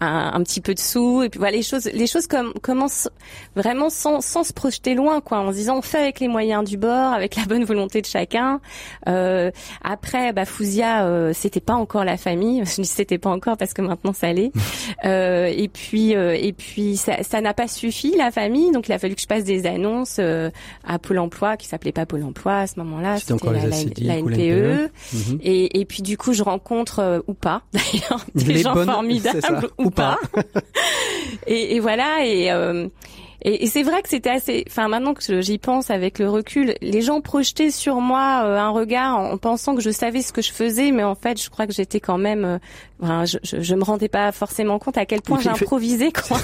un, 0.00 0.32
un, 0.34 0.42
petit 0.42 0.60
peu 0.60 0.74
de 0.74 0.78
sous 0.78 1.22
et 1.22 1.28
puis 1.28 1.38
voilà 1.38 1.56
les 1.56 1.62
choses 1.62 1.86
les 1.92 2.06
choses 2.06 2.26
comme 2.26 2.52
commencent 2.62 3.08
vraiment 3.54 3.90
sans, 3.90 4.20
sans 4.20 4.44
se 4.44 4.52
projeter 4.52 4.94
loin 4.94 5.20
quoi 5.20 5.38
en 5.38 5.52
se 5.52 5.56
disant 5.56 5.78
on 5.78 5.82
fait 5.82 5.98
avec 5.98 6.20
les 6.20 6.28
moyens 6.28 6.64
du 6.64 6.76
bord 6.76 7.12
avec 7.12 7.36
la 7.36 7.44
bonne 7.44 7.64
volonté 7.64 8.00
de 8.00 8.06
chacun. 8.06 8.60
Euh, 9.08 9.50
après 9.82 10.32
bah 10.32 10.44
Fouzia 10.44 11.06
euh, 11.06 11.32
c'était 11.34 11.60
pas 11.60 11.74
encore 11.74 12.04
la 12.04 12.16
famille. 12.16 12.62
Je 12.76 12.82
dis 12.82 12.88
c'était 12.88 13.18
pas 13.18 13.30
encore 13.30 13.56
parce 13.56 13.72
que 13.72 13.82
maintenant 13.82 14.12
ça 14.12 14.32
l'est. 14.32 14.52
Euh, 15.04 15.52
et 15.54 15.68
puis 15.68 16.16
euh, 16.16 16.36
et 16.38 16.52
puis 16.52 16.96
ça 16.96 17.40
n'a 17.40 17.54
pas 17.54 17.68
suffi 17.68 18.16
la 18.16 18.30
famille. 18.30 18.72
Donc 18.72 18.88
il 18.88 18.92
a 18.92 18.98
fallu 18.98 19.14
que 19.14 19.20
je 19.20 19.26
passe 19.26 19.44
des 19.44 19.66
annonces 19.66 20.16
euh, 20.18 20.50
à 20.84 20.98
Pôle 20.98 21.18
Emploi 21.18 21.56
qui 21.56 21.66
s'appelait 21.66 21.92
pas 21.92 22.06
Pôle 22.06 22.24
Emploi 22.24 22.58
à 22.58 22.66
ce 22.66 22.78
moment-là. 22.80 23.18
C'était 23.18 23.34
la, 23.46 23.66
la, 24.16 24.22
NPE 24.22 24.38
e. 24.38 24.90
mhm. 25.12 25.38
et, 25.42 25.80
et 25.80 25.84
puis 25.84 26.02
du 26.02 26.16
coup 26.16 26.32
je 26.32 26.42
rencontre 26.42 27.00
euh, 27.00 27.20
ou 27.26 27.34
pas 27.34 27.62
d'ailleurs 27.72 28.24
des 28.34 28.58
gens 28.58 28.74
formidables 28.84 29.68
ou, 29.86 29.90
pas. 29.90 30.18
et, 31.46 31.76
et, 31.76 31.80
voilà 31.80 32.24
et 32.24 32.50
euh, 32.50 32.88
et, 33.46 33.64
et 33.64 33.66
c'est 33.68 33.84
vrai 33.84 34.02
que 34.02 34.08
c'était 34.08 34.30
assez. 34.30 34.64
Enfin, 34.66 34.88
maintenant 34.88 35.14
que 35.14 35.40
j'y 35.40 35.58
pense 35.58 35.90
avec 35.90 36.18
le 36.18 36.28
recul, 36.28 36.74
les 36.80 37.00
gens 37.00 37.20
projetaient 37.20 37.70
sur 37.70 38.00
moi 38.00 38.42
euh, 38.44 38.58
un 38.58 38.70
regard 38.70 39.18
en 39.18 39.36
pensant 39.38 39.76
que 39.76 39.80
je 39.80 39.90
savais 39.90 40.20
ce 40.20 40.32
que 40.32 40.42
je 40.42 40.52
faisais, 40.52 40.90
mais 40.90 41.04
en 41.04 41.14
fait, 41.14 41.40
je 41.40 41.48
crois 41.48 41.66
que 41.66 41.72
j'étais 41.72 42.00
quand 42.00 42.18
même. 42.18 42.44
Euh, 42.44 42.58
enfin, 43.00 43.24
je, 43.24 43.38
je, 43.44 43.60
je, 43.60 43.74
me 43.76 43.84
rendais 43.84 44.08
pas 44.08 44.32
forcément 44.32 44.80
compte 44.80 44.98
à 44.98 45.06
quel 45.06 45.22
point 45.22 45.38
j'improvisais, 45.38 46.10
quoi. 46.10 46.38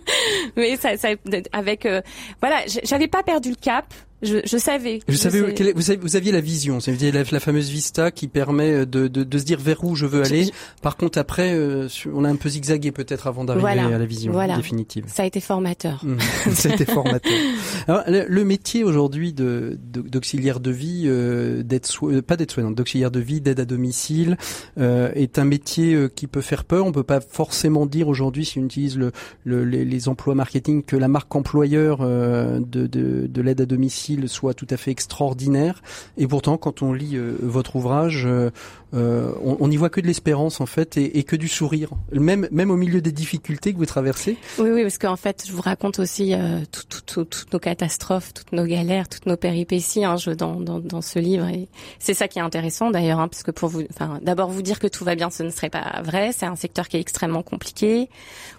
mais 0.56 0.76
ça, 0.76 0.96
ça, 0.98 1.08
avec, 1.52 1.86
euh, 1.86 2.02
voilà, 2.40 2.58
j'avais 2.84 3.08
pas 3.08 3.22
perdu 3.22 3.48
le 3.50 3.56
cap. 3.56 3.86
Je, 4.22 4.38
je 4.44 4.56
savais. 4.56 5.00
Je, 5.08 5.14
Je 5.16 5.50
quelle 5.50 5.68
est- 5.68 5.72
vous, 5.74 5.90
aviez, 5.90 6.00
vous 6.02 6.16
aviez 6.16 6.32
la 6.32 6.40
vision, 6.40 6.78
vous 6.78 6.88
aviez 6.90 7.10
la, 7.12 7.22
la 7.30 7.40
fameuse 7.40 7.68
vista 7.70 8.10
qui 8.10 8.28
permet 8.28 8.86
de, 8.86 9.08
de, 9.08 9.24
de 9.24 9.38
se 9.38 9.44
dire 9.44 9.58
vers 9.58 9.82
où 9.84 9.94
je 9.96 10.06
veux 10.06 10.22
aller. 10.22 10.50
Par 10.80 10.96
contre, 10.96 11.18
après, 11.18 11.52
euh, 11.54 11.88
on 12.12 12.24
a 12.24 12.28
un 12.28 12.36
peu 12.36 12.48
zigzagué 12.48 12.92
peut-être 12.92 13.26
avant 13.26 13.44
d'arriver 13.44 13.60
Voilà. 13.62 13.86
à 13.86 13.98
la 13.98 14.06
vision 14.06 14.32
Voilà. 14.32 14.56
définitive. 14.56 15.04
Ça 15.08 15.24
a 15.24 15.26
été 15.26 15.40
formateur. 15.40 16.04
Mmh. 16.04 16.16
C'était 16.54 16.84
formateur. 16.84 17.32
Alors, 17.88 18.02
le, 18.06 18.24
le 18.28 18.44
métier 18.44 18.84
aujourd'hui 18.84 19.32
de- 19.32 19.78
d'auxiliaire 19.92 20.60
de, 20.60 20.70
vie, 20.70 21.04
euh, 21.06 21.62
d'aide 21.62 21.86
euh, 22.04 22.22
pas 22.22 22.36
d'aide 22.36 22.50
soignante, 22.50 22.74
d'auxiliaire 22.74 23.10
de 23.10 23.20
vie, 23.20 23.40
d'aide 23.40 23.60
à 23.60 23.64
domicile, 23.64 24.36
euh, 24.78 25.10
est 25.14 25.38
un 25.38 25.44
métier 25.44 25.94
euh, 25.94 26.08
qui 26.08 26.26
peut 26.26 26.40
faire 26.40 26.64
peur. 26.64 26.86
On 26.86 26.92
peut 26.92 27.02
pas 27.02 27.20
forcément 27.20 27.86
dire 27.86 28.08
aujourd'hui, 28.08 28.44
si 28.44 28.58
on 28.58 28.64
utilise 28.64 28.96
le, 28.96 29.12
le- 29.44 29.64
les, 29.64 29.84
les 29.84 30.08
emplois 30.08 30.34
marketing, 30.34 30.82
que 30.82 30.96
la 30.96 31.08
marque 31.08 31.34
employeur 31.34 31.98
euh, 32.02 32.60
de, 32.60 32.86
de, 32.86 33.26
de 33.26 33.42
l'aide 33.42 33.60
à 33.60 33.66
domicile 33.66 34.11
soit 34.28 34.54
tout 34.54 34.66
à 34.70 34.76
fait 34.76 34.90
extraordinaire. 34.90 35.82
Et 36.16 36.26
pourtant, 36.26 36.56
quand 36.56 36.82
on 36.82 36.92
lit 36.92 37.16
euh, 37.16 37.36
votre 37.42 37.76
ouvrage, 37.76 38.24
euh, 38.26 38.50
euh, 38.94 39.32
on 39.42 39.68
n'y 39.68 39.76
voit 39.76 39.88
que 39.88 40.00
de 40.00 40.06
l'espérance 40.06 40.60
en 40.60 40.66
fait 40.66 40.96
et, 40.98 41.22
que 41.24 41.34
du 41.34 41.48
sourire. 41.48 41.90
Même 42.12 42.46
même 42.50 42.70
au 42.70 42.76
milieu 42.76 43.00
des 43.00 43.12
difficultés 43.12 43.72
que 43.72 43.78
vous 43.78 43.86
traversez. 43.86 44.36
Oui, 44.58 44.68
oui, 44.70 44.82
parce 44.82 44.98
qu'en 44.98 45.16
fait, 45.16 45.44
je 45.46 45.52
vous 45.52 45.62
raconte 45.62 45.98
aussi 45.98 46.34
tout- 46.70 46.82
tout- 46.88 47.00
tout- 47.06 47.24
toutes 47.24 47.52
nos 47.52 47.58
catastrophes, 47.58 48.34
toutes 48.34 48.52
nos 48.52 48.66
galères, 48.66 49.08
toutes 49.08 49.24
nos 49.24 49.38
péripéties 49.38 50.04
hein, 50.04 50.16
dans, 50.36 51.00
ce 51.00 51.18
livre. 51.18 51.46
Et 51.48 51.68
c'est 51.98 52.12
ça 52.12 52.28
qui 52.28 52.38
est 52.38 52.42
intéressant 52.42 52.90
d'ailleurs, 52.90 53.20
hein, 53.20 53.28
parce 53.28 53.42
que 53.42 53.50
pour 53.50 53.70
vous, 53.70 53.82
d'abord 54.20 54.50
vous 54.50 54.62
dire 54.62 54.78
que 54.78 54.86
tout 54.86 55.04
va 55.04 55.14
bien, 55.14 55.30
ce 55.30 55.42
ne 55.42 55.50
serait 55.50 55.70
pas 55.70 56.02
vrai. 56.04 56.32
C'est 56.36 56.46
un 56.46 56.56
secteur 56.56 56.88
qui 56.88 56.98
est 56.98 57.00
extrêmement 57.00 57.42
compliqué, 57.42 58.10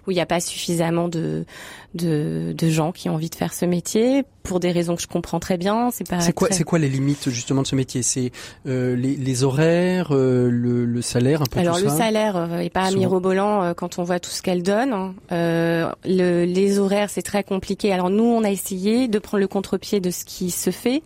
où 0.06 0.10
il 0.10 0.14
n'y 0.14 0.20
a 0.20 0.26
pas 0.26 0.40
suffisamment 0.40 1.08
de, 1.08 1.44
de 1.94 2.52
de 2.56 2.68
gens 2.68 2.92
qui 2.92 3.08
ont 3.08 3.14
envie 3.14 3.30
de 3.30 3.34
faire 3.34 3.52
ce 3.54 3.64
métier 3.64 4.24
pour 4.42 4.60
des 4.60 4.72
raisons 4.72 4.94
que 4.96 5.02
je 5.02 5.06
comprends 5.06 5.40
très 5.40 5.56
bien. 5.56 5.90
C'est 5.92 6.06
pas. 6.08 6.20
C'est 6.20 6.32
quoi, 6.32 6.48
très- 6.48 6.56
c'est 6.58 6.64
quoi 6.64 6.78
les 6.78 6.88
limites 6.88 7.30
justement 7.30 7.62
de 7.62 7.66
ce 7.66 7.74
métier? 7.76 8.02
C'est 8.02 8.30
euh, 8.66 8.94
les, 8.96 9.16
les 9.16 9.42
horaires, 9.44 10.08
euh, 10.10 10.50
le, 10.50 10.84
le 10.84 11.02
salaire, 11.02 11.40
un 11.40 11.46
peu 11.46 11.60
Alors 11.60 11.78
tout 11.78 11.84
le 11.84 11.90
ça? 11.90 11.96
salaire 11.96 12.36
euh, 12.36 12.58
est 12.58 12.68
pas 12.70 12.88
Souvent. 12.88 12.98
mirobolant 12.98 13.62
euh, 13.62 13.74
quand 13.74 13.98
on 13.98 14.02
voit 14.02 14.20
tout 14.20 14.30
ce 14.30 14.42
qu'elle 14.42 14.62
donne. 14.62 14.92
hein. 14.92 15.14
Euh, 15.32 15.90
le- 16.04 16.44
les 16.44 16.78
horaires 16.78 17.08
c'est 17.10 17.22
très 17.22 17.42
compliqué. 17.44 17.92
Alors 17.92 18.10
nous 18.10 18.24
on 18.24 18.44
a 18.44 18.50
essayé 18.50 19.08
de 19.08 19.18
prendre 19.18 19.40
le 19.40 19.48
contre-pied 19.48 20.00
de 20.00 20.10
ce 20.10 20.24
qui 20.24 20.50
se 20.50 20.70
fait 20.70 21.02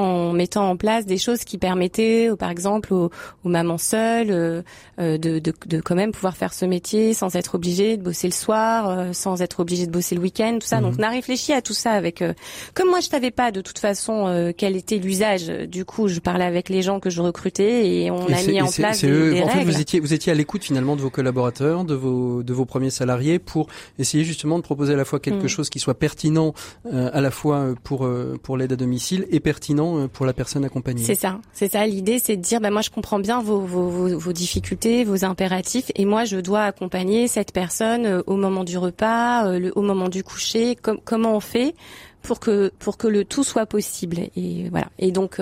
en 0.00 0.32
mettant 0.32 0.68
en 0.70 0.76
place 0.76 1.06
des 1.06 1.18
choses 1.18 1.44
qui 1.44 1.58
permettaient, 1.58 2.30
euh, 2.30 2.36
par 2.36 2.50
exemple, 2.50 2.92
aux, 2.94 3.10
aux 3.44 3.48
mamans 3.48 3.78
seules 3.78 4.30
euh, 4.30 4.62
euh, 4.98 5.18
de, 5.18 5.38
de, 5.38 5.52
de 5.66 5.80
quand 5.80 5.94
même 5.94 6.12
pouvoir 6.12 6.36
faire 6.36 6.52
ce 6.52 6.64
métier 6.64 7.14
sans 7.14 7.34
être 7.36 7.54
obligé 7.54 7.96
de 7.96 8.02
bosser 8.02 8.26
le 8.28 8.32
soir, 8.32 8.88
euh, 8.88 9.12
sans 9.12 9.42
être 9.42 9.60
obligé 9.60 9.86
de 9.86 9.90
bosser 9.92 10.14
le 10.14 10.20
week-end, 10.20 10.58
tout 10.60 10.66
ça. 10.66 10.80
Mhm. 10.80 10.82
Donc 10.90 10.94
on 10.98 11.02
a 11.02 11.08
réfléchi 11.10 11.52
à 11.52 11.62
tout 11.62 11.74
ça 11.74 11.92
avec. 11.92 12.22
euh, 12.22 12.32
comme 12.74 12.88
moi 12.88 13.00
je 13.00 13.08
savais 13.08 13.30
pas 13.30 13.50
de 13.52 13.60
toute 13.60 13.78
façon 13.78 14.26
euh, 14.26 14.52
quel 14.56 14.76
était 14.76 14.96
l'usage, 14.98 15.46
du 15.48 15.84
coup 15.84 16.08
je 16.08 16.20
parlais 16.20 16.44
avec 16.44 16.68
les 16.68 16.82
gens 16.82 17.00
que 17.00 17.10
je 17.10 17.20
recrutais 17.20 17.86
et 17.88 18.10
on 18.10 18.28
Et 18.28 18.34
a 18.34 18.42
mis 18.42 18.60
en 18.62 18.68
place 18.70 19.00
des, 19.02 19.08
eux- 19.10 19.32
des 19.34 19.42
en 19.42 19.48
fait, 19.48 19.64
vous 19.64 19.80
étiez, 19.80 20.00
vous 20.00 20.12
étiez 20.14 20.32
à 20.32 20.34
l'écoute 20.34 20.64
finalement 20.64 20.96
de 20.96 21.00
vos 21.02 21.10
collaborateurs, 21.10 21.84
de 21.84 21.94
vos, 21.94 22.42
de 22.42 22.52
vos 22.52 22.64
premiers 22.64 22.90
salariés, 22.90 23.38
pour 23.38 23.66
essayer 23.98 24.24
justement 24.24 24.58
de 24.58 24.62
proposer 24.62 24.94
à 24.94 24.96
la 24.96 25.04
fois 25.04 25.20
quelque 25.20 25.44
Mm. 25.44 25.48
chose 25.48 25.70
qui 25.70 25.78
soit 25.78 25.94
pertinent 25.94 26.54
euh, 26.92 27.08
à 27.12 27.20
la 27.20 27.30
fois 27.30 27.74
pour 27.82 28.04
euh, 28.04 28.38
pour 28.42 28.56
l'aide 28.56 28.72
à 28.72 28.76
domicile 28.76 29.26
et 29.30 29.40
pertinent 29.40 29.89
euh, 29.98 30.08
pour 30.08 30.26
la 30.26 30.32
personne 30.32 30.64
accompagnée. 30.64 31.02
C'est 31.02 31.14
ça, 31.14 31.40
c'est 31.52 31.72
ça. 31.72 31.86
L'idée, 31.86 32.18
c'est 32.18 32.36
de 32.36 32.42
dire, 32.42 32.60
bah 32.60 32.70
moi, 32.70 32.82
je 32.82 32.90
comprends 32.90 33.18
bien 33.18 33.42
vos, 33.42 33.60
vos, 33.60 34.18
vos, 34.18 34.32
difficultés, 34.32 35.04
vos 35.04 35.24
impératifs, 35.24 35.90
et 35.94 36.04
moi, 36.04 36.24
je 36.24 36.38
dois 36.38 36.62
accompagner 36.62 37.28
cette 37.28 37.52
personne 37.52 38.06
euh, 38.06 38.22
au 38.26 38.36
moment 38.36 38.64
du 38.64 38.78
repas, 38.78 39.46
euh, 39.46 39.70
au 39.74 39.82
moment 39.82 40.08
du 40.08 40.22
coucher. 40.22 40.76
Com- 40.76 41.00
comment 41.04 41.34
on 41.36 41.40
fait 41.40 41.74
pour 42.22 42.40
que 42.40 42.72
pour 42.78 42.96
que 42.96 43.08
le 43.08 43.24
tout 43.24 43.44
soit 43.44 43.66
possible? 43.66 44.18
Et 44.36 44.68
voilà. 44.70 44.88
Et 44.98 45.10
donc, 45.10 45.40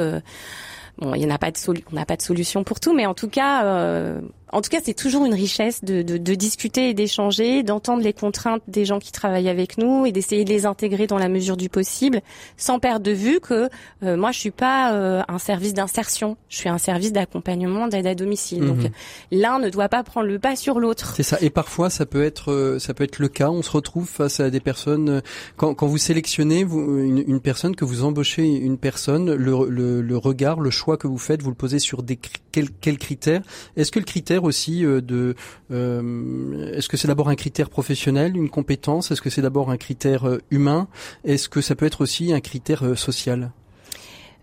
bon, 0.98 1.14
il 1.14 1.22
y 1.22 1.26
en 1.26 1.30
a 1.30 1.38
pas 1.38 1.50
de 1.50 1.58
on 1.90 1.94
n'a 1.94 2.06
pas 2.06 2.16
de 2.16 2.22
solution 2.22 2.64
pour 2.64 2.80
tout, 2.80 2.94
mais 2.94 3.06
en 3.06 3.14
tout 3.14 3.28
cas. 3.28 4.20
En 4.52 4.60
tout 4.60 4.70
cas, 4.70 4.78
c'est 4.82 4.94
toujours 4.94 5.24
une 5.24 5.34
richesse 5.34 5.84
de, 5.84 6.02
de, 6.02 6.16
de 6.16 6.34
discuter 6.34 6.90
et 6.90 6.94
d'échanger, 6.94 7.62
d'entendre 7.62 8.02
les 8.02 8.12
contraintes 8.12 8.62
des 8.68 8.84
gens 8.84 8.98
qui 8.98 9.12
travaillent 9.12 9.48
avec 9.48 9.78
nous 9.78 10.06
et 10.06 10.12
d'essayer 10.12 10.44
de 10.44 10.50
les 10.50 10.66
intégrer 10.66 11.06
dans 11.06 11.18
la 11.18 11.28
mesure 11.28 11.56
du 11.56 11.68
possible, 11.68 12.20
sans 12.56 12.78
perdre 12.78 13.04
de 13.04 13.10
vue 13.12 13.40
que 13.40 13.68
euh, 14.02 14.16
moi, 14.16 14.32
je 14.32 14.38
suis 14.38 14.50
pas 14.50 14.92
euh, 14.92 15.22
un 15.28 15.38
service 15.38 15.74
d'insertion, 15.74 16.36
je 16.48 16.56
suis 16.58 16.68
un 16.68 16.78
service 16.78 17.12
d'accompagnement 17.12 17.88
d'aide 17.88 18.06
à 18.06 18.14
domicile. 18.14 18.62
Mhm. 18.62 18.68
Donc, 18.68 18.92
l'un 19.30 19.58
ne 19.58 19.68
doit 19.68 19.88
pas 19.88 20.02
prendre 20.02 20.26
le 20.26 20.38
pas 20.38 20.56
sur 20.56 20.80
l'autre. 20.80 21.14
C'est 21.16 21.22
ça. 21.22 21.38
Et 21.40 21.50
parfois, 21.50 21.90
ça 21.90 22.06
peut 22.06 22.22
être, 22.24 22.52
euh, 22.52 22.78
ça 22.78 22.94
peut 22.94 23.04
être 23.04 23.18
le 23.18 23.28
cas. 23.28 23.50
On 23.50 23.62
se 23.62 23.70
retrouve 23.70 24.08
face 24.08 24.40
à 24.40 24.50
des 24.50 24.60
personnes. 24.60 25.08
euh, 25.08 25.20
Quand, 25.56 25.74
quand 25.74 25.86
vous 25.86 25.98
sélectionnez 25.98 26.64
vous, 26.64 26.98
une, 26.98 27.24
une 27.26 27.40
personne, 27.40 27.76
que 27.76 27.84
vous 27.84 28.04
embauchez 28.04 28.44
une 28.44 28.78
personne, 28.78 29.34
le, 29.34 29.68
le, 29.68 30.00
le 30.00 30.16
regard, 30.16 30.60
le 30.60 30.70
choix 30.70 30.96
que 30.96 31.06
vous 31.06 31.18
faites, 31.18 31.42
vous 31.42 31.50
le 31.50 31.56
posez 31.56 31.78
sur 31.78 32.02
des 32.02 32.18
quels, 32.52 32.70
quels 32.70 32.98
critères? 32.98 33.42
Est-ce 33.76 33.92
que 33.92 33.98
le 33.98 34.04
critère 34.04 34.37
aussi 34.44 34.84
euh, 34.84 35.00
de, 35.00 35.34
euh, 35.70 36.72
est-ce 36.74 36.88
que 36.88 36.96
c'est 36.96 37.08
d'abord 37.08 37.28
un 37.28 37.36
critère 37.36 37.70
professionnel, 37.70 38.36
une 38.36 38.50
compétence? 38.50 39.10
Est-ce 39.10 39.22
que 39.22 39.30
c'est 39.30 39.42
d'abord 39.42 39.70
un 39.70 39.76
critère 39.76 40.28
euh, 40.28 40.38
humain? 40.50 40.88
Est-ce 41.24 41.48
que 41.48 41.60
ça 41.60 41.74
peut 41.74 41.86
être 41.86 42.00
aussi 42.00 42.32
un 42.32 42.40
critère 42.40 42.98
social? 42.98 43.50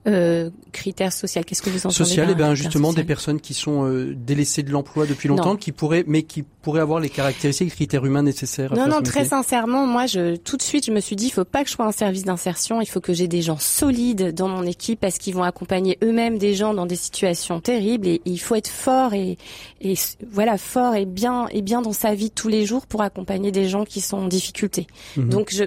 Euh, 0.08 0.52
critère 0.72 1.12
social, 1.12 1.44
qu'est-ce 1.46 1.63
que 1.63 1.70
vous 1.72 1.80
entendez 1.80 1.96
Social, 1.96 2.30
et 2.30 2.36
bien 2.36 2.54
justement 2.54 2.94
des 2.94 3.04
personnes 3.04 3.39
qui 3.39 3.56
sont 3.56 3.88
euh, 3.88 4.13
délaissées 4.15 4.62
de 4.62 4.70
l'emploi 4.70 5.08
depuis 5.08 5.28
longtemps, 5.28 5.52
Non. 5.52 5.56
qui 5.56 5.72
pourraient, 5.72 6.04
mais 6.06 6.22
qui 6.22 6.44
pourraient 6.44 6.82
avoir 6.82 7.00
les 7.00 7.10
caractéristiques, 7.10 7.70
les 7.70 7.76
critères 7.76 8.06
humains 8.06 8.22
nécessaires. 8.22 8.72
Non, 8.76 8.88
non, 8.88 9.02
très 9.02 9.26
sincèrement, 9.26 9.88
moi, 9.88 10.06
je, 10.06 10.36
tout 10.36 10.58
de 10.58 10.62
suite, 10.62 10.86
je 10.86 10.91
me 10.91 11.00
suis 11.00 11.15
dit, 11.15 11.26
il 11.26 11.32
faut 11.32 11.44
pas 11.44 11.63
que 11.63 11.70
je 11.70 11.76
sois 11.76 11.86
un 11.86 11.91
service 11.91 12.24
d'insertion, 12.24 12.82
il 12.82 12.86
faut 12.86 13.02
que 13.02 13.13
j'ai 13.13 13.28
des 13.28 13.41
gens 13.41 13.58
solides 13.58 14.34
dans 14.36 14.48
mon 14.48 14.63
équipe 14.63 15.00
parce 15.00 15.18
qu'ils 15.18 15.34
vont 15.34 15.44
accompagner 15.44 15.98
eux-mêmes 16.04 16.38
des 16.38 16.54
gens 16.54 16.76
dans 16.76 16.86
des 16.86 16.96
situations 16.96 17.60
terribles 17.60 18.08
et, 18.08 18.22
il 18.26 18.39
faut 18.39 18.56
être 18.56 18.68
fort 18.68 19.13
et, 19.13 19.38
et 19.82 19.96
voilà, 20.32 20.60
fort 20.60 20.94
et 20.94 21.06
bien, 21.06 21.48
et 21.50 21.63
bien 21.63 21.82
dans 21.82 21.94
sa 21.94 22.13
vie 22.13 22.30
tous 22.30 22.48
les 22.48 22.65
jours 22.65 22.86
pour 22.86 23.02
accompagner 23.02 23.52
des 23.52 23.68
gens 23.70 23.86
qui 23.86 24.02
sont 24.02 24.18
en 24.18 24.28
difficulté. 24.28 24.86
Mhm. 25.18 25.30
Donc, 25.30 25.50
je, 25.52 25.63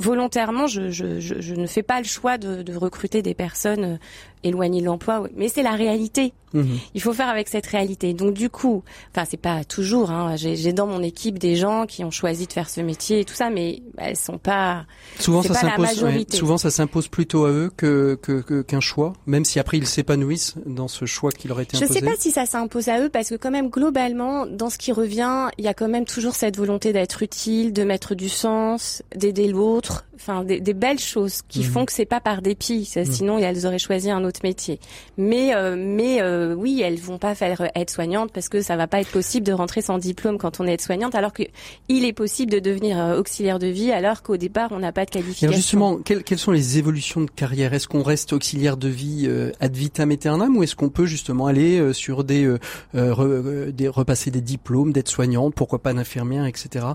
volontairement, 0.00 0.66
je, 0.66 0.90
je, 0.90 1.20
je, 1.20 1.40
je 1.40 1.54
ne 1.54 1.66
fais 1.66 1.82
pas 1.82 1.98
le 1.98 2.06
choix 2.06 2.38
de, 2.38 2.62
de 2.62 2.74
recruter 2.74 3.22
des 3.22 3.34
personnes 3.34 3.98
éloignées 4.44 4.80
de 4.80 4.86
l'emploi, 4.86 5.24
mais 5.36 5.48
c'est 5.48 5.62
la 5.62 5.72
réalité. 5.72 6.32
Mhm. 6.52 6.78
Il 6.94 7.00
faut 7.00 7.12
faire 7.12 7.28
avec 7.28 7.46
cette 7.48 7.66
réalité. 7.66 8.12
Donc 8.12 8.34
du 8.34 8.50
coup, 8.50 8.82
enfin 9.14 9.24
c'est 9.28 9.36
pas 9.36 9.62
toujours. 9.62 10.10
Hein, 10.10 10.34
j'ai 10.36 10.72
dans 10.72 10.88
mon 10.88 11.00
équipe 11.00 11.38
des 11.38 11.54
gens 11.54 11.86
qui 11.86 12.02
ont 12.02 12.10
choisi 12.10 12.48
de 12.48 12.52
faire 12.52 12.68
ce 12.68 12.80
métier 12.80 13.20
et 13.20 13.24
tout 13.24 13.34
ça, 13.34 13.50
mais 13.50 13.82
bah, 13.96 14.02
elles 14.06 14.16
sont 14.16 14.38
pas. 14.38 14.84
Souvent, 15.20 15.42
ça 15.42 15.54
s'impose. 15.54 16.02
ouais, 16.02 16.26
souvent, 16.30 16.58
ça 16.58 16.70
s'impose 16.70 17.06
plutôt 17.06 17.44
à 17.44 17.50
eux 17.50 17.70
que 17.76 18.18
qu'un 18.66 18.80
choix, 18.80 19.12
même 19.26 19.44
si 19.44 19.60
après 19.60 19.78
ils 19.78 19.86
s'épanouissent 19.86 20.54
dans 20.66 20.88
ce 20.88 21.04
choix 21.04 21.30
qui 21.30 21.46
leur 21.46 21.58
a 21.58 21.62
été 21.62 21.76
Je 21.78 21.84
imposé. 21.84 22.00
sais 22.00 22.04
pas 22.06 22.16
si 22.18 22.32
ça 22.32 22.46
s'impose 22.46 22.88
à 22.88 23.00
eux 23.00 23.10
parce 23.10 23.28
que 23.30 23.36
quand 23.36 23.52
même 23.52 23.68
globalement, 23.70 24.44
dans 24.46 24.70
ce 24.70 24.78
qui 24.78 24.90
revient, 24.90 25.48
il 25.56 25.64
y 25.64 25.68
a 25.68 25.74
quand 25.74 25.88
même 25.88 26.04
toujours 26.04 26.34
cette 26.34 26.56
volonté 26.56 26.92
d'être 26.92 27.22
utile, 27.22 27.72
de 27.72 27.84
mettre 27.84 28.16
du 28.16 28.28
sens, 28.28 29.02
d'aider 29.14 29.46
l'autre. 29.46 30.04
Enfin, 30.16 30.44
des, 30.44 30.60
des 30.60 30.74
belles 30.74 30.98
choses 30.98 31.40
qui 31.48 31.60
Mhm. 31.60 31.64
font 31.64 31.84
que 31.86 31.92
c'est 31.92 32.04
pas 32.04 32.20
par 32.20 32.42
dépit. 32.42 32.84
Ça, 32.84 33.00
Mhm. 33.00 33.06
Sinon, 33.12 33.38
elles 33.38 33.66
auraient 33.66 33.78
choisi 33.78 34.10
un 34.10 34.22
autre 34.24 34.29
métier. 34.42 34.78
Mais 35.16 35.54
euh, 35.54 35.76
mais 35.78 36.20
euh, 36.22 36.54
oui, 36.54 36.80
elles 36.84 36.98
vont 36.98 37.18
pas 37.18 37.34
faire 37.34 37.70
aide-soignante 37.74 38.30
parce 38.32 38.48
que 38.48 38.60
ça 38.62 38.76
va 38.76 38.86
pas 38.86 39.00
être 39.00 39.10
possible 39.10 39.46
de 39.46 39.52
rentrer 39.52 39.82
sans 39.82 39.98
diplôme 39.98 40.38
quand 40.38 40.60
on 40.60 40.66
est 40.66 40.74
aide-soignante, 40.74 41.14
alors 41.14 41.32
que 41.32 41.42
il 41.88 42.04
est 42.04 42.12
possible 42.12 42.52
de 42.52 42.58
devenir 42.58 42.98
euh, 42.98 43.18
auxiliaire 43.18 43.58
de 43.58 43.66
vie 43.66 43.92
alors 43.92 44.22
qu'au 44.22 44.36
départ 44.36 44.70
on 44.72 44.78
n'a 44.78 44.92
pas 44.92 45.04
de 45.04 45.10
qualification. 45.10 45.48
alors 45.48 45.56
justement, 45.56 45.96
quelles, 45.98 46.22
quelles 46.24 46.38
sont 46.38 46.52
les 46.52 46.78
évolutions 46.78 47.20
de 47.22 47.30
carrière? 47.30 47.74
Est-ce 47.74 47.88
qu'on 47.88 48.02
reste 48.02 48.32
auxiliaire 48.32 48.76
de 48.76 48.88
vie 48.88 49.24
euh, 49.26 49.52
ad 49.60 49.74
vitam 49.76 50.10
aeternam 50.10 50.56
ou 50.56 50.62
est-ce 50.62 50.76
qu'on 50.76 50.88
peut 50.90 51.06
justement 51.06 51.46
aller 51.46 51.78
euh, 51.78 51.92
sur 51.92 52.24
des, 52.24 52.44
euh, 52.44 52.58
euh, 52.94 53.12
re- 53.12 53.22
euh, 53.26 53.72
des 53.72 53.88
repasser 53.88 54.30
des 54.30 54.40
diplômes 54.40 54.92
d'aide-soignante, 54.92 55.54
pourquoi 55.54 55.80
pas 55.80 55.92
d'infirmière, 55.92 56.46
etc. 56.46 56.86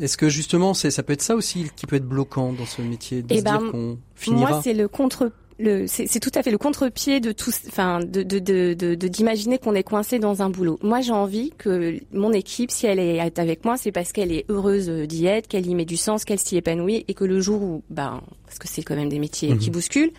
Est-ce 0.00 0.16
que 0.16 0.28
justement, 0.28 0.74
c'est 0.74 0.90
ça 0.90 1.02
peut 1.02 1.12
être 1.12 1.22
ça 1.22 1.36
aussi 1.36 1.70
qui 1.76 1.86
peut 1.86 1.96
être 1.96 2.06
bloquant 2.08 2.52
dans 2.52 2.66
ce 2.66 2.82
métier 2.82 3.22
de 3.22 3.32
Eh 3.32 3.38
se 3.38 3.44
ben, 3.44 3.58
dire 3.58 3.70
qu'on 3.70 3.98
finira? 4.16 4.50
Moi, 4.50 4.60
c'est 4.62 4.74
le 4.74 4.88
contre. 4.88 5.30
Le, 5.58 5.86
c'est 5.86 6.06
c'est 6.08 6.18
tout 6.18 6.32
à 6.34 6.42
fait 6.42 6.50
le 6.50 6.58
contre-pied 6.58 7.20
de 7.20 7.30
tout, 7.30 7.52
enfin, 7.68 8.00
de 8.00 8.22
de 8.24 8.40
de 8.40 8.74
de- 8.74 8.94
de- 8.96 9.08
d'imaginer 9.08 9.58
qu'on 9.58 9.74
est 9.74 9.84
coincé 9.84 10.18
dans 10.18 10.42
un 10.42 10.50
boulot. 10.50 10.78
Moi, 10.82 11.00
j'ai 11.00 11.12
envie 11.12 11.52
que 11.56 12.00
mon 12.12 12.32
équipe, 12.32 12.72
si 12.72 12.86
elle 12.86 12.98
est 12.98 13.20
avec 13.38 13.64
moi, 13.64 13.76
c'est 13.76 13.92
parce 13.92 14.10
qu'elle 14.12 14.32
est 14.32 14.44
heureuse 14.48 14.88
d'y 14.88 15.26
être, 15.26 15.46
qu'elle 15.46 15.66
y 15.66 15.74
met 15.76 15.84
du 15.84 15.96
sens, 15.96 16.24
qu'elle 16.24 16.40
s'y 16.40 16.56
épanouit, 16.56 17.04
et 17.06 17.14
que 17.14 17.24
le 17.24 17.40
jour 17.40 17.62
où, 17.62 17.82
ben, 17.88 18.20
parce 18.46 18.58
que 18.58 18.66
c'est 18.68 18.82
quand 18.82 18.96
même 18.96 19.08
des 19.08 19.20
métiers 19.20 19.50
Mhm. 19.50 19.58
qui 19.58 19.70
bousculent, 19.70 20.12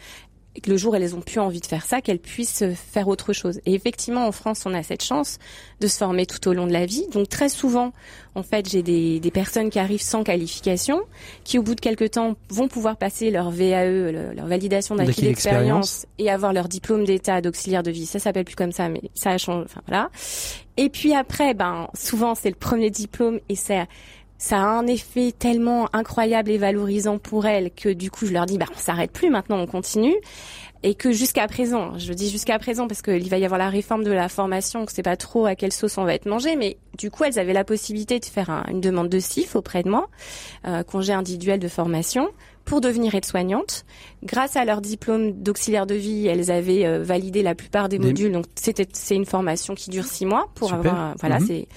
et 0.55 0.61
que 0.61 0.69
le 0.71 0.77
jour 0.77 0.93
où 0.93 0.95
elles 0.95 1.15
ont 1.15 1.21
plus 1.21 1.39
envie 1.39 1.59
de 1.59 1.65
faire 1.65 1.85
ça, 1.85 2.01
qu'elles 2.01 2.19
puissent 2.19 2.63
faire 2.91 3.07
autre 3.07 3.33
chose. 3.33 3.59
Et 3.65 3.73
effectivement, 3.73 4.25
en 4.25 4.31
France, 4.31 4.63
on 4.65 4.73
a 4.73 4.83
cette 4.83 5.03
chance 5.03 5.37
de 5.81 5.87
se 5.87 5.97
former 5.97 6.25
tout 6.25 6.47
au 6.47 6.53
long 6.53 6.65
de 6.65 6.71
la 6.71 6.85
vie. 6.85 7.05
Donc 7.11 7.27
très 7.27 7.49
souvent, 7.49 7.91
en 8.35 8.43
fait, 8.43 8.69
j'ai 8.69 8.81
des, 8.81 9.19
des 9.19 9.31
personnes 9.31 9.69
qui 9.69 9.79
arrivent 9.79 10.01
sans 10.01 10.23
qualification, 10.23 11.01
qui 11.43 11.59
au 11.59 11.61
bout 11.63 11.75
de 11.75 11.81
quelques 11.81 12.11
temps 12.11 12.35
vont 12.49 12.67
pouvoir 12.69 12.95
passer 12.97 13.31
leur 13.31 13.51
VAE, 13.51 13.85
le- 14.11 14.33
leur 14.33 14.45
validation 14.47 14.95
d'acquis 14.95 15.21
d'expérience, 15.27 16.05
et 16.19 16.29
avoir 16.31 16.53
leur 16.53 16.67
diplôme 16.69 17.03
d'état 17.05 17.41
d'auxiliaire 17.41 17.83
de 17.83 17.91
vie. 17.91 18.05
Ça 18.05 18.19
s'appelle 18.19 18.45
plus 18.45 18.55
comme 18.55 18.71
ça, 18.71 18.87
mais 18.87 19.01
ça 19.13 19.31
a 19.31 19.37
changé. 19.37 19.65
Enfin 19.65 19.81
voilà. 19.87 20.09
Et 20.77 20.89
puis 20.89 21.13
après, 21.13 21.53
ben 21.53 21.87
souvent 21.93 22.35
c'est 22.35 22.49
le 22.49 22.55
premier 22.55 22.89
diplôme 22.89 23.39
et 23.49 23.55
c'est 23.55 23.85
ça 24.37 24.57
a 24.57 24.65
un 24.65 24.87
effet 24.87 25.31
tellement 25.37 25.87
incroyable 25.93 26.51
et 26.51 26.57
valorisant 26.57 27.17
pour 27.17 27.45
elles 27.45 27.71
que 27.71 27.89
du 27.89 28.11
coup 28.11 28.25
je 28.25 28.33
leur 28.33 28.45
dis 28.45 28.57
bah 28.57 28.65
on 28.73 28.77
s'arrête 28.77 29.11
plus 29.11 29.29
maintenant 29.29 29.57
on 29.57 29.67
continue 29.67 30.15
et 30.85 30.93
que 30.93 31.11
jusqu'à 31.11 31.47
présent, 31.47 31.97
je 31.97 32.13
dis 32.13 32.29
jusqu'à 32.29 32.59
présent 32.59 32.87
parce 32.87 33.01
qu'il 33.01 33.27
va 33.27 33.39
y 33.39 33.45
avoir 33.45 33.57
la 33.57 33.69
réforme 33.69 34.03
de 34.03 34.11
la 34.11 34.29
formation, 34.29 34.85
que 34.85 34.91
c'est 34.91 35.01
pas 35.01 35.17
trop 35.17 35.47
à 35.47 35.55
quelle 35.55 35.71
sauce 35.71 35.97
on 35.97 36.03
va 36.03 36.13
être 36.13 36.27
mangé, 36.27 36.55
mais 36.55 36.77
du 36.95 37.09
coup 37.09 37.23
elles 37.23 37.39
avaient 37.39 37.53
la 37.53 37.63
possibilité 37.63 38.19
de 38.19 38.25
faire 38.25 38.63
une 38.69 38.81
demande 38.81 39.09
de 39.09 39.17
CIF 39.17 39.55
auprès 39.55 39.81
de 39.81 39.89
moi, 39.89 40.09
euh, 40.67 40.83
congé 40.83 41.11
individuel 41.11 41.59
de 41.59 41.67
formation, 41.67 42.29
pour 42.65 42.81
devenir 42.81 43.15
aide-soignante. 43.15 43.83
Grâce 44.23 44.55
à 44.55 44.63
leur 44.63 44.79
diplôme 44.81 45.31
d'auxiliaire 45.31 45.87
de 45.87 45.95
vie, 45.95 46.27
elles 46.27 46.51
avaient 46.51 46.85
euh, 46.85 47.01
validé 47.01 47.41
la 47.41 47.55
plupart 47.55 47.89
des, 47.89 47.97
modules. 47.97 48.31
Donc 48.31 48.45
c'était 48.53 48.87
c'est 48.93 49.15
une 49.15 49.25
formation 49.25 49.73
qui 49.73 49.89
dure 49.89 50.05
six 50.05 50.27
mois 50.27 50.49
pour 50.53 50.71
avoir 50.71 51.15
voilà 51.19 51.39
mhm. 51.39 51.47
c'est 51.47 51.67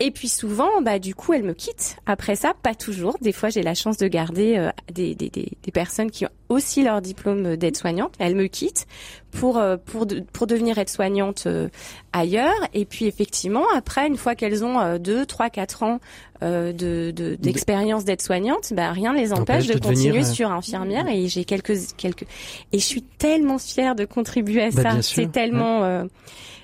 et 0.00 0.10
puis 0.10 0.28
souvent, 0.28 0.82
bah 0.82 0.98
du 0.98 1.14
coup, 1.14 1.32
elles 1.32 1.42
me 1.42 1.52
quittent. 1.52 1.96
Après 2.06 2.36
ça, 2.36 2.54
pas 2.62 2.74
toujours. 2.74 3.16
Des 3.20 3.32
fois, 3.32 3.50
j'ai 3.50 3.62
la 3.62 3.74
chance 3.74 3.96
de 3.96 4.08
garder 4.08 4.56
euh, 4.56 4.70
des, 4.92 5.14
des, 5.14 5.28
des, 5.28 5.52
des, 5.62 5.72
personnes 5.72 6.10
qui 6.10 6.26
ont 6.26 6.30
aussi 6.48 6.82
leur 6.82 7.00
diplôme 7.00 7.56
d'aide-soignante. 7.56 8.14
Elles 8.18 8.34
me 8.34 8.46
quittent 8.46 8.86
pour 9.30 9.58
euh, 9.58 9.76
pour 9.76 10.06
pour 10.32 10.46
devenir 10.46 10.78
aide-soignante 10.78 11.44
euh, 11.46 11.68
ailleurs. 12.12 12.54
Et 12.74 12.84
puis 12.84 13.06
effectivement, 13.06 13.64
après, 13.76 14.06
une 14.06 14.16
fois 14.16 14.34
qu'elles 14.34 14.64
ont 14.64 14.98
deux, 14.98 15.26
trois, 15.26 15.50
quatre 15.50 15.82
ans 15.82 16.00
de 16.40 17.12
d'expérience 17.38 18.04
d'aide-soignante, 18.04 18.72
bah 18.74 18.90
rien 18.90 19.12
ne 19.12 19.18
les 19.18 19.32
empêche, 19.32 19.66
de, 19.68 19.78
continuer 19.78 20.24
sur 20.24 20.50
infirmière. 20.50 21.06
Et 21.08 21.28
j'ai 21.28 21.44
quelques 21.44 21.94
quelques 21.96 22.26
et 22.72 22.78
je 22.78 22.84
suis 22.84 23.02
tellement 23.02 23.58
fière 23.58 23.94
de 23.94 24.04
contribuer 24.04 24.62
à 24.62 24.70
bah, 24.70 24.82
ça. 24.82 25.02
C'est 25.02 25.30
tellement 25.30 26.06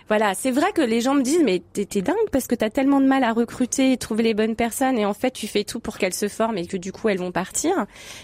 voilà, 0.09 0.35
c'est 0.35 0.51
vrai 0.51 0.73
que 0.73 0.81
les 0.81 1.01
gens 1.01 1.15
me 1.15 1.23
disent 1.23 1.43
mais 1.45 1.63
t'es 1.73 2.03
dingue 2.03 2.17
parce 2.33 2.47
que 2.47 2.55
t'as 2.55 2.71
tellement 2.71 3.01
de 3.01 3.07
mal 3.07 3.25
à 3.25 3.33
recruter, 3.33 3.93
et 3.93 3.97
trouver 3.97 4.23
les 4.23 4.35
bonnes 4.35 4.57
personnes 4.57 4.99
et 4.99 5.05
en 5.05 5.15
fait 5.15 5.31
tu 5.31 5.47
fais 5.47 5.65
tout 5.65 5.81
pour 5.81 5.99
qu'elles 5.99 6.15
se 6.15 6.29
forment 6.29 6.57
et 6.59 6.67
que 6.67 6.77
du 6.77 6.93
coup 6.93 7.09
elles 7.09 7.19
vont 7.19 7.33
partir. 7.33 7.73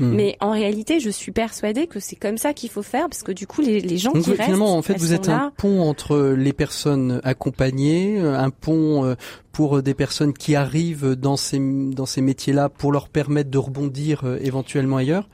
Hmm. 0.01 0.15
Mais 0.15 0.37
en 0.41 0.51
réalité, 0.51 1.01
je 1.01 1.11
suis 1.11 1.33
persuadée 1.33 1.87
que 1.87 2.01
c'est 2.01 2.17
comme 2.17 2.39
ça 2.39 2.55
qu'il 2.55 2.71
faut 2.71 2.83
faire 2.83 3.09
parce 3.09 3.23
que 3.23 3.33
du 3.33 3.47
coup 3.47 3.61
les, 3.61 3.81
les 3.81 3.99
gens 3.99 4.13
qui 4.13 4.31
restent, 4.31 4.43
finalement 4.43 4.77
en 4.77 4.83
fait 4.83 4.97
vous 4.99 5.13
êtes 5.13 5.29
un 5.29 5.53
pont 5.57 5.83
entre 5.83 6.35
les 6.37 6.53
personnes 6.53 7.21
accompagnées, 7.23 8.19
un 8.19 8.51
pont 8.51 9.05
euh, 9.05 9.15
pour 9.53 9.83
des 9.83 9.95
personnes 9.95 10.33
qui 10.33 10.57
arrivent 10.57 11.13
dans 11.13 11.37
ces 11.37 11.59
dans 11.61 12.07
ces 12.07 12.21
métiers-là 12.23 12.69
pour 12.69 12.93
leur 12.93 13.09
permettre 13.09 13.51
de 13.51 13.59
rebondir 13.59 14.23
euh, 14.25 14.39
éventuellement 14.41 14.97
ailleurs. 14.97 15.29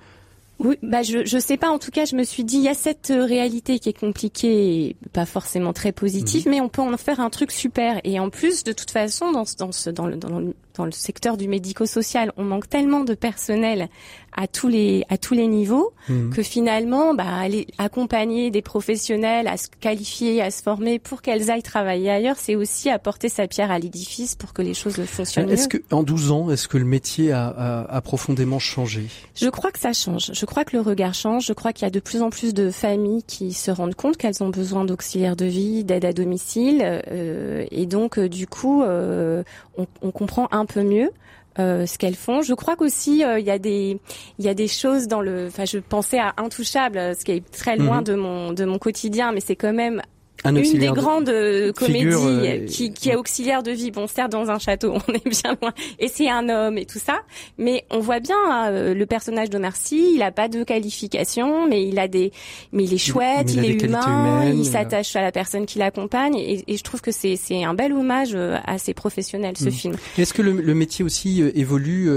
Oui, 0.63 0.77
bah 0.83 1.03
je 1.03 1.25
je 1.25 1.39
sais 1.39 1.57
pas. 1.57 1.71
En 1.71 1.79
tout 1.79 1.91
cas, 1.91 2.05
je 2.05 2.15
me 2.15 2.23
suis 2.23 2.45
dit 2.45 2.57
il 2.57 2.63
y 2.63 2.69
a 2.69 2.75
cette 2.75 3.11
euh, 3.11 3.25
réalité 3.25 3.79
qui 3.79 3.89
est 3.89 3.99
compliquée, 3.99 4.89
et 4.89 4.97
pas 5.13 5.25
forcément 5.25 5.73
très 5.73 5.91
positive, 5.91 6.47
mhm. 6.47 6.51
mais 6.53 6.61
on 6.61 6.69
peut 6.69 6.83
en 6.83 6.97
faire 6.99 7.19
un 7.21 7.31
truc 7.31 7.51
super. 7.51 8.01
Et 8.05 8.21
en 8.21 8.29
plus, 8.29 8.63
de 8.63 8.73
toute 8.73 8.91
façon, 8.91 9.33
dans 9.33 9.45
dans 9.59 9.73
ce 9.73 9.89
dans 9.89 10.07
le 10.07 10.17
dans 10.17 10.39
le, 10.39 10.55
dans 10.75 10.85
le 10.85 10.93
secteur 10.93 11.37
du 11.37 11.49
médico-social, 11.49 12.33
on 12.37 12.45
manque 12.45 12.69
tellement 12.69 13.01
de 13.01 13.15
personnel 13.15 13.89
à 14.37 14.47
tous 14.47 14.69
les 14.69 15.05
à 15.09 15.19
tous 15.19 15.35
les 15.35 15.49
niveaux 15.49 15.93
mhm. 16.09 16.31
que 16.31 16.43
finalement 16.45 17.15
bah 17.15 17.25
aller 17.27 17.67
accompagner 17.79 18.53
des 18.53 18.63
professionnels 18.63 19.49
à 19.49 19.57
se 19.57 19.67
qualifier 19.81 20.41
à 20.41 20.53
se 20.53 20.63
former 20.63 21.01
pour 21.01 21.21
qu'elles 21.21 21.51
aillent 21.51 21.65
travailler 21.65 22.11
ailleurs 22.11 22.37
c'est 22.39 22.55
aussi 22.55 22.91
apporter 22.91 23.29
sa 23.29 23.49
pierre 23.49 23.73
à 23.73 23.81
l'édifice 23.81 24.37
pour 24.37 24.53
que 24.53 24.63
les 24.63 24.73
choses 24.73 25.05
fonctionnent 25.05 25.51
est-ce 25.51 25.67
que 25.67 25.79
en 25.91 26.05
12 26.05 26.31
ans 26.31 26.51
est-ce 26.51 26.69
que 26.69 26.79
le 26.79 26.85
métier 26.85 27.33
a, 27.33 27.49
a, 27.49 27.97
a, 27.97 28.01
profondément 28.01 28.59
changé? 28.59 29.07
Je 29.35 29.49
crois 29.49 29.71
que 29.71 29.79
ça 29.79 29.93
change. 29.93 30.31
Je 30.33 30.47
crois 30.47 30.65
que 30.65 30.77
le 30.77 30.83
regard 30.83 31.15
change. 31.15 31.47
Je 31.47 31.53
crois 31.53 31.73
qu'il 31.73 31.85
y 31.85 31.89
a 31.89 31.91
de 31.91 32.01
plus 32.01 32.23
en 32.23 32.31
plus 32.31 32.55
de 32.55 32.71
familles 32.71 33.23
qui 33.23 33.53
se 33.53 33.71
rendent 33.71 33.95
compte 33.95 34.17
qu'elles 34.17 34.43
ont 34.43 34.49
besoin 34.49 34.85
d'auxiliaires 34.85 35.37
de 35.37 35.45
vie 35.45 35.85
d'aide 35.85 36.05
à 36.05 36.13
domicile 36.13 36.83
euh, 36.83 37.67
et 37.71 37.87
donc 37.87 38.19
euh, 38.19 38.29
du 38.29 38.47
coup 38.47 38.83
euh, 38.83 39.43
on, 39.77 39.87
on 40.03 40.11
comprend 40.11 40.49
un 40.53 40.60
peu 40.67 40.83
mieux 40.83 41.11
euh, 41.59 41.87
ce 41.87 41.99
qu'elles 41.99 42.17
font. 42.17 42.43
Je 42.43 42.55
crois 42.55 42.77
qu'aussi 42.77 43.25
euh, 43.25 43.39
il 43.39 43.47
y 43.47 43.51
a 43.51 43.59
des 43.59 43.99
il 44.39 44.45
y 44.45 44.49
a 44.49 44.55
des 44.55 44.69
choses 44.69 45.09
dans 45.09 45.21
le. 45.21 45.47
Enfin, 45.49 45.65
je 45.65 45.79
pensais 45.79 46.19
à 46.19 46.35
Intouchable, 46.37 47.17
ce 47.17 47.25
qui 47.25 47.33
est 47.33 47.51
très 47.51 47.77
loin 47.77 47.99
mhm. 47.99 48.05
de 48.05 48.15
mon 48.15 48.53
de 48.53 48.65
mon 48.65 48.79
quotidien, 48.79 49.33
mais 49.33 49.41
c'est 49.41 49.57
quand 49.57 49.73
même 49.73 50.01
une 50.45 50.79
des 50.79 50.87
grandes 50.89 51.29
euh, 51.29 51.73
comédies 51.73 52.07
euh, 52.07 52.67
qui, 52.67 52.93
qui 52.93 53.11
est 53.11 53.17
auxiliaire 53.17 53.63
de 53.63 53.71
vie. 53.71 53.91
Bon, 53.91 54.07
certes, 54.07 54.33
dans 54.33 54.51
un 54.51 54.59
château, 54.59 54.95
on 55.09 55.13
est 55.13 55.29
bien 55.29 55.57
loin. 55.61 55.73
Et 55.99 56.09
c'est 56.09 56.29
un 56.29 56.49
homme 56.49 56.79
et 56.79 56.87
tout 56.87 56.99
ça. 56.99 57.21
Mais 57.59 57.85
on 57.91 58.01
voit 58.01 58.21
bien 58.21 58.37
hein, 58.49 58.71
euh, 58.71 58.95
le 58.95 59.07
personnage 59.07 59.51
de 59.51 59.59
Merci. 59.59 60.13
Il 60.15 60.23
a 60.23 60.31
pas 60.31 60.49
de 60.49 60.65
qualification, 60.65 61.69
mais 61.69 61.87
il 61.87 61.99
a 61.99 62.09
des, 62.09 62.33
mais 62.73 62.85
il 62.85 62.95
est 62.95 62.99
chouette, 62.99 63.53
il, 63.53 63.65
est 63.65 63.83
humain, 63.83 64.45
il 64.47 64.65
s'attache 64.65 65.15
à 65.17 65.23
la 65.23 65.33
personne 65.33 65.67
qui 65.67 65.79
l'accompagne. 65.79 66.37
Et, 66.37 66.65
et, 66.67 66.77
je 66.77 66.83
trouve 66.83 67.03
que 67.03 67.13
c'est 67.13 67.37
c'est 67.37 67.63
un 67.63 67.75
bel 67.75 67.93
hommage 67.93 68.35
à 68.35 68.79
ces 68.79 68.95
professionnels, 68.95 69.57
ce 69.59 69.69
mm. 69.69 69.73
film. 69.73 69.97
Est-ce 70.17 70.33
que 70.33 70.43
le, 70.43 70.53
le, 70.53 70.75
métier 70.75 71.05
aussi 71.05 71.43
évolue 71.55 72.09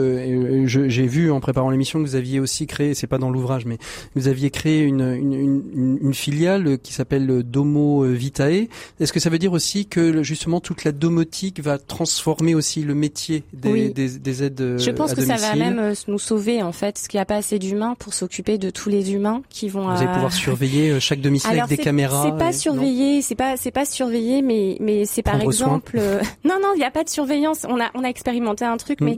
J'ai 0.65 1.07
vu 1.07 1.31
en 1.31 1.41
préparant 1.41 1.69
l'émission 1.69 2.01
que 2.01 2.07
vous 2.07 2.15
aviez 2.15 2.39
aussi 2.39 2.65
créé, 2.65 2.93
c'est 2.93 3.07
pas 3.07 3.17
dans 3.17 3.29
l'ouvrage, 3.29 3.65
mais 3.65 3.77
vous 4.15 4.27
aviez 4.27 4.51
créé 4.51 4.81
une, 4.81 5.01
une, 5.01 5.33
une, 5.33 5.99
une 6.01 6.13
filiale 6.13 6.77
qui 6.77 6.93
s'appelle 6.93 7.43
Domo 7.43 8.05
Vitae. 8.13 8.67
Est-ce 8.99 9.13
que 9.13 9.19
ça 9.19 9.29
veut 9.29 9.39
dire 9.39 9.53
aussi 9.53 9.85
que 9.85 10.23
justement 10.23 10.59
toute 10.59 10.83
la 10.83 10.91
domotique 10.91 11.59
va 11.59 11.77
transformer 11.77 12.55
aussi 12.55 12.81
le 12.81 12.95
métier 12.95 13.43
des, 13.53 13.89
des, 13.89 14.43
aides 14.43 14.77
Je 14.79 14.91
pense 14.91 15.13
que 15.13 15.21
ça 15.21 15.35
va 15.35 15.55
même 15.55 15.79
euh, 15.79 15.93
nous 16.07 16.19
sauver 16.19 16.61
en 16.61 16.71
fait, 16.71 16.93
parce 16.93 17.07
qu'il 17.07 17.17
n'y 17.17 17.21
a 17.21 17.25
pas 17.25 17.35
assez 17.35 17.59
d'humains 17.59 17.95
pour 17.97 18.13
s'occuper 18.13 18.57
de 18.57 18.69
tous 18.69 18.89
les 18.89 19.13
humains 19.13 19.41
qui 19.49 19.69
vont. 19.69 19.83
Vous 19.83 20.01
allez 20.01 20.11
pouvoir 20.11 20.33
surveiller 20.33 20.91
euh, 20.91 20.99
chaque 20.99 21.21
domicile 21.21 21.51
avec 21.51 21.67
des 21.67 21.77
caméras. 21.77 22.23
C'est 22.25 22.37
pas 22.37 22.53
surveiller, 22.53 23.21
c'est 23.21 23.35
pas 23.35 23.57
c'est 23.57 23.71
pas 23.71 23.85
surveiller, 23.85 24.41
mais 24.41 24.77
mais 24.79 25.05
c'est 25.05 25.21
par 25.21 25.41
exemple. 25.41 25.97
Euh, 25.97 26.21
non 26.43 26.55
non, 26.61 26.69
il 26.75 26.79
n'y 26.79 26.85
a 26.85 26.91
pas 26.91 27.03
de 27.03 27.09
surveillance. 27.09 27.65
On 27.67 27.79
a 27.79 27.91
on 27.93 28.03
a 28.03 28.07
expérimenté 28.07 28.65
un 28.65 28.77
truc, 28.77 29.01
hmm. 29.01 29.05
mais 29.05 29.17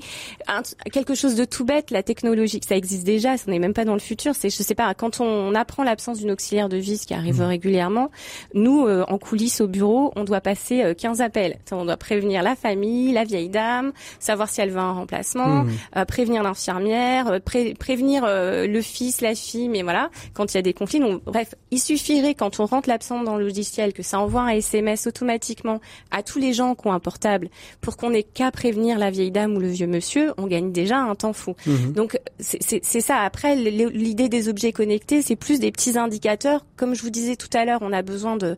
quelque 0.92 1.16
chose 1.16 1.36
de 1.36 1.46
tout 1.46 1.66
bête, 1.66 1.92
la 1.92 2.04
technologie, 2.04 2.60
ça 2.68 2.76
existe 2.76 3.04
déjà, 3.04 3.38
ça 3.38 3.50
n'est 3.52 3.60
même 3.60 3.74
pas 3.74 3.86
dans 3.86 3.94
le 3.94 4.00
futur. 4.00 4.34
C'est 4.36 4.50
je 4.50 4.64
sais 4.64 4.76
pas 4.76 4.94
quand 4.94 5.20
on, 5.22 5.56
apprend 5.56 5.84
l'absence 5.84 6.20
d'une 6.20 6.32
auxiliaire 6.32 6.68
de 6.68 6.78
vie, 6.78 6.98
ce 6.98 7.08
qui 7.08 7.14
arrive 7.14 7.42
hmm. 7.42 7.46
régulièrement, 7.46 8.12
nous 8.54 8.85
euh, 8.86 9.04
en 9.08 9.18
coulisses 9.18 9.62
au 9.62 9.68
bureau, 9.68 10.12
on 10.16 10.24
doit 10.24 10.42
passer 10.42 10.94
15 10.98 11.22
euh, 11.22 11.24
appels. 11.24 11.58
On 11.72 11.86
doit 11.86 11.98
prévenir 11.98 12.44
la 12.44 12.56
famille, 12.56 13.12
la 13.12 13.24
vieille 13.24 13.50
dame, 13.50 13.92
savoir 14.20 14.50
si 14.50 14.62
elle 14.62 14.70
veut 14.70 14.80
un 14.80 14.94
remplacement, 14.94 15.64
mmh. 15.64 15.70
euh, 15.98 16.06
prévenir 16.06 16.44
l'infirmière, 16.44 17.40
prévenir 17.42 18.26
le 18.26 18.82
fils, 18.82 19.22
la 19.22 19.36
fille, 19.36 19.70
mais 19.70 19.82
voilà, 19.82 20.10
quand 20.34 20.54
il 20.54 20.58
y 20.58 20.60
a 20.60 20.62
des 20.62 20.74
conflits. 20.74 21.00
Donc, 21.00 21.24
bref, 21.24 21.56
il 21.72 21.80
suffirait 21.80 22.36
quand 22.36 22.60
on 22.60 22.66
rentre 22.66 22.90
l'absente 22.90 23.26
dans 23.26 23.38
le 23.38 23.46
logiciel 23.46 23.94
que 23.94 24.04
ça 24.04 24.20
envoie 24.20 24.42
un 24.42 24.50
SMS 24.50 25.08
automatiquement 25.08 25.80
à 26.12 26.24
tous 26.24 26.40
les 26.40 26.54
gens 26.54 26.76
qui 26.76 26.88
ont 26.88 26.94
un 26.94 27.00
portable 27.00 27.50
pour 27.82 27.98
qu'on 27.98 28.12
ait 28.14 28.24
qu'à 28.24 28.52
prévenir 28.52 28.98
la 28.98 29.12
vieille 29.12 29.32
dame 29.32 29.56
ou 29.56 29.60
le 29.60 29.68
vieux 29.68 29.88
monsieur, 29.88 30.34
on 30.38 30.48
gagne 30.48 30.72
déjà 30.72 30.98
un 30.98 31.16
temps 31.16 31.34
fou. 31.34 31.56
Mmh. 31.66 31.92
Donc 31.94 32.20
c'est 32.40 32.82
ça. 32.82 33.20
Après, 33.20 33.56
l'idée 33.56 34.30
des 34.30 34.50
objets 34.50 34.72
connectés, 34.72 35.22
c'est 35.22 35.36
plus 35.36 35.60
des 35.60 35.72
petits 35.72 35.98
indicateurs. 35.98 36.66
Comme 36.76 36.96
je 36.96 37.02
vous 37.02 37.10
disais 37.10 37.36
tout 37.36 37.50
à 37.54 37.66
l'heure, 37.66 37.80
on 37.82 37.94
a 37.94 38.02
besoin 38.02 38.38
de, 38.38 38.56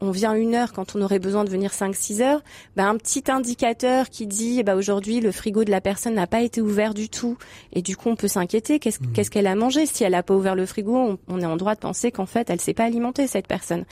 on 0.00 0.10
vient 0.10 0.34
une 0.34 0.54
heure 0.54 0.72
quand 0.72 0.94
on 0.96 1.02
aurait 1.02 1.18
besoin 1.18 1.44
de 1.44 1.50
venir 1.50 1.72
5-6 1.72 2.22
heures, 2.22 2.42
bah, 2.76 2.88
un 2.88 2.96
petit 2.96 3.24
indicateur 3.28 4.10
qui 4.10 4.26
dit 4.26 4.62
bah, 4.62 4.76
aujourd'hui 4.76 5.20
le 5.20 5.32
frigo 5.32 5.64
de 5.64 5.70
la 5.70 5.80
personne 5.80 6.14
n'a 6.14 6.26
pas 6.26 6.42
été 6.42 6.60
ouvert 6.60 6.94
du 6.94 7.08
tout. 7.08 7.36
Et 7.72 7.82
du 7.82 7.96
coup 7.96 8.08
on 8.08 8.16
peut 8.16 8.28
s'inquiéter. 8.28 8.78
Qu'est-ce 8.78 9.02
mmh. 9.02 9.28
qu'elle 9.30 9.46
a 9.46 9.54
mangé? 9.54 9.86
Si 9.86 10.04
elle 10.04 10.12
n'a 10.12 10.22
pas 10.22 10.34
ouvert 10.34 10.54
le 10.54 10.66
frigo 10.66 11.18
on, 11.28 11.40
est 11.40 11.46
en 11.46 11.56
droit 11.56 11.74
de 11.74 11.80
penser 11.80 12.10
qu'en 12.10 12.26
fait 12.26 12.50
elle 12.50 12.60
s'est 12.60 12.74
pas 12.74 12.84
alimentée 12.84 13.26
cette 13.26 13.46
personne. 13.46 13.84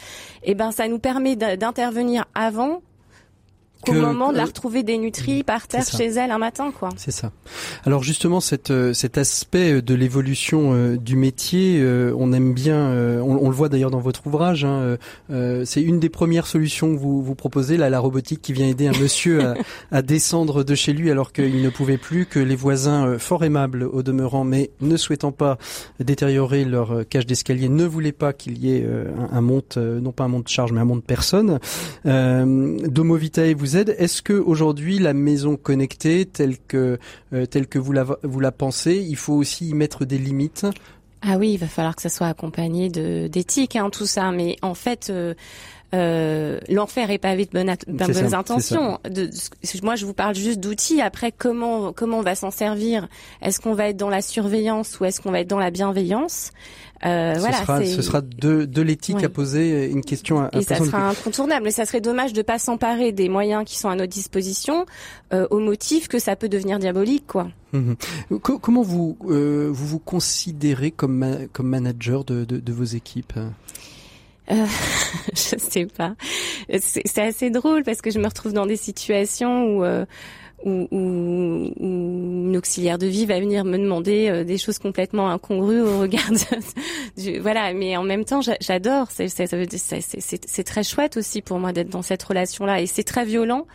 Et 0.43 0.55
ben 0.55 0.73
ça 0.73 0.89
nous 0.89 0.99
permet 0.99 1.37
d'intervenir 1.37 2.27
avant 2.35 2.83
au 3.87 3.93
moment 3.93 4.33
de 4.33 4.37
la 4.37 4.45
retrouver 4.45 4.83
dénutrie 4.83 5.43
par 5.43 5.69
terre 5.69 5.87
chez 5.87 6.07
elle 6.07 6.31
un 6.31 6.39
matin, 6.39 6.73
quoi. 6.77 6.91
C'est 6.97 7.11
ça. 7.11 7.31
Alors 7.85 8.03
justement, 8.03 8.41
cette, 8.41 8.71
euh, 8.71 8.93
cet 8.93 9.19
aspect 9.19 9.81
de 9.83 9.95
l'évolution 9.95 10.73
euh, 10.73 10.97
du 10.97 11.17
métier, 11.17 11.79
euh, 11.81 12.13
on 12.19 12.33
aime 12.33 12.53
bien, 12.53 12.89
on, 13.23 13.49
le 13.49 13.55
voit 13.55 13.69
d'ailleurs 13.69 13.91
dans 13.91 14.01
votre 14.01 14.27
ouvrage. 14.27 14.65
Hein, 14.65 14.97
c'est 15.65 15.83
une 15.83 16.01
des 16.01 16.09
premières 16.09 16.47
solutions 16.47 16.95
que 16.95 16.99
vous 16.99 17.23
vous 17.23 17.35
proposez, 17.35 17.77
là, 17.77 17.91
la 17.91 18.01
robotique 18.01 18.43
qui 18.43 18.53
vient 18.53 18.67
aider 18.67 18.89
un 18.89 18.99
monsieur 18.99 19.45
à, 19.45 19.55
à, 19.93 20.03
descendre 20.03 20.65
de 20.65 20.75
chez 20.75 20.93
lui 20.93 21.11
alors 21.11 21.33
qu'il 21.33 21.63
ne 21.63 21.71
pouvait 21.71 21.99
plus, 21.99 22.27
que 22.27 22.39
les 22.39 22.57
voisins, 22.57 23.19
fort 23.19 23.45
aimables 23.45 23.85
au 23.85 24.03
demeurant, 24.03 24.45
mais 24.45 24.71
ne 24.81 24.97
souhaitant 24.97 25.33
pas 25.33 25.59
détériorer 26.01 26.65
leur 26.65 27.07
cage 27.09 27.27
d'escalier, 27.27 27.69
ne 27.69 27.85
voulaient 27.85 28.13
pas 28.13 28.33
qu'il 28.33 28.59
y 28.59 28.75
ait 28.75 28.87
un, 28.87 29.37
un, 29.37 29.41
monte, 29.41 29.77
non 29.77 30.13
pas 30.13 30.25
un 30.25 30.29
monte 30.29 30.49
charge, 30.49 30.73
mais 30.73 30.81
un 30.81 30.85
monte 30.85 31.05
personne. 31.05 31.59
Domo 32.05 33.17
Vitae 33.17 33.55
vous 33.55 33.68
est-ce 33.77 34.23
que 34.23 34.33
aujourd'hui 34.33 34.99
la 34.99 35.15
maison 35.15 35.57
connectée 35.57 36.27
telle 36.27 36.57
que 36.59 36.99
euh, 37.33 37.47
telle 37.47 37.67
que 37.67 37.79
vous 37.79 37.93
la 37.93 38.05
vous 38.23 38.41
la 38.41 38.53
pensez, 38.53 38.97
il 38.97 39.17
faut 39.17 39.35
aussi 39.35 39.69
y 39.69 39.75
mettre 39.75 40.05
des 40.05 40.19
limites? 40.19 40.67
Ah 41.23 41.37
oui, 41.37 41.53
il 41.55 41.59
va 41.59 41.67
falloir 41.67 41.97
que 41.97 42.03
ça 42.03 42.09
soit 42.09 42.29
accompagné 42.29 42.89
de 42.89 43.27
d'éthique, 43.27 43.77
hein, 43.77 43.91
tout 43.91 44.07
ça. 44.07 44.31
Mais 44.31 44.57
en 44.63 44.75
fait. 44.75 45.09
Euh, 45.11 45.35
euh, 45.95 46.61
l'enfer 46.69 47.11
est 47.11 47.17
pavé 47.17 47.47
de 47.47 47.51
bonnes, 47.51 47.75
ça, 48.13 48.37
intentions. 48.37 48.99
De, 49.05 49.25
de- 49.25 49.31
moi, 49.83 49.97
je 49.97 50.05
vous 50.05 50.13
parle 50.13 50.35
juste 50.35 50.61
d'outils. 50.61 51.01
Après, 51.01 51.33
comment 51.33 51.95
comment 51.95 52.19
on 52.19 52.23
va 52.23 52.35
s'en 52.35 52.51
servir? 52.51 53.09
Est-ce 53.41 53.59
qu'on 53.59 53.73
va 53.73 53.89
être 53.89 53.97
dans 53.97 54.11
la 54.11 54.21
surveillance 54.21 55.01
ou 55.01 55.07
est-ce 55.07 55.23
qu'on 55.23 55.31
va 55.31 55.41
être 55.41 55.49
dans 55.49 55.59
la 55.59 55.71
bienveillance? 55.71 56.51
Euh, 57.07 57.35
ce, 57.35 57.39
Voilà, 57.41 57.57
sera, 57.59 57.85
ce 57.85 58.03
sera 58.03 58.21
de, 58.23 58.65
de 58.65 58.83
l'éthique 58.83 59.17
Ouais. 59.19 59.25
à 59.25 59.29
poser 59.29 59.89
une 59.89 60.03
question 60.03 60.41
à, 60.41 60.51
et 60.53 60.63
ça 60.63 60.77
sera 60.77 61.11
incontournable. 61.11 61.65
Mais 61.65 61.71
ça 61.71 61.85
serait 61.85 62.01
dommage 62.01 62.33
de 62.33 62.43
pas 62.43 62.59
s'emparer 62.59 63.13
des 63.13 63.29
moyens 63.29 63.65
qui 63.65 63.79
sont 63.79 63.89
à 63.89 63.95
notre 63.95 64.13
disposition 64.13 64.85
euh, 65.33 65.47
au 65.51 65.61
motif 65.61 66.09
que 66.09 66.19
ça 66.19 66.35
peut 66.37 66.49
devenir 66.49 66.79
diabolique, 66.79 67.27
quoi. 67.27 67.49
Mhm. 67.73 67.97
Co- 68.43 68.59
Comment 68.59 68.83
vous, 68.83 69.17
euh, 69.29 69.69
vous 69.73 69.87
vous 69.87 69.99
considérez 70.01 70.91
comme, 70.91 71.15
ma- 71.19 71.47
comme 71.53 71.69
manager 71.69 72.25
de, 72.25 72.45
de, 72.45 72.59
de 72.59 72.73
vos 72.73 72.85
équipes? 72.85 73.35
Je 74.49 75.57
sais 75.59 75.87
pas. 75.87 76.15
C'est 76.81 77.03
c'est 77.07 77.23
assez 77.23 77.51
drôle 77.51 77.83
parce 77.85 78.01
que 78.01 78.11
je 78.11 78.19
me 78.19 78.27
retrouve 78.27 78.53
dans 78.55 78.67
des 78.67 78.77
situations 78.77 79.65
où, 79.77 79.85
euh, 79.85 80.07
où, 80.65 80.89
où, 80.91 81.73
où 81.79 82.49
une 82.49 82.57
auxiliaire 82.57 82.99
de 82.99 83.07
vie 83.07 83.27
va 83.27 83.39
venir 83.41 83.65
me 83.65 83.79
demander 83.79 84.29
euh, 84.29 84.45
des 84.45 84.59
choses 84.59 84.79
complètement 84.79 85.31
incongrues 85.31 85.81
au 85.83 86.01
regard 86.01 86.31
de, 86.31 87.23
du- 87.23 87.39
voilà. 87.39 87.73
Mais 87.75 87.97
en 87.97 88.03
même 88.03 88.25
temps, 88.25 88.41
j'a- 88.41 88.57
j'adore. 88.61 89.09
C'est 89.11 90.65
très 90.65 90.83
chouette 90.83 91.17
aussi 91.17 91.43
pour 91.43 91.59
moi 91.59 91.73
d'être 91.73 91.91
dans 91.91 92.03
cette 92.03 92.23
relation-là 92.23 92.81
et 92.81 92.87
c'est 92.87 93.05
très 93.05 93.25
violent 93.25 93.67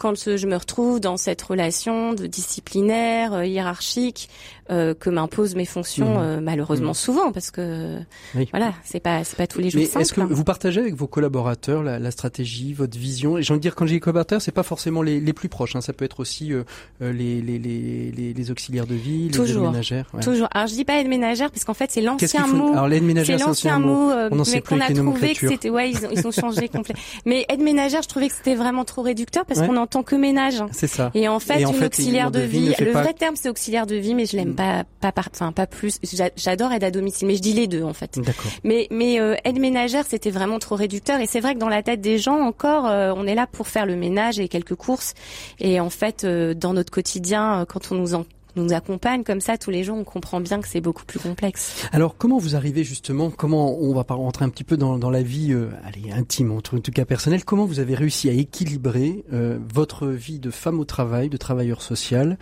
quand 0.00 0.14
je 0.16 0.46
me 0.46 0.56
retrouve 0.56 0.98
dans 0.98 1.16
cette 1.18 1.42
relation 1.42 2.14
de 2.14 2.26
disciplinaire, 2.26 3.34
euh, 3.34 3.44
hiérarchique 3.46 4.28
euh, 4.70 4.94
que 4.94 5.10
m'imposent 5.10 5.56
mes 5.56 5.64
fonctions 5.64 6.14
Mhm. 6.18 6.22
euh, 6.22 6.40
malheureusement 6.40 6.94
souvent 6.94 7.32
parce 7.32 7.50
que 7.50 7.98
Oui. 8.36 8.48
voilà, 8.52 8.72
c'est 8.84 9.00
pas 9.00 9.24
c'est 9.24 9.36
pas 9.36 9.46
tous 9.46 9.58
les 9.60 9.68
jours 9.70 9.80
Mais 9.80 9.86
simple. 9.86 10.02
est-ce 10.02 10.12
que 10.14 10.20
hein. 10.20 10.28
vous 10.30 10.44
partagez 10.44 10.80
avec 10.80 10.94
vos 10.94 11.06
collaborateurs 11.08 11.82
la, 11.82 11.98
la 11.98 12.10
stratégie, 12.10 12.72
votre 12.72 12.96
vision? 12.96 13.36
Et 13.36 13.42
j'ai 13.42 13.52
envie 13.52 13.58
de 13.58 13.62
dire, 13.62 13.74
quand 13.74 13.86
j'ai 13.86 13.94
des 13.96 14.00
collaborateurs, 14.00 14.40
c'est 14.40 14.52
pas 14.52 14.62
forcément 14.62 15.02
les, 15.02 15.20
les 15.20 15.32
plus 15.32 15.48
proches. 15.48 15.74
hein. 15.76 15.80
Ça 15.80 15.92
peut 15.92 16.04
être 16.04 16.20
aussi 16.20 16.52
euh, 16.52 16.62
euh, 17.02 17.12
les, 17.12 17.40
les, 17.42 17.58
les, 17.58 18.32
les, 18.32 18.50
auxiliaires 18.50 18.86
de 18.86 18.94
vie, 18.94 19.24
les 19.28 19.30
Toujours. 19.30 19.64
aides 19.66 19.70
ménagères. 19.72 20.06
ouais. 20.14 20.22
Toujours. 20.22 20.48
Alors 20.52 20.66
je 20.68 20.74
dis 20.74 20.84
pas 20.84 20.98
aide 21.00 21.08
ménagère 21.08 21.50
parce 21.50 21.64
qu'en 21.64 21.74
fait 21.74 21.90
c'est 21.90 22.00
l'ancien 22.00 22.46
mot. 22.46 22.72
Alors 22.72 22.88
l'aide 22.88 23.00
C'est 23.02 23.06
ménagère, 23.06 23.38
c'est 23.40 23.44
l'ancien 23.46 23.78
mot. 23.80 24.10
On 24.30 24.42
mais 24.52 24.60
qu'on 24.62 24.80
a 24.80 24.92
trouvé 24.92 25.34
que 25.34 25.48
c'était 25.48 25.70
ouais 25.70 25.90
ils 25.90 26.06
ont, 26.06 26.10
ils 26.12 26.26
ont 26.26 26.30
changé 26.30 26.68
complet. 26.68 26.94
Mais 27.26 27.44
aide 27.48 27.60
ménagère, 27.60 28.02
je 28.02 28.08
trouvais 28.08 28.28
que 28.28 28.34
c'était 28.34 28.54
vraiment 28.54 28.84
trop 28.84 29.02
réducteur 29.02 29.44
parce 29.44 29.60
Ouais. 29.60 29.66
qu'on 29.66 29.76
entend 29.90 30.02
que 30.04 30.14
ménage. 30.14 30.62
C'est 30.72 30.86
ça. 30.86 31.10
Et 31.14 31.26
en 31.28 31.40
fait, 31.40 31.60
Et 31.60 31.66
en 31.66 31.70
une 31.72 31.76
fait, 31.76 31.86
auxiliaire 31.86 32.30
de 32.30 32.40
vie 32.40 32.72
le 32.78 32.92
pas- 32.92 33.02
vrai 33.02 33.12
terme 33.12 33.34
c'est 33.36 33.48
auxiliaire 33.48 33.86
de 33.86 33.96
vie, 33.96 34.14
mais 34.14 34.24
je 34.24 34.36
l'aime 34.36 34.50
Mm. 34.50 34.54
pas, 34.54 34.84
pas 35.00 35.10
par, 35.12 35.28
enfin 35.32 35.50
pas 35.52 35.66
plus. 35.66 35.98
J'a- 36.04 36.30
J'adore 36.36 36.72
aide 36.72 36.84
à 36.84 36.90
domicile, 36.92 37.26
mais 37.26 37.34
je 37.34 37.42
dis 37.42 37.52
les 37.52 37.66
deux 37.66 37.82
en 37.82 37.92
fait. 37.92 38.18
D'accord. 38.18 38.50
Mais 38.62 38.86
mais 38.92 39.20
euh, 39.20 39.34
aide 39.44 39.58
ménagère, 39.58 40.04
c'était 40.08 40.30
vraiment 40.30 40.58
trop 40.60 40.76
réducteur. 40.76 41.18
Et 41.20 41.26
c'est 41.26 41.40
vrai 41.40 41.54
que 41.54 41.58
dans 41.58 41.68
la 41.68 41.82
tête 41.82 42.00
des 42.00 42.18
gens, 42.18 42.38
encore, 42.40 42.86
euh, 42.86 43.12
on 43.16 43.26
est 43.26 43.34
là 43.34 43.46
pour 43.50 43.66
faire 43.66 43.84
le 43.84 43.96
ménage 43.96 44.38
et 44.38 44.46
quelques 44.48 44.76
courses. 44.76 45.14
Et 45.58 45.80
en 45.80 45.90
fait, 45.90 46.22
euh, 46.24 46.54
dans 46.54 46.72
notre 46.72 46.92
quotidien, 46.92 47.60
euh, 47.60 47.64
quand 47.64 47.90
on 47.90 47.96
nous 47.96 48.14
en 48.14 48.24
nous 48.56 48.72
accompagne 48.72 49.22
comme 49.24 49.40
ça 49.40 49.58
tous 49.58 49.70
les 49.70 49.84
jours, 49.84 49.96
on 49.96 50.04
comprend 50.04 50.40
bien 50.40 50.60
que 50.60 50.68
c'est 50.68 50.80
beaucoup 50.80 51.04
plus 51.04 51.18
complexe. 51.18 51.86
Alors 51.92 52.16
comment 52.16 52.38
vous 52.38 52.56
arrivez 52.56 52.84
justement 52.84 53.30
Comment 53.30 53.78
on 53.80 53.92
va 53.94 54.04
pas 54.04 54.14
rentrer 54.14 54.44
un 54.44 54.48
petit 54.48 54.64
peu 54.64 54.76
dans, 54.76 54.98
dans 54.98 55.10
la 55.10 55.22
vie, 55.22 55.52
euh, 55.52 55.68
allez 55.84 56.10
intime, 56.12 56.52
en 56.52 56.60
tout 56.60 56.76
en 56.76 56.80
tout 56.80 56.92
cas 56.92 57.04
personnelle. 57.04 57.44
Comment 57.44 57.64
vous 57.66 57.80
avez 57.80 57.94
réussi 57.94 58.28
à 58.28 58.32
équilibrer 58.32 59.24
euh, 59.32 59.58
votre 59.72 60.06
vie 60.08 60.38
de 60.38 60.50
femme 60.50 60.80
au 60.80 60.84
travail, 60.84 61.28
de 61.28 61.36
travailleur 61.36 61.82
social, 61.82 62.38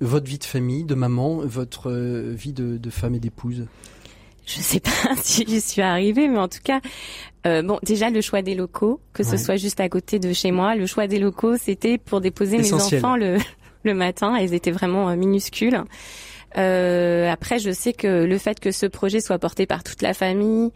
votre 0.00 0.26
vie 0.26 0.38
de 0.38 0.44
famille, 0.44 0.84
de 0.84 0.94
maman, 0.94 1.36
votre 1.44 1.90
euh, 1.90 2.32
vie 2.36 2.52
de, 2.52 2.76
de 2.78 2.90
femme 2.90 3.14
et 3.14 3.20
d'épouse? 3.20 3.66
Je 4.46 4.60
sais 4.60 4.80
pas 4.80 4.90
si 5.22 5.44
j'y 5.46 5.60
suis 5.60 5.82
arrivée, 5.82 6.26
mais 6.28 6.38
en 6.38 6.48
tout 6.48 6.58
cas, 6.64 6.80
euh, 7.46 7.62
bon, 7.62 7.78
déjà 7.84 8.10
le 8.10 8.20
choix 8.20 8.42
des 8.42 8.54
locaux, 8.54 9.00
que 9.12 9.22
Ouais. 9.22 9.28
ce 9.28 9.36
soit 9.36 9.56
juste 9.56 9.78
à 9.80 9.88
côté 9.88 10.18
de 10.18 10.32
chez 10.32 10.50
moi, 10.50 10.74
le 10.74 10.86
choix 10.86 11.06
des 11.06 11.18
locaux, 11.18 11.56
c'était 11.56 11.98
pour 11.98 12.20
déposer 12.20 12.56
Essentiel. 12.56 13.00
mes 13.00 13.06
enfants 13.06 13.16
le 13.16 13.36
le 13.82 13.94
matin. 13.94 14.34
Elles 14.36 14.54
étaient 14.54 14.70
vraiment 14.70 15.08
euh, 15.08 15.16
minuscules. 15.16 15.82
Euh, 16.58 17.30
après, 17.30 17.58
je 17.58 17.70
sais 17.70 17.92
que 17.92 18.24
le 18.24 18.38
fait 18.38 18.58
que 18.60 18.72
ce 18.72 18.86
projet 18.86 19.20
soit 19.20 19.38
porté 19.38 19.66
par 19.66 19.84
toute 19.84 20.02
la 20.02 20.14
famille, 20.14 20.70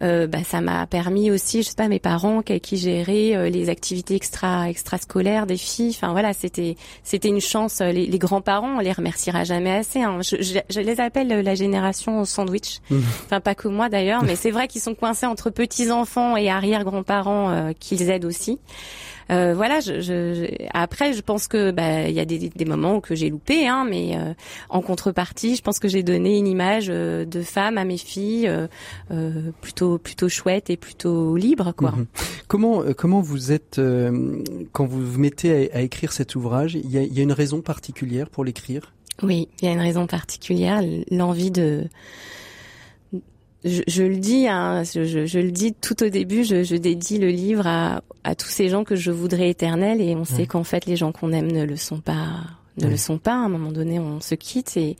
euh, 0.00 0.28
bah, 0.28 0.44
ça 0.44 0.60
m'a 0.60 0.86
permis 0.86 1.30
aussi, 1.32 1.62
je 1.64 1.70
sais 1.70 1.74
pas, 1.74 1.88
mes 1.88 1.98
parents 1.98 2.40
qui, 2.42 2.60
qui 2.60 2.76
géraient 2.76 3.34
euh, 3.34 3.48
les 3.48 3.68
activités 3.68 4.14
extra 4.14 4.68
extrascolaires 4.70 5.44
des 5.46 5.56
filles. 5.56 5.90
Enfin 5.96 6.12
voilà, 6.12 6.34
c'était 6.34 6.76
c'était 7.02 7.28
une 7.28 7.40
chance. 7.40 7.80
Les, 7.80 8.06
les 8.06 8.18
grands-parents, 8.18 8.76
on 8.76 8.80
les 8.80 8.92
remerciera 8.92 9.42
jamais 9.42 9.72
assez. 9.72 10.00
hein. 10.02 10.20
Je, 10.22 10.36
je, 10.40 10.58
je 10.70 10.80
les 10.80 11.00
appelle 11.00 11.32
euh, 11.32 11.42
la 11.42 11.54
génération 11.56 12.24
sandwich. 12.24 12.78
Mhm. 12.90 13.02
Enfin 13.24 13.40
pas 13.40 13.54
que 13.56 13.66
moi 13.66 13.88
d'ailleurs, 13.88 14.22
mais 14.24 14.36
c'est 14.36 14.50
vrai 14.52 14.68
qu'ils 14.68 14.80
sont 14.82 14.94
coincés 14.94 15.26
entre 15.26 15.50
petits 15.50 15.90
enfants 15.90 16.36
et 16.36 16.48
arrière 16.48 16.84
grands-parents 16.84 17.50
euh, 17.50 17.72
qu'ils 17.78 18.08
aident 18.10 18.24
aussi. 18.24 18.58
Euh, 19.30 19.54
voilà, 19.54 19.80
je, 19.80 20.00
je, 20.00 20.48
après, 20.72 21.12
je 21.12 21.20
pense 21.20 21.48
que 21.48 21.70
bah 21.70 22.08
il 22.08 22.14
y 22.14 22.20
a 22.20 22.24
des, 22.24 22.48
des 22.48 22.64
moments 22.64 22.96
où 22.96 23.00
que 23.00 23.14
j'ai 23.14 23.28
loupé, 23.30 23.66
hein, 23.66 23.86
mais 23.88 24.16
euh, 24.16 24.32
en 24.70 24.80
contrepartie, 24.80 25.56
je 25.56 25.62
pense 25.62 25.78
que 25.78 25.88
j'ai 25.88 26.02
donné 26.02 26.38
une 26.38 26.46
image 26.46 26.86
euh, 26.88 27.24
de 27.24 27.42
femme 27.42 27.78
à 27.78 27.84
mes 27.84 27.98
filles 27.98 28.48
euh, 28.48 28.66
euh, 29.10 29.50
plutôt 29.60 29.98
plutôt 29.98 30.28
chouette 30.28 30.70
et 30.70 30.76
plutôt 30.76 31.36
libre, 31.36 31.72
quoi. 31.76 31.92
Mhm. 31.92 32.06
Comment 32.46 32.82
comment 32.96 33.20
vous 33.20 33.52
êtes 33.52 33.78
euh, 33.78 34.42
quand 34.72 34.86
vous 34.86 35.04
vous 35.04 35.18
mettez 35.18 35.70
à, 35.72 35.78
à 35.78 35.80
écrire 35.82 36.12
cet 36.12 36.34
ouvrage 36.34 36.74
Il 36.74 36.90
y 36.90 36.98
a, 36.98 37.02
il 37.02 37.12
y 37.12 37.20
a 37.20 37.22
une 37.22 37.32
raison 37.32 37.60
particulière 37.60 38.30
pour 38.30 38.44
l'écrire? 38.44 38.92
Oui, 39.22 39.48
il 39.60 39.66
y 39.66 39.68
a 39.68 39.72
une 39.72 39.80
raison 39.80 40.06
particulière, 40.06 40.80
l'envie 41.10 41.50
de. 41.50 41.84
Je, 43.64 43.82
je 43.88 44.02
le 44.04 44.16
dis, 44.16 44.46
hein, 44.46 44.84
je, 44.84 45.26
je- 45.26 45.38
le 45.40 45.50
dis 45.50 45.74
tout 45.74 46.00
au 46.04 46.08
début, 46.08 46.44
je, 46.44 46.62
je 46.62 46.76
dédie 46.76 47.18
le 47.18 47.28
livre 47.28 47.66
à, 47.66 48.02
à 48.22 48.34
tous 48.36 48.46
ces 48.48 48.68
gens 48.68 48.84
que 48.84 48.94
je 48.94 49.10
voudrais 49.10 49.50
éternels, 49.50 50.00
et 50.00 50.14
on 50.14 50.24
sait 50.24 50.42
Ouais. 50.42 50.46
qu'en 50.46 50.62
fait 50.64 50.86
les 50.86 50.94
gens 50.96 51.10
qu'on 51.10 51.32
aime 51.32 51.50
ne 51.50 51.64
le 51.64 51.74
sont 51.76 51.98
pas, 52.00 52.28
ne 52.80 52.86
le 52.88 52.96
sont 52.96 53.18
pas. 53.18 53.32
À 53.32 53.44
un 53.46 53.48
moment 53.48 53.72
donné, 53.72 53.98
on 53.98 54.20
se 54.20 54.36
quitte, 54.36 54.76
et 54.76 54.96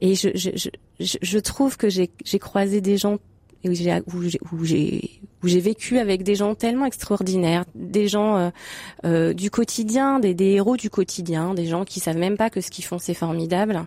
et 0.00 0.14
je 0.14 0.30
je, 0.34 0.50
je, 0.54 0.70
je- 1.00 1.18
je 1.20 1.38
trouve 1.38 1.76
que 1.76 1.90
j'ai 1.90 2.08
j'ai 2.24 2.38
croisé 2.38 2.80
des 2.80 2.96
gens 2.96 3.18
où 3.64 3.72
j'ai 3.74 4.00
où 4.12 4.22
j'ai 4.22 4.38
où 4.52 4.64
j'ai 4.64 5.10
où 5.42 5.48
j'ai 5.48 5.60
vécu 5.60 5.98
avec 5.98 6.22
des 6.22 6.34
gens 6.34 6.54
tellement 6.54 6.86
extraordinaires, 6.86 7.64
des 7.74 8.08
gens 8.08 8.36
euh, 8.38 8.50
euh, 9.04 9.32
du 9.34 9.50
quotidien, 9.50 10.18
des, 10.18 10.32
des 10.34 10.52
héros 10.52 10.76
du 10.78 10.88
quotidien, 10.88 11.52
des 11.52 11.66
gens 11.66 11.84
qui 11.84 12.00
savent 12.00 12.16
même 12.16 12.38
pas 12.38 12.48
que 12.48 12.60
ce 12.62 12.70
qu'ils 12.70 12.84
font 12.86 12.98
c'est 12.98 13.12
formidable, 13.14 13.84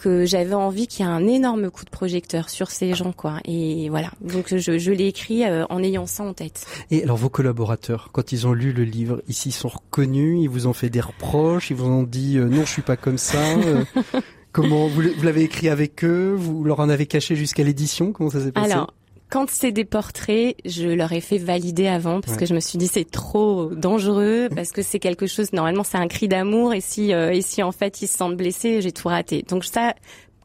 que 0.00 0.24
j'avais 0.24 0.54
envie 0.54 0.86
qu'il 0.86 1.04
y 1.04 1.08
ait 1.08 1.12
un 1.12 1.26
énorme 1.26 1.70
coup 1.70 1.84
de 1.84 1.90
projecteur 1.90 2.50
sur 2.50 2.70
ces 2.70 2.94
gens 2.94 3.12
quoi. 3.12 3.40
Et 3.44 3.88
voilà, 3.88 4.10
donc 4.20 4.54
je, 4.54 4.78
je 4.78 4.92
l'ai 4.92 5.06
écrit 5.06 5.44
euh, 5.44 5.64
en 5.70 5.82
ayant 5.82 6.06
ça 6.06 6.22
en 6.22 6.32
tête. 6.32 6.66
Et 6.90 7.02
alors 7.02 7.16
vos 7.16 7.28
collaborateurs, 7.30 8.10
quand 8.12 8.30
ils 8.32 8.46
ont 8.46 8.52
lu 8.52 8.72
le 8.72 8.84
livre, 8.84 9.22
ils 9.26 9.34
s'y 9.34 9.50
sont 9.52 9.68
reconnus, 9.68 10.38
ils 10.42 10.48
vous 10.48 10.66
ont 10.66 10.72
fait 10.72 10.90
des 10.90 11.00
reproches, 11.00 11.70
ils 11.70 11.76
vous 11.76 11.86
ont 11.86 12.02
dit 12.04 12.38
euh, 12.38 12.44
non, 12.48 12.60
je 12.64 12.70
suis 12.70 12.82
pas 12.82 12.96
comme 12.96 13.18
ça. 13.18 13.38
euh, 13.38 13.84
comment 14.52 14.86
vous 14.86 15.00
l'avez 15.22 15.42
écrit 15.42 15.68
avec 15.68 16.04
eux 16.04 16.34
Vous 16.36 16.62
leur 16.64 16.80
en 16.80 16.88
avez 16.88 17.06
caché 17.06 17.34
jusqu'à 17.36 17.62
l'édition 17.64 18.12
Comment 18.12 18.30
ça 18.30 18.40
s'est 18.40 18.52
passé? 18.52 18.72
Alors, 18.72 18.92
quand 19.28 19.50
c'est 19.50 19.72
des 19.72 19.84
portraits, 19.84 20.54
je 20.64 20.86
leur 20.88 21.12
ai 21.12 21.20
fait 21.20 21.38
valider 21.38 21.88
avant 21.88 22.20
parce 22.20 22.34
Ouais. 22.34 22.40
que 22.40 22.46
je 22.46 22.54
me 22.54 22.60
suis 22.60 22.78
dit 22.78 22.86
c'est 22.86 23.10
trop 23.10 23.66
dangereux 23.74 24.48
parce 24.54 24.70
que 24.70 24.82
c'est 24.82 24.98
quelque 25.00 25.26
chose 25.26 25.52
normalement 25.52 25.82
c'est 25.84 25.98
un 25.98 26.06
cri 26.08 26.28
d'amour 26.28 26.72
et 26.74 26.80
si 26.80 27.12
euh, 27.12 27.32
et 27.32 27.42
si 27.42 27.62
en 27.62 27.72
fait 27.72 28.02
ils 28.02 28.06
se 28.08 28.16
sentent 28.16 28.36
blessés, 28.36 28.80
j'ai 28.82 28.92
tout 28.92 29.08
raté. 29.08 29.44
Donc 29.48 29.64
ça 29.64 29.94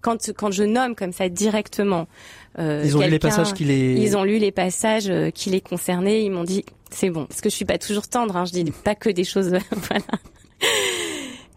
quand 0.01 0.31
quand 0.35 0.49
je 0.51 0.63
nomme 0.63 0.95
comme 0.95 1.11
ça 1.13 1.29
directement 1.29 2.07
euh, 2.59 2.81
Ils 2.83 2.97
ont 2.97 3.01
lu 3.01 3.09
les 3.09 3.19
passages 3.19 3.53
qui 3.53 3.65
les. 3.65 3.93
Ils 4.01 4.17
ont 4.17 4.23
lu 4.23 4.39
les 4.39 4.51
passages 4.51 5.09
euh, 5.09 5.29
qui 5.29 5.51
les 5.51 5.61
concernaient. 5.61 6.23
Ils 6.23 6.31
m'ont 6.31 6.43
dit 6.43 6.65
c'est 6.89 7.09
bon 7.11 7.25
parce 7.25 7.39
que 7.41 7.49
je 7.49 7.55
suis 7.55 7.65
pas 7.65 7.77
toujours 7.77 8.07
tendre. 8.07 8.35
Hein, 8.35 8.45
je 8.45 8.51
dis 8.51 8.71
pas 8.71 8.95
que 8.95 9.09
des 9.11 9.23
choses 9.23 9.49
voilà. 9.71 10.03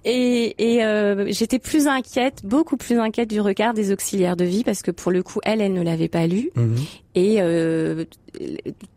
Et, 0.04 0.54
et 0.74 0.84
euh, 0.84 1.26
j'étais 1.30 1.58
plus 1.58 1.86
inquiète, 1.86 2.42
beaucoup 2.44 2.76
plus 2.76 2.98
inquiète 2.98 3.30
du 3.30 3.40
regard 3.40 3.72
des 3.72 3.90
auxiliaires 3.92 4.36
de 4.36 4.44
vie 4.44 4.62
parce 4.64 4.82
que 4.82 4.90
pour 4.90 5.10
le 5.12 5.22
coup, 5.22 5.40
elle, 5.44 5.60
elle 5.62 5.72
ne 5.72 5.82
l'avait 5.82 6.08
pas 6.08 6.26
lu. 6.26 6.50
Mhm. 6.56 6.76
Et 7.14 7.36
euh, 7.40 8.04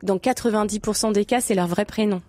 dans 0.03 0.17
90% 0.17 1.13
des 1.13 1.25
cas, 1.25 1.39
c'est 1.41 1.55
leur 1.55 1.67
vrai 1.67 1.85
prénom. 1.85 2.21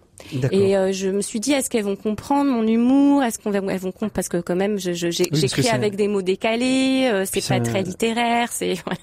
Et 0.51 0.77
euh, 0.77 0.91
je 0.93 1.09
me 1.09 1.23
suis 1.23 1.39
dit, 1.41 1.53
est-ce 1.53 1.71
qu'elles 1.71 1.85
vont 1.85 1.95
comprendre 1.97 2.51
mon 2.51 2.67
humour? 2.67 3.23
Est-ce 3.23 3.39
qu'on 3.39 3.51
va, 3.51 3.59
elles 3.59 3.79
vont 3.79 3.93
comprendre? 3.93 4.13
Parce 4.13 4.29
que 4.29 4.39
quand 4.39 4.57
même, 4.57 4.79
je, 4.79 4.93
je- 4.93 5.11
j'écris 5.11 5.63
c'est- 5.63 5.71
avec 5.71 5.95
des 5.95 6.09
mots 6.09 6.23
décalés. 6.23 7.09
euh, 7.13 7.25
c'est 7.25 7.47
pas 7.47 7.61
très 7.61 7.83
littéraire. 7.83 8.49
C'est 8.53 8.75
voilà. 8.85 9.01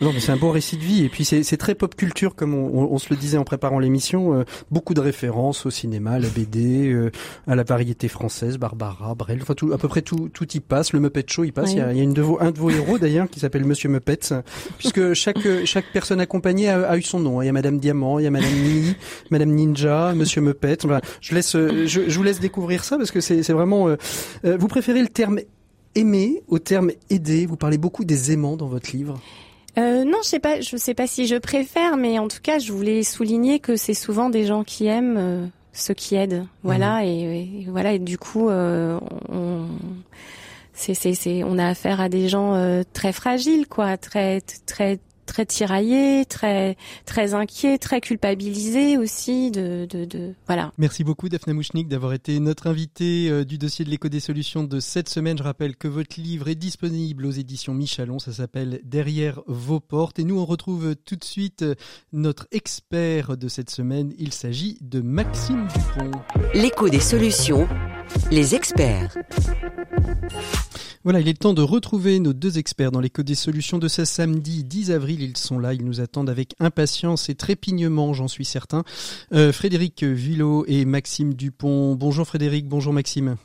Non, 0.00 0.12
mais 0.14 0.20
c'est 0.20 0.32
un 0.32 0.36
beau 0.36 0.50
récit 0.50 0.76
de 0.78 0.82
vie. 0.82 1.04
Et 1.04 1.08
puis 1.10 1.24
c'est 1.24 1.42
c'est 1.42 1.56
très 1.58 1.74
pop 1.74 1.94
culture, 1.94 2.34
comme 2.34 2.54
on, 2.54 2.66
on- 2.68 2.92
on 2.92 2.98
se 2.98 3.08
le 3.10 3.16
disait 3.16 3.36
en 3.38 3.44
préparant 3.44 3.78
l'émission. 3.78 4.34
euh, 4.34 4.44
beaucoup 4.70 4.94
de 4.94 5.00
références 5.00 5.66
au 5.66 5.70
cinéma, 5.70 6.12
à 6.12 6.18
la 6.18 6.28
BD, 6.28 6.88
euh, 6.90 7.10
à 7.46 7.54
la 7.54 7.62
variété 7.64 8.08
française, 8.08 8.56
Barbara, 8.58 9.14
Brel, 9.14 9.40
enfin 9.42 9.54
tout, 9.54 9.72
à 9.72 9.78
peu 9.78 9.88
près 9.88 10.02
tout, 10.02 10.30
tout 10.32 10.48
y 10.56 10.60
passe. 10.60 10.92
Le 10.92 11.00
Muppet 11.00 11.24
Show 11.28 11.44
y 11.44 11.52
passe. 11.52 11.70
Oui. 11.70 11.74
Il 11.74 11.78
y 11.78 11.82
a, 11.82 11.92
il 11.92 11.98
y 11.98 12.00
a 12.00 12.04
une 12.04 12.14
de 12.14 12.22
vos, 12.22 12.38
un 12.40 12.50
de 12.50 12.58
vos 12.58 12.70
héros 12.70 12.98
d'ailleurs 12.98 13.28
qui 13.28 13.40
s'appelle 13.40 13.64
Monsieur 13.64 13.88
Muppet, 13.90 14.20
puisque 14.78 15.12
chaque 15.12 15.44
euh, 15.44 15.62
chaque 15.66 15.86
personne 15.92 16.20
accompagnée 16.20 16.68
a, 16.70 16.88
a 16.88 16.96
eu 16.96 17.02
son 17.02 17.20
nom. 17.20 17.42
Il 17.42 17.46
y 17.46 17.48
a 17.48 17.52
Madame 17.52 17.78
Diamant, 17.78 18.18
il 18.18 18.24
y 18.24 18.26
a 18.26 18.30
Madame 18.30 18.52
Mini, 18.54 18.94
Madame 19.30 19.50
Ninja, 19.50 20.14
Monsieur 20.14 20.40
Muppet. 20.40 20.78
Voilà. 20.84 21.02
Je 21.20 21.34
laisse, 21.34 21.54
euh, 21.56 21.86
je, 21.86 22.08
je 22.08 22.16
vous 22.16 22.22
laisse 22.22 22.40
découvrir 22.40 22.84
ça 22.84 22.96
parce 22.96 23.10
que 23.10 23.20
c'est 23.20 23.42
c'est 23.42 23.52
vraiment. 23.52 23.88
euh, 23.88 23.96
euh, 24.46 24.56
vous 24.56 24.68
préférez 24.68 25.02
le 25.02 25.08
terme 25.08 25.40
aimer 25.94 26.42
au 26.48 26.58
terme 26.58 26.90
aider. 27.10 27.44
Vous 27.46 27.56
parlez 27.56 27.76
beaucoup 27.78 28.04
des 28.04 28.32
aimants 28.32 28.56
dans 28.56 28.68
votre 28.68 28.92
livre. 28.96 29.20
Euh, 29.78 30.04
non, 30.04 30.18
je 30.22 30.28
sais 30.28 30.40
pas, 30.40 30.60
je 30.60 30.76
sais 30.76 30.94
pas 30.94 31.06
si 31.06 31.26
je 31.26 31.36
préfère, 31.36 31.96
mais 31.96 32.18
en 32.18 32.28
tout 32.28 32.40
cas, 32.42 32.58
je 32.58 32.72
voulais 32.72 33.02
souligner 33.02 33.60
que 33.60 33.76
c'est 33.76 33.94
souvent 33.94 34.30
des 34.30 34.44
gens 34.44 34.64
qui 34.64 34.86
aiment 34.86 35.16
euh, 35.16 35.46
ceux 35.72 35.94
qui 35.94 36.16
aident, 36.16 36.46
voilà, 36.62 37.00
mhm. 37.00 37.06
et, 37.06 37.66
voilà, 37.68 37.92
et 37.92 37.98
du 37.98 38.18
coup, 38.18 38.48
euh, 38.48 38.98
on, 39.28 39.66
c'est, 40.72 40.94
c'est, 40.94 41.14
c'est, 41.14 41.44
on 41.44 41.58
a 41.58 41.68
affaire 41.68 42.00
à 42.00 42.08
des 42.08 42.28
gens 42.28 42.54
euh, 42.54 42.82
très 42.92 43.12
fragiles, 43.12 43.68
quoi, 43.68 43.96
très, 43.96 44.40
très 44.66 44.98
très 45.30 45.46
tiraillé, 45.46 46.24
très 46.24 46.76
très 47.06 47.34
inquiet, 47.34 47.78
très 47.78 48.00
culpabilisé 48.00 48.98
aussi 48.98 49.52
de, 49.52 49.86
de, 49.88 50.04
de 50.04 50.34
voilà. 50.46 50.72
Merci 50.76 51.04
beaucoup 51.04 51.28
Daphne 51.28 51.52
Mouchnik 51.52 51.86
d'avoir 51.86 52.12
été 52.12 52.40
notre 52.40 52.66
invité 52.66 53.30
euh, 53.30 53.44
du 53.44 53.56
dossier 53.56 53.84
de 53.84 53.90
l'éco 53.90 54.08
des 54.08 54.18
solutions 54.18 54.64
de 54.64 54.80
cette 54.80 55.08
semaine. 55.08 55.38
Je 55.38 55.44
rappelle 55.44 55.76
que 55.76 55.86
votre 55.86 56.20
livre 56.20 56.48
est 56.48 56.56
disponible 56.56 57.26
aux 57.26 57.30
éditions 57.30 57.74
Michalon, 57.74 58.18
ça 58.18 58.32
s'appelle 58.32 58.80
Derrière 58.82 59.40
vos 59.46 59.78
portes 59.78 60.18
et 60.18 60.24
nous 60.24 60.38
on 60.38 60.44
retrouve 60.44 60.96
tout 60.96 61.16
de 61.16 61.24
suite 61.24 61.62
euh, 61.62 61.74
notre 62.12 62.48
expert 62.50 63.36
de 63.36 63.46
cette 63.46 63.70
semaine, 63.70 64.12
il 64.18 64.32
s'agit 64.32 64.78
de 64.80 65.00
Maxime 65.00 65.68
Dupont. 65.68 66.10
L'écho 66.54 66.88
des 66.88 67.00
solutions, 67.00 67.68
les 68.30 68.54
experts. 68.54 69.16
Voilà, 71.02 71.20
il 71.20 71.28
est 71.28 71.38
temps 71.38 71.54
de 71.54 71.62
retrouver 71.62 72.20
nos 72.20 72.32
deux 72.32 72.58
experts 72.58 72.92
dans 72.92 73.00
l'écho 73.00 73.22
des 73.22 73.34
solutions 73.34 73.78
de 73.78 73.88
ce 73.88 74.04
samedi 74.04 74.64
10 74.64 74.90
avril. 74.90 75.22
Ils 75.22 75.36
sont 75.36 75.58
là, 75.58 75.72
ils 75.72 75.84
nous 75.84 76.00
attendent 76.00 76.28
avec 76.28 76.54
impatience 76.60 77.28
et 77.28 77.34
trépignement, 77.34 78.12
j'en 78.12 78.28
suis 78.28 78.44
certain. 78.44 78.84
Euh, 79.32 79.52
Frédéric 79.52 80.04
Villot 80.04 80.64
et 80.68 80.84
Maxime 80.84 81.34
Dupont. 81.34 81.94
Bonjour 81.94 82.26
Frédéric, 82.26 82.68
bonjour 82.68 82.92
Maxime. 82.92 83.36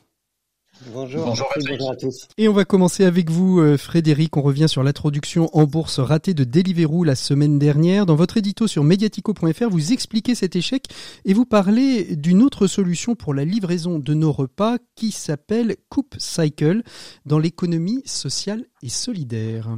Bonjour, 0.93 1.25
bonjour, 1.25 1.91
à 1.91 1.95
tous. 1.95 2.27
Et 2.37 2.47
on 2.47 2.53
va 2.53 2.65
commencer 2.65 3.05
avec 3.05 3.29
vous, 3.29 3.59
euh, 3.59 3.77
Frédéric. 3.77 4.35
On 4.37 4.41
revient 4.41 4.67
sur 4.67 4.83
l'introduction 4.83 5.49
en 5.53 5.63
bourse 5.63 5.99
ratée 5.99 6.33
de 6.33 6.43
Deliveroo 6.43 7.03
la 7.03 7.15
semaine 7.15 7.57
dernière. 7.57 8.05
Dans 8.05 8.15
votre 8.15 8.37
édito 8.37 8.67
sur 8.67 8.83
mediatico.fr, 8.83 9.69
vous 9.69 9.93
expliquez 9.93 10.35
cet 10.35 10.55
échec 10.55 10.85
et 11.23 11.33
vous 11.33 11.45
parlez 11.45 12.15
d'une 12.15 12.43
autre 12.43 12.67
solution 12.67 13.15
pour 13.15 13.33
la 13.33 13.45
livraison 13.45 13.99
de 13.99 14.13
nos 14.13 14.31
repas 14.31 14.77
qui 14.95 15.11
s'appelle 15.11 15.77
Coupe 15.89 16.15
Cycle 16.17 16.83
dans 17.25 17.39
l'économie 17.39 18.01
sociale 18.05 18.65
et 18.83 18.89
solidaire. 18.89 19.77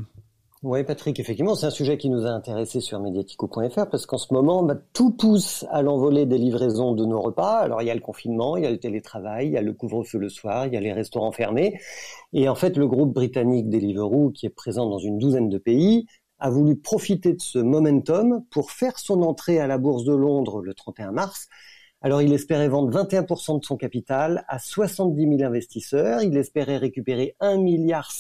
Oui, 0.63 0.83
Patrick, 0.83 1.19
effectivement, 1.19 1.53
c'est 1.53 1.67
un 1.67 1.71
sujet 1.71 1.99
qui 1.99 2.09
nous 2.09 2.25
a 2.25 2.29
intéressé 2.29 2.81
sur 2.81 2.99
mediatico.fr 2.99 3.89
parce 3.91 4.07
qu'en 4.07 4.17
ce 4.17 4.33
moment, 4.33 4.63
bah, 4.63 4.75
tout 4.91 5.11
pousse 5.11 5.63
à 5.69 5.83
l'envolée 5.83 6.25
des 6.25 6.39
livraisons 6.39 6.93
de 6.93 7.05
nos 7.05 7.21
repas. 7.21 7.59
Alors, 7.59 7.83
il 7.83 7.85
y 7.85 7.91
a 7.91 7.93
le 7.93 8.01
confinement, 8.01 8.57
il 8.57 8.63
y 8.63 8.65
a 8.65 8.71
le 8.71 8.79
télétravail, 8.79 9.47
il 9.47 9.53
y 9.53 9.57
a 9.57 9.61
le 9.61 9.73
couvre-feu 9.73 10.17
le 10.17 10.29
soir, 10.29 10.65
il 10.65 10.73
y 10.73 10.77
a 10.77 10.79
les 10.79 10.93
restaurants 10.93 11.31
fermés. 11.31 11.79
Et 12.33 12.49
en 12.49 12.55
fait, 12.55 12.75
le 12.75 12.87
groupe 12.87 13.13
britannique 13.13 13.69
Deliveroo, 13.69 14.31
qui 14.31 14.47
est 14.47 14.49
présent 14.49 14.89
dans 14.89 14.97
une 14.97 15.19
douzaine 15.19 15.49
de 15.49 15.59
pays, 15.59 16.07
a 16.39 16.49
voulu 16.49 16.75
profiter 16.75 17.33
de 17.33 17.41
ce 17.41 17.59
momentum 17.59 18.43
pour 18.49 18.71
faire 18.71 18.97
son 18.97 19.21
entrée 19.21 19.59
à 19.59 19.67
la 19.67 19.77
Bourse 19.77 20.05
de 20.05 20.15
Londres 20.15 20.63
le 20.63 20.73
31 20.73 21.11
mars 21.11 21.49
alors 22.01 22.21
il 22.21 22.31
espérait 22.31 22.67
vendre 22.67 22.91
21% 23.03 23.59
de 23.59 23.65
son 23.65 23.75
capital 23.75 24.45
à 24.47 24.59
70 24.59 25.37
000 25.37 25.43
investisseurs. 25.43 26.21
Il 26.21 26.37
espérait 26.37 26.77
récupérer 26.77 27.35
1,7 27.41 27.61
milliard 27.61 28.11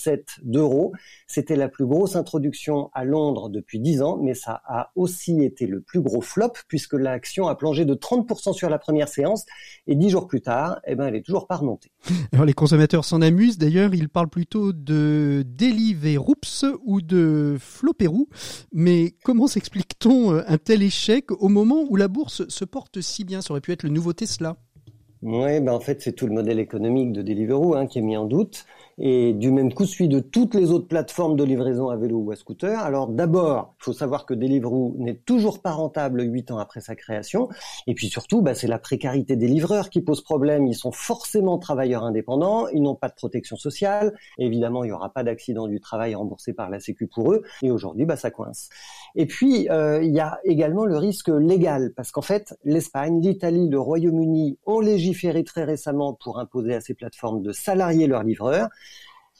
d'euros. 0.43 0.93
C'était 1.27 1.55
la 1.55 1.69
plus 1.69 1.85
grosse 1.85 2.15
introduction 2.15 2.89
à 2.93 3.05
Londres 3.05 3.49
depuis 3.49 3.79
10 3.79 4.01
ans, 4.01 4.17
mais 4.21 4.33
ça 4.33 4.61
a 4.65 4.91
aussi 4.95 5.43
été 5.43 5.67
le 5.67 5.81
plus 5.81 6.01
gros 6.01 6.21
flop 6.21 6.53
puisque 6.67 6.93
l'action 6.93 7.47
a 7.47 7.55
plongé 7.55 7.85
de 7.85 7.93
30% 7.93 8.53
sur 8.53 8.69
la 8.69 8.79
première 8.79 9.09
séance 9.09 9.45
et 9.85 9.95
10 9.95 10.09
jours 10.09 10.27
plus 10.27 10.41
tard, 10.41 10.79
eh 10.87 10.95
ben, 10.95 11.07
elle 11.07 11.15
est 11.15 11.21
toujours 11.21 11.45
pas 11.45 11.57
remontée. 11.57 11.91
Alors 12.33 12.45
les 12.45 12.53
consommateurs 12.53 13.05
s'en 13.05 13.21
amusent. 13.21 13.57
D'ailleurs, 13.57 13.93
ils 13.93 14.09
parlent 14.09 14.29
plutôt 14.29 14.73
de 14.73 15.45
Deliveroops 15.45 16.65
ou 16.85 17.01
de 17.01 17.57
Flopérou. 17.59 18.27
Mais 18.73 19.15
comment 19.23 19.47
s'explique-t-on 19.47 20.33
euh, 20.33 20.43
un 20.47 20.57
tel 20.57 20.81
échec 20.81 21.31
au 21.31 21.47
moment 21.47 21.85
où 21.87 21.95
la 21.95 22.07
bourse 22.07 22.47
se 22.47 22.65
porte 22.65 23.01
si 23.01 23.23
bien? 23.23 23.41
Sur 23.41 23.55
être 23.73 23.83
le 23.83 23.89
nouveau 23.89 24.13
Tesla. 24.13 24.57
Oui, 25.21 25.59
ben 25.59 25.71
en 25.71 25.79
fait, 25.79 26.01
c'est 26.01 26.13
tout 26.13 26.27
le 26.27 26.33
modèle 26.33 26.59
économique 26.59 27.11
de 27.11 27.21
Deliveroo 27.21 27.75
hein, 27.75 27.87
qui 27.87 27.99
est 27.99 28.03
mis 28.03 28.17
en 28.17 28.25
doute 28.25 28.65
et 28.99 29.33
du 29.33 29.51
même 29.51 29.73
coup 29.73 29.85
celui 29.85 30.07
de 30.07 30.19
toutes 30.19 30.55
les 30.55 30.71
autres 30.71 30.87
plateformes 30.87 31.35
de 31.35 31.43
livraison 31.43 31.89
à 31.89 31.97
vélo 31.97 32.17
ou 32.17 32.31
à 32.31 32.35
scooter. 32.35 32.79
Alors 32.79 33.07
d'abord, 33.07 33.75
il 33.79 33.83
faut 33.83 33.93
savoir 33.93 34.25
que 34.25 34.33
Deliveroo 34.33 34.95
n'est 34.97 35.15
toujours 35.15 35.61
pas 35.61 35.71
rentable 35.71 36.23
huit 36.23 36.49
ans 36.51 36.57
après 36.57 36.81
sa 36.81 36.95
création. 36.95 37.49
Et 37.85 37.93
puis 37.93 38.07
surtout, 38.07 38.41
bah, 38.41 38.55
c'est 38.55 38.67
la 38.67 38.79
précarité 38.79 39.35
des 39.35 39.47
livreurs 39.47 39.89
qui 39.89 40.01
pose 40.01 40.21
problème. 40.21 40.67
Ils 40.67 40.75
sont 40.75 40.91
forcément 40.91 41.57
travailleurs 41.59 42.03
indépendants, 42.03 42.67
ils 42.69 42.81
n'ont 42.81 42.95
pas 42.95 43.09
de 43.09 43.15
protection 43.15 43.55
sociale. 43.55 44.17
évidemment, 44.39 44.83
il 44.83 44.87
n'y 44.87 44.93
aura 44.93 45.09
pas 45.13 45.23
d'accident 45.23 45.67
du 45.67 45.79
travail 45.79 46.15
remboursé 46.15 46.53
par 46.53 46.69
la 46.69 46.79
Sécu 46.79 47.07
pour 47.07 47.31
eux. 47.33 47.43
Et 47.61 47.71
aujourd'hui, 47.71 48.05
bah, 48.05 48.15
ça 48.15 48.31
coince. 48.31 48.69
Et 49.15 49.25
puis, 49.25 49.69
euh, 49.69 50.01
il 50.03 50.13
y 50.13 50.19
a 50.19 50.39
également 50.43 50.85
le 50.85 50.97
risque 50.97 51.29
légal, 51.29 51.93
parce 51.95 52.11
qu'en 52.11 52.21
fait, 52.21 52.55
l'Espagne, 52.63 53.21
l'Italie, 53.21 53.69
le 53.69 53.79
Royaume-Uni 53.79 54.57
ont 54.65 54.79
légiféré 54.79 55.43
très 55.43 55.63
récemment 55.63 56.13
pour 56.13 56.39
imposer 56.39 56.73
à 56.73 56.81
ces 56.81 56.93
plateformes 56.93 57.41
de 57.41 57.51
salarier 57.51 58.07
leurs 58.07 58.23
livreurs 58.23 58.69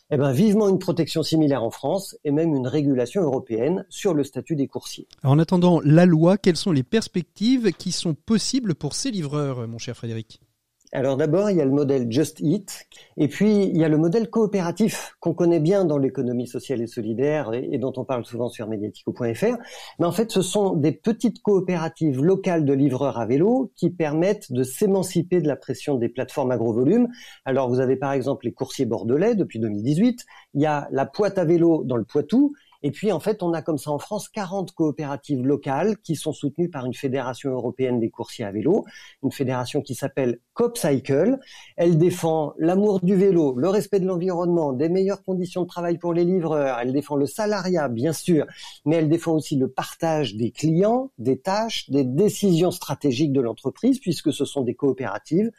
eh 0.10 0.18
ben, 0.18 0.32
vivement 0.32 0.70
une 0.70 0.80
protection 0.80 1.22
similaire 1.22 1.64
en 1.64 1.70
France 1.70 2.16
et 2.24 2.32
même 2.32 2.55
une 2.55 2.68
régulation 2.68 3.22
européenne 3.22 3.86
sur 3.89 4.14
le 4.14 4.24
statut 4.24 4.55
des 4.55 4.68
coursiers. 4.68 5.08
en 5.24 5.38
attendant 5.39 5.82
la 5.84 6.05
loi, 6.05 6.38
quelles 6.38 6.58
sont 6.58 6.72
les 6.72 6.84
perspectives 6.84 7.72
qui 7.74 7.91
sont 7.91 8.14
possibles 8.14 8.76
pour 8.76 8.93
ces 8.93 9.12
livreurs, 9.12 9.68
mon 9.68 9.78
cher 9.78 9.95
Frédéric? 9.97 10.39
Alors 10.93 11.17
d'abord, 11.17 11.49
il 11.49 11.57
y 11.57 11.61
a 11.61 11.65
le 11.65 11.71
modèle 11.71 12.09
Just 12.09 12.39
Eat, 12.39 12.88
et 13.17 13.27
puis 13.27 13.65
il 13.65 13.77
y 13.77 13.83
a 13.83 13.89
le 13.89 13.97
modèle 13.97 14.29
coopératif 14.29 15.15
qu'on 15.19 15.33
connaît 15.33 15.59
bien 15.59 15.83
dans 15.83 15.97
l'économie 15.97 16.47
sociale 16.47 16.81
et 16.81 16.88
solidaire 16.88 17.51
et, 17.53 17.77
dont 17.77 17.91
on 17.97 18.05
parle 18.05 18.25
souvent 18.25 18.47
sur 18.47 18.69
mediatico.fr. 18.69 19.57
Mais 19.99 20.05
en 20.05 20.11
fait, 20.13 20.31
ce 20.31 20.41
sont 20.41 20.75
des 20.75 20.93
petites 20.93 21.41
coopératives 21.41 22.23
locales 22.23 22.63
de 22.63 22.71
livreurs 22.71 23.19
à 23.19 23.25
vélo 23.25 23.71
qui 23.75 23.89
permettent 23.89 24.51
de 24.53 24.63
s'émanciper 24.63 25.41
de 25.41 25.47
la 25.47 25.57
pression 25.57 25.95
des 25.95 26.07
plateformes 26.07 26.51
agro-volume. 26.51 27.09
Alors 27.43 27.67
vous 27.69 27.81
avez 27.81 27.97
par 27.97 28.13
exemple 28.13 28.45
les 28.45 28.53
coursiers 28.53 28.85
bordelais 28.85 29.35
depuis 29.35 29.59
2018, 29.59 30.25
il 30.53 30.61
y 30.61 30.65
a 30.65 30.88
la 30.91 31.05
Poite 31.05 31.38
à 31.38 31.43
vélo 31.43 31.83
dans 31.83 31.97
le 31.97 32.05
Poitou, 32.05 32.53
et 32.84 32.91
puis, 32.91 33.11
en 33.11 33.19
fait, 33.19 33.43
on 33.43 33.53
a 33.53 33.61
comme 33.61 33.78
ça 33.78 33.91
en 33.91 33.99
France 33.99 34.30
40 34.30 34.71
coopératives 34.73 35.45
locales 35.45 35.97
qui 35.97 36.15
sont 36.15 36.34
soutenues 36.34 36.69
par 36.69 36.86
une 36.86 36.93
fédération 36.93 37.51
européenne 37.51 37.99
des 37.99 38.09
coursiers 38.09 38.45
à 38.45 38.51
vélo, 38.51 38.86
une 39.23 39.32
fédération 39.32 39.82
qui 39.82 39.95
s'appelle 39.95 40.39
CopCycle. 40.53 41.39
Elle 41.75 41.97
défend 41.97 42.53
l'amour 42.57 42.99
du 43.01 43.15
vélo, 43.15 43.55
le 43.57 43.69
respect 43.69 43.99
de 43.99 44.05
l'environnement, 44.05 44.73
des 44.73 44.89
meilleures 44.89 45.23
conditions 45.23 45.63
de 45.63 45.67
travail 45.67 45.97
pour 45.97 46.13
les 46.13 46.23
livreurs. 46.23 46.80
Elle 46.80 46.93
défend 46.93 47.15
le 47.15 47.25
salariat, 47.25 47.88
bien 47.88 48.13
sûr, 48.13 48.45
mais 48.86 48.97
elle 48.97 49.09
défend 49.09 49.34
aussi 49.34 49.55
le 49.55 49.67
partage 49.67 50.36
des 50.36 50.51
clients, 50.51 51.11
des 51.17 51.39
tâches, 51.39 51.89
des 51.89 52.03
décisions 52.03 52.71
stratégiques 52.71 53.34
de 53.34 53.41
l'entreprise, 53.41 53.99
puisque 53.99 54.32
ce 54.32 54.45
sont 54.45 54.61
des 54.61 54.75
coopératives 54.75 55.51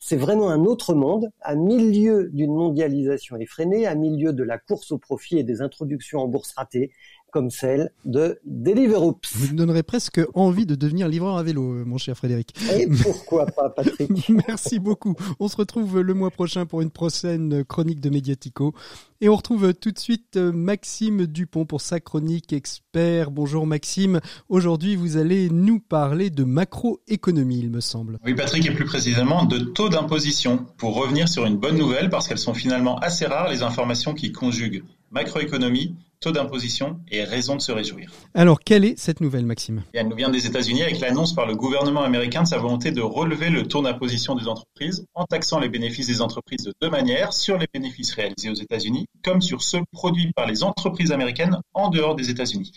c'est 0.00 0.16
vraiment 0.16 0.50
un 0.50 0.64
autre 0.64 0.94
monde, 0.94 1.30
à 1.40 1.54
milieu 1.54 2.30
d'une 2.32 2.54
mondialisation 2.54 3.36
effrénée, 3.36 3.86
à 3.86 3.94
milieu 3.94 4.32
de 4.32 4.42
la 4.42 4.58
course 4.58 4.92
au 4.92 4.98
profit 4.98 5.38
et 5.38 5.44
des 5.44 5.62
introductions 5.62 6.20
en 6.20 6.28
bourse 6.28 6.52
ratées, 6.56 6.92
comme 7.34 7.50
celle 7.50 7.90
de 8.04 8.38
Deliveroo. 8.46 9.18
Vous 9.34 9.48
me 9.48 9.56
donnerez 9.56 9.82
presque 9.82 10.20
envie 10.34 10.66
de 10.66 10.76
devenir 10.76 11.08
livreur 11.08 11.36
à 11.36 11.42
vélo, 11.42 11.72
euh, 11.72 11.84
mon 11.84 11.98
cher 11.98 12.16
Frédéric. 12.16 12.54
Et 12.78 12.86
pourquoi 12.86 13.44
pas, 13.46 13.70
Patrick 13.70 14.28
Merci 14.46 14.78
beaucoup. 14.78 15.16
On 15.40 15.48
se 15.48 15.56
retrouve 15.56 16.00
le 16.00 16.14
mois 16.14 16.30
prochain 16.30 16.64
pour 16.64 16.80
une 16.80 16.92
prochaine 16.92 17.64
chronique 17.64 18.00
de 18.00 18.08
Mediatico. 18.08 18.72
Et 19.20 19.28
on 19.28 19.34
retrouve 19.34 19.74
tout 19.74 19.90
de 19.90 19.98
suite 19.98 20.36
euh, 20.36 20.52
Maxime 20.52 21.26
Dupont 21.26 21.66
pour 21.66 21.80
sa 21.80 21.98
chronique 21.98 22.52
expert. 22.52 23.32
Bonjour 23.32 23.66
Maxime. 23.66 24.20
Aujourd'hui, 24.48 24.94
vous 24.94 25.16
allez 25.16 25.50
nous 25.50 25.80
parler 25.80 26.30
de 26.30 26.44
macroéconomie, 26.44 27.58
il 27.58 27.70
me 27.70 27.80
semble. 27.80 28.20
Oui, 28.24 28.34
Patrick, 28.34 28.64
et 28.64 28.70
plus 28.70 28.84
précisément 28.84 29.44
de 29.44 29.58
taux 29.58 29.88
d'imposition. 29.88 30.66
Pour 30.76 30.94
revenir 30.94 31.28
sur 31.28 31.46
une 31.46 31.56
bonne 31.56 31.78
nouvelle, 31.78 32.10
parce 32.10 32.28
qu'elles 32.28 32.38
sont 32.38 32.54
finalement 32.54 32.96
assez 32.98 33.26
rares, 33.26 33.48
les 33.48 33.64
informations 33.64 34.14
qui 34.14 34.30
conjuguent 34.30 34.84
macroéconomie, 35.10 35.96
taux 36.24 36.32
d'imposition 36.32 37.00
et 37.10 37.22
raison 37.22 37.54
de 37.54 37.60
se 37.60 37.70
réjouir. 37.70 38.10
Alors, 38.32 38.58
quelle 38.60 38.86
est 38.86 38.98
cette 38.98 39.20
nouvelle, 39.20 39.44
Maxime? 39.44 39.82
Elle 39.92 40.08
nous 40.08 40.16
vient 40.16 40.30
des 40.30 40.46
États-Unis 40.46 40.82
avec 40.82 40.98
l'annonce 41.00 41.34
par 41.34 41.44
le 41.44 41.54
gouvernement 41.54 42.02
américain 42.02 42.44
de 42.44 42.48
sa 42.48 42.56
volonté 42.56 42.92
de 42.92 43.02
relever 43.02 43.50
le 43.50 43.68
taux 43.68 43.82
d'imposition 43.82 44.34
des 44.34 44.48
entreprises 44.48 45.06
en 45.12 45.26
taxant 45.26 45.58
les 45.58 45.68
bénéfices 45.68 46.06
des 46.06 46.22
entreprises 46.22 46.64
de 46.64 46.72
deux 46.80 46.88
manières, 46.88 47.34
sur 47.34 47.58
les 47.58 47.66
bénéfices 47.70 48.14
réalisés 48.14 48.48
aux 48.48 48.54
États-Unis 48.54 49.04
comme 49.22 49.42
sur 49.42 49.62
ceux 49.62 49.82
produits 49.92 50.32
par 50.34 50.46
les 50.46 50.64
entreprises 50.64 51.12
américaines 51.12 51.58
en 51.74 51.90
dehors 51.90 52.14
des 52.14 52.30
États-Unis 52.30 52.72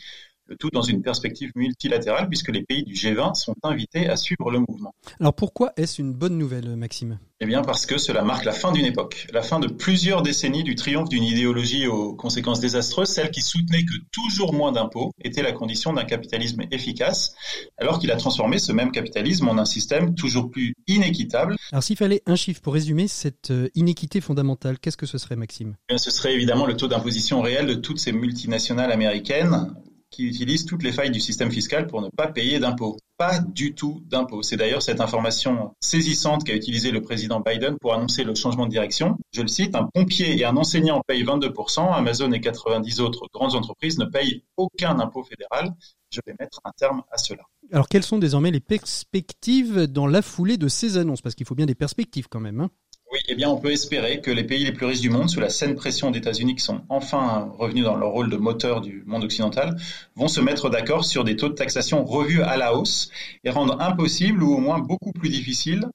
le 0.47 0.55
tout 0.55 0.69
dans 0.71 0.81
une 0.81 1.01
perspective 1.01 1.51
multilatérale 1.55 2.27
puisque 2.27 2.49
les 2.49 2.63
pays 2.63 2.83
du 2.83 2.93
G20 2.93 3.35
sont 3.35 3.55
invités 3.63 4.09
à 4.09 4.15
suivre 4.15 4.51
le 4.51 4.59
mouvement. 4.59 4.93
Alors 5.19 5.33
pourquoi 5.33 5.73
est-ce 5.77 6.01
une 6.01 6.13
bonne 6.13 6.37
nouvelle, 6.37 6.75
Maxime? 6.75 7.19
Eh 7.39 7.45
bien 7.45 7.61
parce 7.61 7.85
que 7.85 7.99
cela 7.99 8.23
marque 8.23 8.45
la 8.45 8.51
fin 8.51 8.71
d'une 8.71 8.85
époque, 8.85 9.27
la 9.31 9.43
fin 9.43 9.59
de 9.59 9.67
plusieurs 9.67 10.23
décennies 10.23 10.63
du 10.63 10.73
triomphe 10.73 11.09
d'une 11.09 11.23
idéologie 11.23 11.85
aux 11.85 12.15
conséquences 12.15 12.59
désastreuses, 12.59 13.09
celle 13.09 13.29
qui 13.29 13.41
soutenait 13.41 13.83
que 13.83 13.93
toujours 14.11 14.53
moins 14.53 14.71
d'impôts 14.71 15.11
était 15.23 15.43
la 15.43 15.51
condition 15.51 15.93
d'un 15.93 16.03
capitalisme 16.03 16.63
efficace, 16.71 17.35
alors 17.77 17.99
qu'il 17.99 18.09
a 18.11 18.15
transformé 18.15 18.57
ce 18.57 18.71
même 18.71 18.91
capitalisme 18.91 19.47
en 19.47 19.57
un 19.59 19.65
système 19.65 20.15
toujours 20.15 20.49
plus 20.49 20.73
inéquitable. 20.87 21.55
Alors 21.71 21.83
s'il 21.83 21.97
fallait 21.97 22.23
un 22.25 22.35
chiffre 22.35 22.61
pour 22.61 22.73
résumer 22.73 23.07
cette 23.07 23.51
euh, 23.51 23.69
inéquité 23.75 24.19
fondamentale, 24.19 24.79
qu'est-ce 24.79 24.97
que 24.97 25.05
ce 25.05 25.19
serait, 25.19 25.35
Maxime? 25.35 25.75
Eh 25.89 25.97
Ce 25.99 26.09
serait 26.09 26.33
évidemment 26.33 26.65
le 26.65 26.75
taux 26.75 26.87
d'imposition 26.87 27.41
réel 27.41 27.67
de 27.67 27.75
toutes 27.75 27.99
ces 27.99 28.13
multinationales 28.13 28.91
américaines 28.91 29.75
qui 30.09 30.25
utilisent 30.25 30.65
toutes 30.65 30.83
les 30.83 30.91
failles 30.91 31.11
du 31.11 31.19
système 31.19 31.51
fiscal 31.51 31.87
pour 31.87 32.01
ne 32.01 32.09
pas 32.09 32.27
payer 32.27 32.59
d'impôts. 32.59 32.97
Pas 33.17 33.39
du 33.39 33.73
tout 33.73 34.03
d'impôts. 34.05 34.43
C'est 34.43 34.57
d'ailleurs 34.57 34.81
cette 34.81 35.01
information 35.01 35.73
saisissante 35.81 36.43
qu'a 36.43 36.55
utilisé 36.55 36.91
le 36.91 37.01
président 37.01 37.39
Biden 37.39 37.77
pour 37.79 37.93
annoncer 37.93 38.23
le 38.23 38.35
changement 38.35 38.65
de 38.65 38.71
direction. 38.71 39.17
Je 39.33 39.41
le 39.41 39.47
cite, 39.47 39.75
un 39.75 39.89
pompier 39.91 40.37
et 40.37 40.45
un 40.45 40.55
enseignant 40.55 41.01
payent 41.07 41.23
22%, 41.23 41.93
Amazon 41.93 42.31
et 42.31 42.41
90 42.41 43.01
autres 43.01 43.25
grandes 43.33 43.55
entreprises 43.55 43.97
ne 43.97 44.05
payent 44.05 44.43
aucun 44.55 44.99
impôt 44.99 45.23
fédéral. 45.23 45.73
Je 46.11 46.21
vais 46.25 46.35
mettre 46.39 46.61
un 46.63 46.71
terme 46.77 47.03
à 47.11 47.17
cela. 47.17 47.43
Alors 47.71 47.89
quelles 47.89 48.03
sont 48.03 48.19
désormais 48.19 48.51
les 48.51 48.59
perspectives 48.59 49.87
dans 49.87 50.07
la 50.07 50.21
foulée 50.21 50.57
de 50.57 50.67
ces 50.67 50.97
annonces? 50.97 51.21
Parce 51.21 51.35
qu'il 51.35 51.45
faut 51.45 51.55
bien 51.55 51.65
des 51.65 51.75
perspectives 51.75 52.27
quand 52.29 52.39
même. 52.39 52.61
Hein 52.61 52.69
oui, 53.11 53.19
eh 53.29 53.35
bien, 53.35 53.49
on 53.49 53.57
peut 53.57 53.71
espérer 53.71 54.19
que 54.19 54.31
les 54.31 54.43
pays 54.43 54.65
les 54.65 54.73
plus 54.73 54.85
riches 54.85 54.99
du 54.99 55.09
monde, 55.09 55.29
sous 55.29 55.39
la 55.39 55.49
saine 55.49 55.75
pression 55.75 56.11
des 56.11 56.19
États-Unis, 56.19 56.55
qui 56.55 56.63
sont 56.63 56.81
enfin 56.89 57.49
revenus 57.57 57.85
dans 57.85 57.95
leur 57.95 58.09
rôle 58.09 58.29
de 58.29 58.35
moteur 58.35 58.81
du 58.81 59.03
monde 59.05 59.23
occidental, 59.23 59.77
vont 60.15 60.27
se 60.27 60.41
mettre 60.41 60.69
d'accord 60.69 61.05
sur 61.05 61.23
des 61.23 61.37
taux 61.37 61.47
de 61.47 61.53
taxation 61.53 62.03
revus 62.03 62.41
à 62.41 62.57
la 62.57 62.75
hausse 62.75 63.09
et 63.45 63.49
rendre 63.49 63.79
impossible 63.79 64.43
ou 64.43 64.53
au 64.53 64.57
moins 64.59 64.79
beaucoup 64.79 65.13
plus 65.13 65.29
difficile 65.29 65.85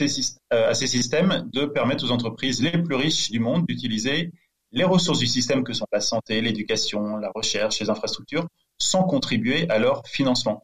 euh, 0.00 0.70
à 0.70 0.74
ces 0.74 0.86
systèmes 0.86 1.48
de 1.52 1.66
permettre 1.66 2.04
aux 2.04 2.12
entreprises 2.12 2.62
les 2.62 2.70
plus 2.70 2.94
riches 2.94 3.30
du 3.30 3.40
monde 3.40 3.66
d'utiliser 3.66 4.30
les 4.70 4.84
ressources 4.84 5.18
du 5.18 5.26
système 5.26 5.64
que 5.64 5.72
sont 5.72 5.86
la 5.92 6.00
santé, 6.00 6.40
l'éducation, 6.40 7.16
la 7.16 7.30
recherche, 7.34 7.80
les 7.80 7.90
infrastructures, 7.90 8.46
sans 8.78 9.02
contribuer 9.02 9.68
à 9.68 9.78
leur 9.78 10.06
financement. 10.06 10.62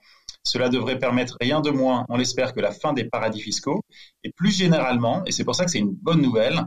Cela 0.49 0.71
devrait 0.71 0.99
permettre 0.99 1.37
rien 1.41 1.61
de 1.61 1.71
moins, 1.71 2.07
on 2.09 2.17
l'espère, 2.17 2.55
que 2.55 2.61
la 2.61 2.73
fin 2.73 2.95
des 2.95 3.05
paradis 3.05 3.41
fiscaux 3.41 3.83
et 4.25 4.33
plus 4.33 4.51
généralement, 4.51 5.23
et 5.27 5.33
c'est 5.33 5.45
pour 5.45 5.55
ça 5.55 5.65
que 5.65 5.71
c'est 5.71 5.79
une 5.79 5.95
bonne 5.95 6.23
nouvelle, 6.23 6.65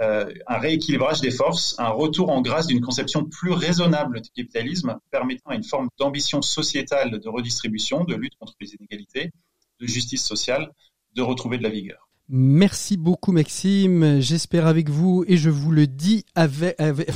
euh, 0.00 0.32
un 0.46 0.58
rééquilibrage 0.58 1.20
des 1.20 1.30
forces, 1.30 1.74
un 1.78 1.90
retour 1.90 2.30
en 2.30 2.40
grâce 2.40 2.66
d'une 2.66 2.80
conception 2.80 3.26
plus 3.26 3.52
raisonnable 3.52 4.22
du 4.22 4.30
capitalisme 4.30 4.96
permettant 5.10 5.50
à 5.50 5.54
une 5.54 5.64
forme 5.64 5.88
d'ambition 5.98 6.40
sociétale 6.40 7.20
de 7.20 7.28
redistribution, 7.28 8.04
de 8.04 8.14
lutte 8.14 8.32
contre 8.38 8.54
les 8.60 8.74
inégalités, 8.74 9.30
de 9.78 9.86
justice 9.86 10.24
sociale, 10.24 10.70
de 11.14 11.20
retrouver 11.20 11.58
de 11.58 11.62
la 11.62 11.68
vigueur. 11.68 12.08
Merci 12.30 12.96
beaucoup 12.96 13.32
Maxime, 13.32 14.20
j'espère 14.20 14.66
avec 14.66 14.88
vous 14.88 15.24
et 15.28 15.36
je 15.36 15.50
vous 15.50 15.72
le 15.72 15.86
dis 15.86 16.24
avec, 16.34 16.80
avec 16.80 17.10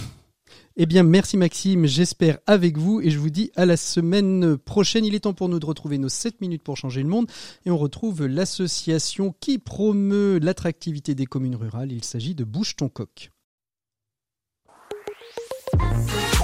eh 0.77 0.87
bien, 0.87 1.05
merci 1.05 1.37
Maxime, 1.37 1.87
j'espère 1.87 2.39
avec 2.47 2.79
vous 2.79 3.01
et 3.01 3.11
je 3.11 3.19
vous 3.19 3.31
dis 3.31 3.53
à 3.55 3.65
la 3.65 3.77
semaine 3.77 4.57
prochaine. 4.57 5.05
Il 5.05 5.15
est 5.15 5.21
temps 5.21 5.33
pour 5.33 5.49
nous 5.49 5.61
de 5.61 5.67
retrouver 5.67 5.99
nos 5.99 6.09
7 6.09 6.41
minutes 6.41 6.65
pour 6.65 6.77
changer 6.77 7.03
le 7.03 7.09
monde 7.09 7.31
et 7.65 7.71
on 7.71 7.79
retrouve 7.79 8.27
l'association 8.27 9.33
qui 9.39 9.59
promeut 9.59 10.39
l'attractivité 10.39 11.15
des 11.15 11.27
communes 11.27 11.55
rurales. 11.55 11.93
Il 11.93 12.03
s'agit 12.03 12.35
de 12.35 12.43
Bouge 12.43 12.75
ton 12.75 12.89
coq. 12.89 13.31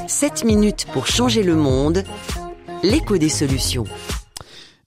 7 0.06 0.44
minutes 0.44 0.86
pour 0.92 1.08
changer 1.08 1.42
le 1.42 1.56
monde, 1.56 2.04
l'écho 2.84 3.18
des 3.18 3.28
solutions. 3.28 3.84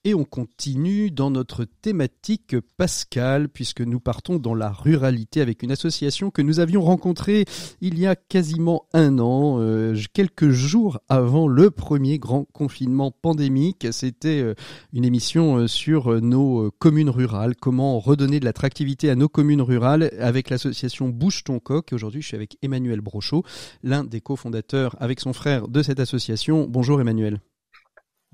Et 0.06 0.14
on 0.14 0.26
continue 0.26 1.12
dans 1.12 1.32
notre 1.32 1.64
thématique 1.64 2.58
Pascal, 2.76 3.47
puisque 3.47 3.80
nous 3.80 4.01
partons 4.01 4.38
dans 4.38 4.54
la 4.54 4.70
ruralité 4.70 5.39
avec 5.39 5.64
une 5.64 5.72
association 5.72 6.30
que 6.30 6.41
nous 6.41 6.60
avions 6.60 6.82
rencontrée 6.82 7.45
il 7.80 7.97
y 7.97 8.06
a 8.06 8.18
quasiment 8.18 8.86
un 8.91 9.18
an, 9.20 9.62
euh, 9.62 9.95
quelques 10.12 10.49
jours 10.49 10.99
avant 11.08 11.47
le 11.47 11.72
premier 11.72 12.20
grand 12.20 12.43
confinement 12.51 13.12
pandémique. 13.12 13.88
C'était 13.91 14.41
euh, 14.41 14.56
une 14.91 15.06
émission 15.06 15.60
euh, 15.60 15.68
sur 15.68 16.22
nos 16.22 16.70
communes 16.80 17.10
rurales, 17.10 17.56
comment 17.56 17.97
redonner 17.97 18.41
de 18.41 18.45
l'attractivité 18.45 19.10
à 19.10 19.16
nos 19.16 19.30
communes 19.30 19.62
rurales 19.62 20.12
avec 20.20 20.49
l'association 20.49 21.08
Bouge 21.08 21.45
ton 21.45 21.60
coq. 21.60 21.93
Aujourd'hui, 21.93 22.22
je 22.22 22.28
suis 22.28 22.36
avec 22.36 22.58
Emmanuel 22.62 22.99
Brochot, 22.99 23.45
l'un 23.84 24.04
des 24.04 24.20
cofondateurs 24.20 24.97
avec 24.99 25.22
son 25.22 25.32
frère 25.32 25.70
de 25.70 25.82
cette 25.82 26.01
association. 26.01 26.68
Bonjour 26.70 26.99
Emmanuel. 26.99 27.39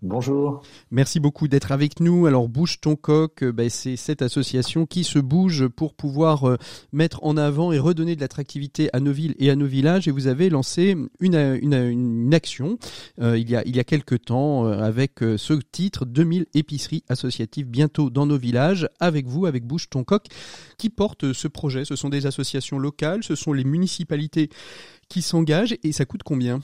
Bonjour. 0.01 0.61
Merci 0.91 1.19
beaucoup 1.19 1.49
d'être 1.49 1.73
avec 1.73 1.99
nous. 1.99 2.25
Alors 2.25 2.47
Bouge 2.47 2.79
ton 2.79 2.95
coq, 2.95 3.43
euh, 3.43 3.51
ben, 3.51 3.69
c'est 3.69 3.97
cette 3.97 4.21
association 4.21 4.85
qui 4.85 5.03
se 5.03 5.19
bouge 5.19 5.67
pour 5.67 5.93
pouvoir 5.93 6.47
euh, 6.47 6.57
mettre 6.93 7.19
en 7.23 7.35
avant 7.35 7.73
et 7.73 7.79
redonner 7.79 8.15
de 8.15 8.21
l'attractivité 8.21 8.89
à 8.93 9.01
nos 9.01 9.11
villes 9.11 9.35
et 9.39 9.49
à 9.49 9.57
nos 9.57 9.65
villages. 9.65 10.07
Et 10.07 10.11
vous 10.11 10.27
avez 10.27 10.49
lancé 10.49 10.95
une, 11.19 11.59
une, 11.61 12.33
action 12.33 12.77
euh, 13.19 13.37
il, 13.37 13.49
y 13.49 13.57
a, 13.57 13.63
il 13.65 13.83
quelques 13.83 14.23
temps 14.23 14.65
avec 14.67 15.19
ce 15.19 15.53
titre 15.71 16.05
2000 16.05 16.45
épiceries 16.53 17.03
associatives 17.09 17.67
bientôt 17.67 18.09
dans 18.09 18.25
nos 18.25 18.37
villages. 18.37 18.87
Avec 19.01 19.27
vous, 19.27 19.47
avec 19.47 19.65
Bouge 19.65 19.89
ton 19.89 20.05
coq, 20.05 20.27
qui 20.77 20.89
porte 20.89 21.33
ce 21.33 21.49
projet. 21.49 21.83
Ce 21.83 21.97
sont 21.97 22.09
des 22.09 22.25
associations 22.25 22.79
locales, 22.79 23.23
ce 23.23 23.35
sont 23.35 23.51
les 23.51 23.65
municipalités 23.65 24.49
qui 25.09 25.21
s'engagent 25.21 25.75
et 25.83 25.91
ça 25.91 26.05
coûte 26.05 26.23
combien? 26.23 26.61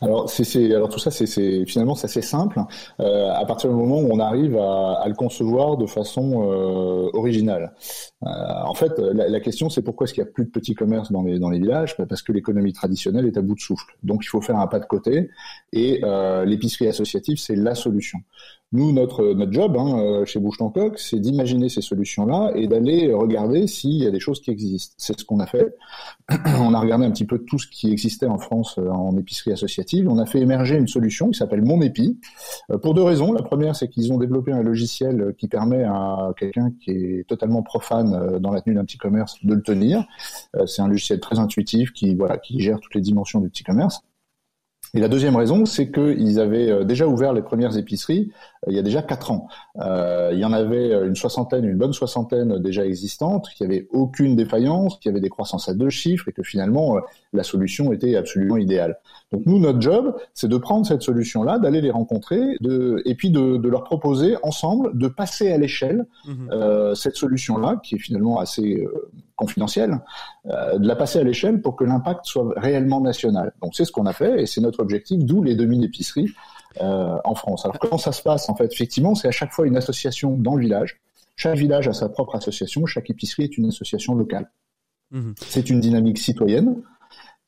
Alors, 0.00 0.28
c'est, 0.28 0.44
tout 0.90 0.98
ça, 0.98 1.10
c'est, 1.10 1.66
finalement 1.66 1.94
c'est 1.94 2.06
assez 2.06 2.22
simple. 2.22 2.60
Euh, 3.00 3.30
à 3.32 3.44
partir 3.46 3.70
du 3.70 3.76
moment 3.76 4.00
où 4.00 4.08
on 4.12 4.18
arrive 4.18 4.56
à, 4.56 5.04
le 5.06 5.14
concevoir 5.14 5.76
de 5.76 5.86
façon 5.86 6.42
euh, 6.42 7.10
originale. 7.14 7.74
Euh, 8.24 8.28
en 8.64 8.74
fait, 8.74 8.98
la, 8.98 9.40
question, 9.40 9.70
c'est 9.70 9.82
pourquoi 9.82 10.04
est-ce 10.04 10.14
qu'il 10.14 10.22
y 10.22 10.26
a 10.26 10.30
plus 10.30 10.44
de 10.44 10.50
petits 10.50 10.74
commerces 10.74 11.10
dans 11.10 11.22
les 11.22 11.38
dans 11.38 11.50
les 11.50 11.58
villages? 11.58 11.96
Parce 11.96 12.22
que 12.22 12.32
l'économie 12.32 12.72
traditionnelle 12.72 13.26
est 13.26 13.36
à 13.36 13.42
bout 13.42 13.54
de 13.54 13.60
souffle. 13.60 13.96
Donc, 14.02 14.24
il 14.24 14.28
faut 14.28 14.40
faire 14.40 14.58
un 14.58 14.66
pas 14.66 14.80
de 14.80 14.86
côté. 14.86 15.30
Et 15.72 16.02
l'épicerie 16.44 16.88
associative, 16.88 17.38
c'est 17.38 17.56
la 17.56 17.74
solution. 17.74 18.18
Nous, 18.72 18.90
notre, 18.92 19.32
notre 19.34 19.52
job 19.52 19.76
hein, 19.78 19.98
euh, 19.98 20.24
chez 20.24 20.40
Bouche 20.40 20.58
c'est 20.96 21.20
d'imaginer 21.20 21.68
ces 21.68 21.80
solutions-là 21.80 22.50
et 22.56 22.66
d'aller 22.66 23.12
regarder 23.12 23.68
s'il 23.68 24.02
y 24.02 24.06
a 24.06 24.10
des 24.10 24.18
choses 24.18 24.40
qui 24.40 24.50
existent. 24.50 24.94
C'est 24.98 25.18
ce 25.18 25.24
qu'on 25.24 25.38
a 25.38 25.46
fait. 25.46 25.76
on 26.60 26.74
a 26.74 26.80
regardé 26.80 27.06
un 27.06 27.12
petit 27.12 27.26
peu 27.26 27.38
tout 27.38 27.60
ce 27.60 27.68
qui 27.68 27.92
existait 27.92 28.26
en 28.26 28.38
France 28.38 28.76
euh, 28.78 28.88
en 28.88 29.16
épicerie 29.16 29.52
associative. 29.52 30.08
On 30.08 30.18
a 30.18 30.26
fait 30.26 30.40
émerger 30.40 30.76
une 30.76 30.88
solution 30.88 31.30
qui 31.30 31.38
s'appelle 31.38 31.62
Mon 31.62 31.80
Épi, 31.80 32.18
euh, 32.72 32.78
pour 32.78 32.94
deux 32.94 33.04
raisons. 33.04 33.32
La 33.32 33.42
première, 33.42 33.76
c'est 33.76 33.88
qu'ils 33.88 34.12
ont 34.12 34.18
développé 34.18 34.50
un 34.50 34.64
logiciel 34.64 35.34
qui 35.38 35.46
permet 35.46 35.84
à 35.84 36.32
quelqu'un 36.36 36.72
qui 36.82 36.90
est 36.90 37.28
totalement 37.28 37.62
profane 37.62 38.38
dans 38.40 38.50
la 38.50 38.60
tenue 38.62 38.74
d'un 38.74 38.84
petit 38.84 38.98
commerce 38.98 39.36
de 39.44 39.54
le 39.54 39.62
tenir. 39.62 40.04
c'est 40.66 40.82
un 40.82 40.88
logiciel 40.88 41.20
très 41.20 41.38
intuitif 41.38 41.92
qui, 41.92 42.14
voilà, 42.14 42.36
qui 42.38 42.60
gère 42.60 42.80
toutes 42.80 42.94
les 42.94 43.00
dimensions 43.00 43.40
du 43.40 43.48
petit 43.48 43.62
commerce. 43.62 44.02
Et 44.94 45.00
la 45.00 45.08
deuxième 45.08 45.36
raison, 45.36 45.66
c'est 45.66 45.90
qu'ils 45.90 46.40
avaient 46.40 46.84
déjà 46.84 47.06
ouvert 47.06 47.32
les 47.32 47.42
premières 47.42 47.76
épiceries 47.76 48.30
il 48.66 48.74
y 48.74 48.78
a 48.78 48.82
déjà 48.82 49.02
quatre 49.02 49.30
ans. 49.30 49.48
Euh, 49.80 50.30
il 50.32 50.38
y 50.38 50.44
en 50.44 50.52
avait 50.52 50.92
une 51.06 51.16
soixantaine, 51.16 51.64
une 51.64 51.76
bonne 51.76 51.92
soixantaine 51.92 52.58
déjà 52.58 52.84
existantes, 52.84 53.48
qui 53.56 53.62
n'avaient 53.62 53.86
aucune 53.90 54.36
défaillance, 54.36 54.98
qui 54.98 55.08
avaient 55.08 55.20
des 55.20 55.28
croissances 55.28 55.68
à 55.68 55.74
deux 55.74 55.90
chiffres, 55.90 56.28
et 56.28 56.32
que 56.32 56.42
finalement 56.42 56.98
la 57.32 57.42
solution 57.42 57.92
était 57.92 58.16
absolument 58.16 58.56
idéale. 58.56 58.98
Donc 59.32 59.42
nous, 59.46 59.58
notre 59.58 59.80
job, 59.80 60.16
c'est 60.34 60.48
de 60.48 60.56
prendre 60.56 60.86
cette 60.86 61.02
solution-là, 61.02 61.58
d'aller 61.58 61.80
les 61.80 61.90
rencontrer, 61.90 62.40
de, 62.60 63.02
et 63.04 63.14
puis 63.14 63.30
de, 63.30 63.56
de, 63.56 63.68
leur 63.68 63.84
proposer 63.84 64.36
ensemble 64.42 64.96
de 64.96 65.08
passer 65.08 65.52
à 65.52 65.58
l'échelle 65.58 66.06
mmh 66.26 66.32
euh, 66.52 66.94
cette 66.94 67.16
solution-là, 67.16 67.80
qui 67.82 67.96
est 67.96 67.98
finalement 67.98 68.38
assez 68.38 68.76
euh, 68.76 69.10
confidentielle, 69.34 70.00
euh, 70.46 70.78
de 70.78 70.86
la 70.86 70.96
passer 70.96 71.18
à 71.18 71.24
l'échelle 71.24 71.60
pour 71.60 71.76
que 71.76 71.84
l'impact 71.84 72.24
soit 72.24 72.52
réellement 72.56 73.00
national. 73.00 73.52
Donc 73.62 73.74
c'est 73.74 73.84
ce 73.84 73.92
qu'on 73.92 74.06
a 74.06 74.12
fait, 74.12 74.42
et 74.42 74.46
c'est 74.46 74.60
notre 74.60 74.80
objectif, 74.80 75.18
d'où 75.24 75.42
les 75.42 75.54
2000 75.54 75.84
épiceries 75.84 76.30
euh, 76.80 77.16
en 77.24 77.34
France. 77.34 77.64
Alors 77.64 77.78
comment 77.78 77.98
ça 77.98 78.12
se 78.12 78.22
passe 78.22 78.48
En 78.48 78.56
fait, 78.56 78.72
effectivement, 78.72 79.14
c'est 79.14 79.28
à 79.28 79.32
chaque 79.32 79.52
fois 79.52 79.66
une 79.66 79.76
association 79.76 80.36
dans 80.36 80.54
le 80.54 80.62
village. 80.62 81.00
Chaque 81.36 81.56
village 81.56 81.88
a 81.88 81.92
sa 81.92 82.08
propre 82.08 82.36
association, 82.36 82.86
chaque 82.86 83.10
épicerie 83.10 83.44
est 83.44 83.58
une 83.58 83.66
association 83.66 84.14
locale. 84.14 84.50
Mmh 85.10 85.32
c'est 85.36 85.70
une 85.70 85.80
dynamique 85.80 86.18
citoyenne. 86.18 86.82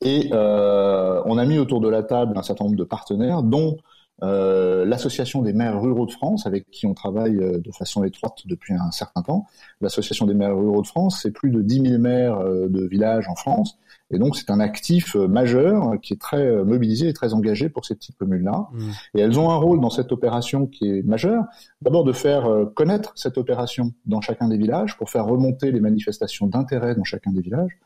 Et 0.01 0.29
euh, 0.31 1.21
on 1.25 1.37
a 1.37 1.45
mis 1.45 1.59
autour 1.59 1.81
de 1.81 1.89
la 1.89 2.03
table 2.03 2.37
un 2.37 2.43
certain 2.43 2.65
nombre 2.65 2.77
de 2.77 2.83
partenaires, 2.83 3.43
dont 3.43 3.77
euh, 4.23 4.85
l'association 4.85 5.41
des 5.41 5.53
maires 5.53 5.81
ruraux 5.81 6.05
de 6.05 6.11
France, 6.11 6.45
avec 6.45 6.69
qui 6.71 6.85
on 6.85 6.93
travaille 6.93 7.35
de 7.35 7.71
façon 7.71 8.03
étroite 8.03 8.43
depuis 8.45 8.73
un 8.73 8.91
certain 8.91 9.21
temps. 9.21 9.45
L'association 9.81 10.25
des 10.25 10.33
maires 10.33 10.55
ruraux 10.55 10.81
de 10.81 10.87
France, 10.87 11.19
c'est 11.21 11.31
plus 11.31 11.51
de 11.51 11.61
10 11.61 11.81
000 11.89 12.01
maires 12.01 12.39
de 12.43 12.87
villages 12.87 13.27
en 13.27 13.35
France, 13.35 13.77
et 14.11 14.19
donc 14.19 14.35
c'est 14.35 14.49
un 14.49 14.59
actif 14.59 15.15
majeur 15.15 15.99
qui 16.01 16.13
est 16.13 16.21
très 16.21 16.63
mobilisé 16.63 17.09
et 17.09 17.13
très 17.13 17.33
engagé 17.33 17.69
pour 17.69 17.85
ces 17.85 17.95
petites 17.95 18.17
communes-là. 18.17 18.67
Mmh. 18.71 18.89
Et 19.15 19.21
elles 19.21 19.39
ont 19.39 19.51
un 19.51 19.55
rôle 19.55 19.79
dans 19.79 19.89
cette 19.89 20.11
opération 20.11 20.65
qui 20.65 20.89
est 20.89 21.03
majeur. 21.03 21.43
D'abord 21.81 22.03
de 22.03 22.11
faire 22.11 22.47
connaître 22.75 23.13
cette 23.15 23.37
opération 23.37 23.93
dans 24.05 24.21
chacun 24.21 24.47
des 24.47 24.57
villages, 24.57 24.97
pour 24.97 25.09
faire 25.09 25.25
remonter 25.25 25.71
les 25.71 25.79
manifestations 25.79 26.47
d'intérêt 26.47 26.95
dans 26.95 27.03
chacun 27.03 27.31
des 27.31 27.41
villages. 27.41 27.79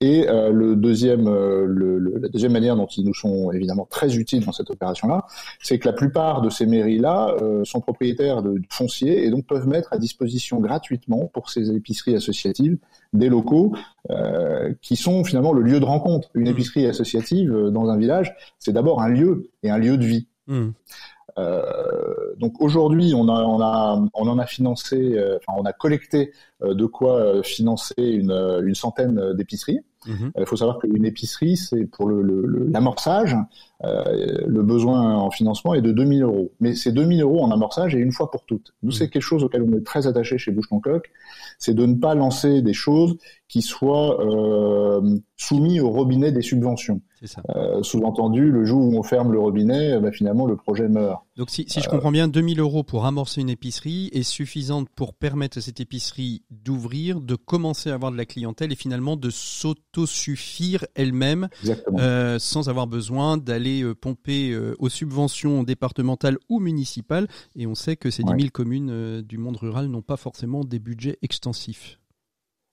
Et 0.00 0.28
euh, 0.28 0.50
le 0.50 0.76
deuxième, 0.76 1.26
euh, 1.26 1.64
le, 1.66 1.98
la 1.98 2.28
deuxième 2.28 2.52
manière 2.52 2.76
dont 2.76 2.86
ils 2.86 3.04
nous 3.04 3.14
sont 3.14 3.50
évidemment 3.52 3.86
très 3.90 4.16
utiles 4.16 4.44
dans 4.44 4.52
cette 4.52 4.70
opération-là, 4.70 5.24
c'est 5.62 5.78
que 5.78 5.88
la 5.88 5.94
plupart 5.94 6.42
de 6.42 6.50
ces 6.50 6.66
mairies-là 6.66 7.34
euh, 7.40 7.64
sont 7.64 7.80
propriétaires 7.80 8.42
de, 8.42 8.60
fonciers 8.68 9.24
et 9.24 9.30
donc 9.30 9.46
peuvent 9.46 9.66
mettre 9.66 9.94
à 9.94 9.98
disposition 9.98 10.60
gratuitement 10.60 11.30
pour 11.32 11.48
ces 11.48 11.74
épiceries 11.74 12.14
associatives 12.14 12.76
des 13.12 13.28
locaux 13.28 13.74
qui 14.82 14.94
sont 14.94 15.24
finalement 15.24 15.52
le 15.52 15.62
lieu 15.62 15.80
de 15.80 15.84
rencontre. 15.84 16.28
Une 16.34 16.44
mmh. 16.44 16.52
épicerie 16.52 16.86
associative 16.86 17.52
dans 17.72 17.88
un 17.88 17.96
village, 17.96 18.36
c'est 18.60 18.72
d'abord 18.72 19.02
un 19.02 19.08
lieu 19.08 19.50
et 19.64 19.70
un 19.70 19.78
lieu 19.78 19.96
de 19.96 20.04
vie. 20.04 20.28
Mmh. 20.46 20.68
Donc 21.36 22.60
aujourd'hui, 22.60 23.12
on, 23.14 23.28
a, 23.28 23.42
on, 23.44 23.60
a, 23.60 24.02
on 24.14 24.28
en 24.28 24.38
a 24.38 24.46
financé, 24.46 25.16
enfin, 25.36 25.58
on 25.58 25.64
a 25.64 25.72
collecté 25.72 26.32
de 26.62 26.86
quoi 26.86 27.42
financer 27.42 27.94
une, 27.98 28.32
une 28.64 28.74
centaine 28.74 29.34
d'épiceries. 29.34 29.80
Mhm. 30.06 30.32
Il 30.38 30.46
faut 30.46 30.56
savoir 30.56 30.78
qu'une 30.78 31.04
épicerie, 31.04 31.56
c'est 31.56 31.84
pour 31.84 32.08
l'amorçage, 32.08 33.36
le, 33.82 33.88
euh, 33.88 34.38
le 34.46 34.62
besoin 34.62 35.16
en 35.16 35.30
financement 35.30 35.74
est 35.74 35.82
de 35.82 35.92
2000 35.92 36.22
euros. 36.22 36.52
Mais 36.60 36.74
ces 36.74 36.92
2000 36.92 37.22
euros 37.22 37.42
en 37.42 37.50
amorçage 37.50 37.94
est 37.94 37.98
une 37.98 38.12
fois 38.12 38.30
pour 38.30 38.44
toutes. 38.44 38.74
Nous, 38.82 38.92
c'est 38.92 39.04
mhm. 39.04 39.10
quelque 39.10 39.22
chose 39.22 39.44
auquel 39.44 39.62
on 39.62 39.72
est 39.76 39.84
très 39.84 40.06
attaché 40.06 40.38
chez 40.38 40.52
Bouche 40.52 40.68
Coq, 40.68 41.10
c'est 41.58 41.74
de 41.74 41.86
ne 41.86 41.94
pas 41.94 42.14
lancer 42.14 42.62
des 42.62 42.74
choses 42.74 43.16
qui 43.48 43.62
soient 43.62 44.20
euh, 44.24 45.18
soumis 45.36 45.80
au 45.80 45.90
robinet 45.90 46.32
des 46.32 46.42
subventions. 46.42 47.00
Euh, 47.54 47.82
Sous-entendu, 47.82 48.50
le 48.50 48.64
jour 48.64 48.80
où 48.80 48.98
on 48.98 49.02
ferme 49.02 49.32
le 49.32 49.38
robinet, 49.38 49.98
bah, 50.00 50.12
finalement, 50.12 50.46
le 50.46 50.56
projet 50.56 50.88
meurt. 50.88 51.22
Donc, 51.36 51.50
si, 51.50 51.64
si 51.68 51.80
je 51.80 51.88
comprends 51.88 52.12
bien, 52.12 52.28
2000 52.28 52.60
euros 52.60 52.82
pour 52.82 53.04
amorcer 53.06 53.40
une 53.40 53.50
épicerie 53.50 54.08
est 54.12 54.22
suffisante 54.22 54.88
pour 54.94 55.14
permettre 55.14 55.58
à 55.58 55.60
cette 55.60 55.80
épicerie 55.80 56.42
d'ouvrir, 56.50 57.20
de 57.20 57.34
commencer 57.34 57.90
à 57.90 57.94
avoir 57.94 58.12
de 58.12 58.16
la 58.16 58.24
clientèle 58.24 58.72
et 58.72 58.76
finalement 58.76 59.16
de 59.16 59.30
s'autosuffire 59.30 60.84
elle-même 60.94 61.48
euh, 61.98 62.38
sans 62.38 62.68
avoir 62.68 62.86
besoin 62.86 63.36
d'aller 63.36 63.82
euh, 63.82 63.94
pomper 63.94 64.50
euh, 64.50 64.74
aux 64.78 64.88
subventions 64.88 65.62
départementales 65.62 66.38
ou 66.48 66.60
municipales. 66.60 67.28
Et 67.54 67.66
on 67.66 67.74
sait 67.74 67.96
que 67.96 68.10
ces 68.10 68.22
10 68.22 68.30
000 68.38 68.50
communes 68.52 68.90
euh, 68.90 69.22
du 69.22 69.38
monde 69.38 69.56
rural 69.56 69.86
n'ont 69.88 70.02
pas 70.02 70.16
forcément 70.16 70.64
des 70.64 70.78
budgets 70.78 71.18
extensifs. 71.22 71.98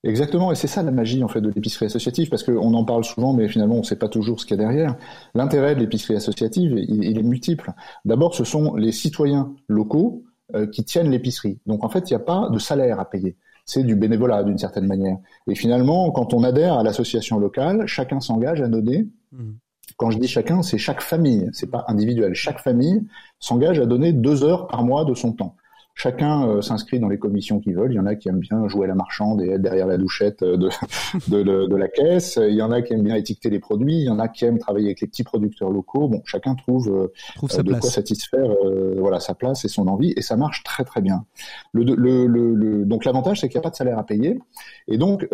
Exactement, 0.06 0.52
et 0.52 0.56
c'est 0.56 0.68
ça 0.68 0.84
la 0.84 0.92
magie 0.92 1.24
en 1.24 1.30
fait 1.30 1.40
de 1.40 1.50
l'épicerie 1.50 1.86
associative, 1.86 2.30
parce 2.30 2.44
qu'on 2.44 2.74
en 2.74 2.84
parle 2.84 3.06
souvent, 3.06 3.32
mais 3.32 3.48
finalement 3.48 3.76
on 3.76 3.80
ne 3.80 3.86
sait 3.86 3.96
pas 3.96 4.10
toujours 4.10 4.42
ce 4.42 4.46
qu'il 4.46 4.58
y 4.58 4.60
a 4.60 4.64
derrière. 4.64 4.98
L'intérêt 5.34 5.76
de 5.76 5.80
l'épicerie 5.80 6.16
associative, 6.16 6.78
il, 6.78 7.18
est 7.18 7.24
multiple. 7.24 7.72
D'abord, 8.04 8.36
ce 8.36 8.44
sont 8.44 8.76
les 8.76 8.92
citoyens 8.92 9.54
locaux 9.70 10.26
euh, 10.56 10.68
qui 10.68 10.84
tiennent 10.84 11.10
l'épicerie. 11.10 11.60
Donc 11.66 11.86
en 11.86 11.90
fait, 11.90 12.10
il 12.10 12.14
n'y 12.14 12.22
a 12.22 12.26
pas 12.26 12.50
de 12.50 12.60
salaire 12.60 13.00
à 13.00 13.10
payer. 13.10 13.38
C'est 13.66 13.84
du 13.84 13.96
bénévolat 13.96 14.44
d'une 14.44 14.58
certaine 14.58 14.88
manière. 14.88 15.18
Et 15.48 15.56
finalement, 15.56 16.12
quand 16.12 16.34
on 16.34 16.44
adhère 16.44 16.74
à 16.78 16.84
l'association 16.84 17.40
locale, 17.40 17.88
chacun 17.88 18.20
s'engage 18.20 18.62
à 18.62 18.68
donner. 18.68 19.08
Mmh. 19.32 19.52
Quand 19.96 20.12
je 20.12 20.20
dis 20.20 20.28
chacun, 20.28 20.64
c'est 20.64 20.78
chaque 20.78 21.02
famille, 21.02 21.50
c'est 21.54 21.72
pas 21.72 21.86
individuel. 21.88 22.34
Chaque 22.34 22.60
famille 22.60 23.08
s'engage 23.40 23.80
à 23.80 23.86
donner 23.86 24.12
deux 24.12 24.44
heures 24.44 24.68
par 24.68 24.84
mois 24.84 25.06
de 25.06 25.14
son 25.14 25.32
temps. 25.32 25.56
Chacun 25.96 26.48
euh, 26.48 26.62
s'inscrit 26.62 27.00
dans 27.00 27.08
les 27.08 27.20
commissions 27.20 27.60
qu'ils 27.60 27.76
veulent. 27.76 27.92
Il 27.92 27.96
y 27.96 28.00
en 28.00 28.08
a 28.08 28.16
qui 28.16 28.28
aiment 28.28 28.40
bien 28.40 28.68
jouer 28.68 28.86
à 28.86 28.88
la 28.88 28.96
marchande 28.96 29.42
et 29.42 29.50
être 29.50 29.62
derrière 29.62 29.86
la 29.86 29.98
douchette 29.98 30.42
euh, 30.42 30.58
de, 30.58 30.70
de, 31.28 31.68
de, 31.68 31.76
la 31.76 31.88
caisse. 31.88 32.40
Il 32.42 32.56
y 32.56 32.64
en 32.64 32.72
a 32.72 32.82
qui 32.82 32.94
aiment 32.94 33.04
bien 33.04 33.16
étiqueter 33.16 33.52
les 33.52 33.60
produits. 33.60 33.98
Il 33.98 34.06
y 34.06 34.10
en 34.10 34.18
a 34.18 34.28
qui 34.28 34.46
aiment 34.46 34.58
travailler 34.58 34.88
avec 34.88 35.02
les 35.02 35.08
petits 35.08 35.24
producteurs 35.24 35.70
locaux. 35.70 36.08
Bon, 36.08 36.22
chacun 36.26 36.56
trouve, 36.56 36.90
euh, 36.90 37.62
de 37.62 37.74
quoi 37.74 37.90
satisfaire 37.90 38.50
voilà 38.98 39.20
sa 39.20 39.36
place 39.36 39.66
et 39.66 39.68
son 39.68 39.88
envie, 39.88 40.14
et 40.16 40.22
ça 40.22 40.36
marche 40.36 40.64
très 40.64 40.84
très 40.84 41.02
bien. 41.02 41.26
Le, 41.74 41.84
le, 41.84 42.26
le, 42.26 42.86
donc 42.86 43.06
l'avantage, 43.06 43.42
c'est 43.42 43.50
qu'il 43.50 43.58
n'y 43.58 43.62
a 43.62 43.64
pas 43.64 43.70
de 43.70 43.76
salaire 43.76 44.00
à 44.00 44.06
payer, 44.06 44.40
et 44.88 44.98
donc 44.98 45.28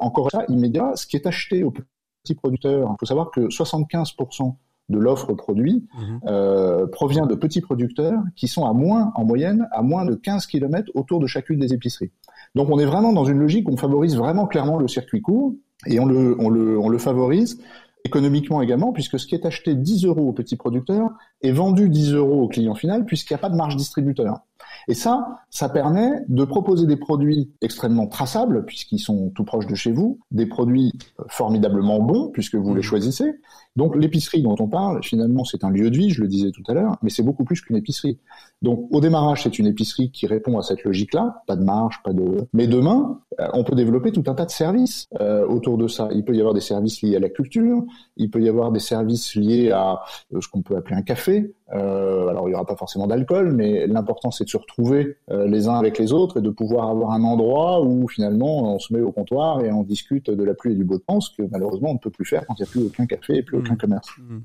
encore 0.00 0.30
ça 0.30 0.44
immédiat, 0.48 0.92
ce 0.96 1.06
qui 1.06 1.16
est 1.16 1.26
acheté 1.26 1.62
aux 1.62 1.70
petits 1.70 2.34
producteurs, 2.34 2.90
il 2.90 2.96
faut 2.98 3.06
savoir 3.06 3.30
que 3.30 3.42
75% 3.42 4.54
de 4.90 4.98
l'offre 4.98 5.32
produit 5.32 5.86
mhm. 5.94 6.20
euh, 6.26 6.86
provient 6.86 7.26
de 7.26 7.34
petits 7.34 7.60
producteurs 7.60 8.20
qui 8.36 8.48
sont 8.48 8.66
à 8.66 8.72
moins, 8.72 9.12
en 9.14 9.24
moyenne, 9.24 9.68
à 9.72 9.82
moins 9.82 10.04
de 10.04 10.14
15 10.14 10.46
km 10.46 10.90
autour 10.94 11.20
de 11.20 11.26
chacune 11.26 11.58
des 11.58 11.72
épiceries. 11.72 12.10
Donc 12.54 12.68
on 12.70 12.78
est 12.78 12.84
vraiment 12.84 13.12
dans 13.12 13.24
une 13.24 13.38
logique 13.38 13.68
où 13.68 13.72
on 13.72 13.76
favorise 13.76 14.16
vraiment 14.16 14.46
clairement 14.46 14.78
le 14.78 14.88
circuit 14.88 15.22
court 15.22 15.54
et 15.86 15.98
on 16.00 16.06
le, 16.06 16.36
on 16.40 16.50
le, 16.50 16.78
on 16.78 16.88
le 16.88 16.98
favorise 16.98 17.58
économiquement 18.04 18.62
également, 18.62 18.92
puisque 18.92 19.18
ce 19.18 19.26
qui 19.26 19.34
est 19.34 19.46
acheté 19.46 19.74
10 19.74 20.06
euros 20.06 20.28
aux 20.28 20.32
petits 20.32 20.56
producteurs 20.56 21.10
est 21.42 21.52
vendu 21.52 21.88
10 21.88 22.14
euros 22.14 22.42
au 22.42 22.48
client 22.48 22.74
final, 22.74 23.04
puisqu'il 23.04 23.34
n'y 23.34 23.38
a 23.38 23.40
pas 23.40 23.50
de 23.50 23.56
marge 23.56 23.76
distributeur. 23.76 24.40
Et 24.88 24.94
ça, 24.94 25.42
ça 25.50 25.68
permet 25.68 26.10
de 26.28 26.44
proposer 26.44 26.86
des 26.86 26.96
produits 26.96 27.50
extrêmement 27.60 28.06
traçables, 28.06 28.64
puisqu'ils 28.64 28.98
sont 28.98 29.30
tout 29.34 29.44
proches 29.44 29.66
de 29.66 29.74
chez 29.74 29.92
vous, 29.92 30.18
des 30.30 30.46
produits 30.46 30.92
formidablement 31.28 32.00
bons, 32.00 32.28
puisque 32.28 32.54
vous 32.54 32.74
les 32.74 32.80
mmh. 32.80 32.84
choisissez. 32.84 33.32
Donc 33.80 33.96
l'épicerie 33.96 34.42
dont 34.42 34.56
on 34.58 34.68
parle, 34.68 35.02
finalement, 35.02 35.42
c'est 35.46 35.64
un 35.64 35.70
lieu 35.70 35.90
de 35.90 35.96
vie, 35.96 36.10
je 36.10 36.20
le 36.20 36.28
disais 36.28 36.50
tout 36.50 36.62
à 36.68 36.74
l'heure, 36.74 36.98
mais 37.00 37.08
c'est 37.08 37.22
beaucoup 37.22 37.44
plus 37.44 37.62
qu'une 37.62 37.76
épicerie. 37.76 38.18
Donc 38.60 38.86
au 38.90 39.00
démarrage, 39.00 39.44
c'est 39.44 39.58
une 39.58 39.66
épicerie 39.66 40.10
qui 40.10 40.26
répond 40.26 40.58
à 40.58 40.62
cette 40.62 40.84
logique-là, 40.84 41.42
pas 41.46 41.56
de 41.56 41.64
marge, 41.64 42.02
pas 42.04 42.12
de... 42.12 42.46
Mais 42.52 42.66
demain, 42.66 43.20
euh, 43.40 43.48
on 43.54 43.64
peut 43.64 43.74
développer 43.74 44.12
tout 44.12 44.24
un 44.26 44.34
tas 44.34 44.44
de 44.44 44.50
services 44.50 45.08
euh, 45.18 45.46
autour 45.46 45.78
de 45.78 45.88
ça. 45.88 46.10
Il 46.12 46.26
peut 46.26 46.34
y 46.34 46.40
avoir 46.40 46.52
des 46.52 46.60
services 46.60 47.00
liés 47.00 47.16
à 47.16 47.20
la 47.20 47.30
culture, 47.30 47.82
il 48.18 48.30
peut 48.30 48.42
y 48.42 48.50
avoir 48.50 48.70
des 48.70 48.80
services 48.80 49.34
liés 49.34 49.70
à 49.70 50.00
euh, 50.34 50.42
ce 50.42 50.48
qu'on 50.48 50.60
peut 50.60 50.76
appeler 50.76 50.96
un 50.96 51.02
café, 51.02 51.54
alors 51.72 52.48
il 52.48 52.50
n'y 52.50 52.54
aura 52.56 52.66
pas 52.66 52.74
forcément 52.74 53.06
d'alcool, 53.06 53.52
mais 53.52 53.86
l'important 53.86 54.32
c'est 54.32 54.42
de 54.42 54.48
se 54.48 54.56
retrouver 54.56 55.18
les 55.28 55.68
uns 55.68 55.76
avec 55.76 55.98
les 55.98 56.12
autres 56.12 56.38
et 56.38 56.42
de 56.42 56.50
pouvoir 56.50 56.88
avoir 56.88 57.12
un 57.12 57.22
endroit 57.22 57.80
où 57.80 58.08
finalement 58.08 58.74
on 58.74 58.80
se 58.80 58.92
met 58.92 59.00
au 59.00 59.12
comptoir 59.12 59.60
et 59.60 59.70
on 59.70 59.84
discute 59.84 60.30
de 60.30 60.42
la 60.42 60.54
pluie 60.54 60.72
et 60.72 60.74
du 60.74 60.82
beau 60.82 60.98
temps, 60.98 61.20
ce 61.20 61.30
que 61.30 61.44
malheureusement 61.48 61.90
on 61.90 61.94
ne 61.94 61.98
peut 62.00 62.10
plus 62.10 62.24
faire 62.24 62.44
quand 62.44 62.58
il 62.58 62.62
n'y 62.62 62.68
a 62.68 62.70
plus 62.72 62.82
aucun 62.86 63.06
café 63.06 63.36
et 63.36 63.42
plus 63.44 63.58
aucun 63.58 63.69
commerce. 63.76 64.08
Mmh. 64.18 64.38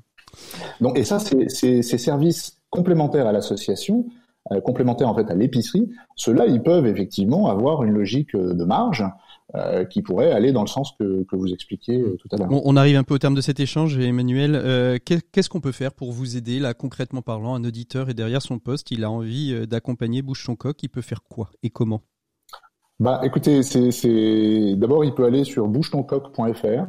Donc 0.80 0.98
et 0.98 1.04
ça 1.04 1.18
c'est 1.18 1.48
ces 1.82 1.98
services 1.98 2.58
complémentaires 2.70 3.26
à 3.26 3.32
l'association, 3.32 4.06
euh, 4.52 4.60
complémentaires 4.60 5.08
en 5.08 5.14
fait 5.14 5.30
à 5.30 5.34
l'épicerie, 5.34 5.88
ceux-là 6.16 6.46
ils 6.46 6.62
peuvent 6.62 6.86
effectivement 6.86 7.48
avoir 7.48 7.82
une 7.84 7.92
logique 7.92 8.36
de 8.36 8.64
marge 8.64 9.04
euh, 9.54 9.84
qui 9.84 10.02
pourrait 10.02 10.32
aller 10.32 10.50
dans 10.50 10.62
le 10.62 10.66
sens 10.66 10.90
que, 10.98 11.22
que 11.22 11.36
vous 11.36 11.52
expliquiez 11.52 12.00
euh, 12.00 12.16
tout 12.16 12.26
à 12.32 12.36
l'heure. 12.36 12.48
On, 12.50 12.76
arrive 12.76 12.96
un 12.96 13.04
peu 13.04 13.14
au 13.14 13.18
terme 13.18 13.36
de 13.36 13.40
cet 13.40 13.60
échange, 13.60 13.96
Emmanuel. 13.96 14.56
Euh, 14.56 14.98
qu'est-ce 14.98 15.48
qu'on 15.48 15.60
peut 15.60 15.70
faire 15.70 15.92
pour 15.92 16.10
vous 16.10 16.36
aider, 16.36 16.58
là, 16.58 16.74
concrètement 16.74 17.22
parlant 17.22 17.54
Un 17.54 17.62
auditeur 17.62 18.10
est 18.10 18.14
derrière 18.14 18.42
son 18.42 18.58
poste, 18.58 18.90
il 18.90 19.04
a 19.04 19.10
envie 19.10 19.64
d'accompagner 19.68 20.20
Bouche 20.20 20.44
son 20.44 20.56
coq, 20.56 20.82
il 20.82 20.88
peut 20.88 21.00
faire 21.00 21.22
quoi 21.22 21.50
et 21.62 21.70
comment? 21.70 22.02
Bah, 22.98 23.20
écoutez, 23.22 23.62
c'est 23.62 24.74
d'abord 24.74 25.04
il 25.04 25.14
peut 25.14 25.26
aller 25.26 25.44
sur 25.44 25.68
bouchetoncoq.fr 25.68 26.86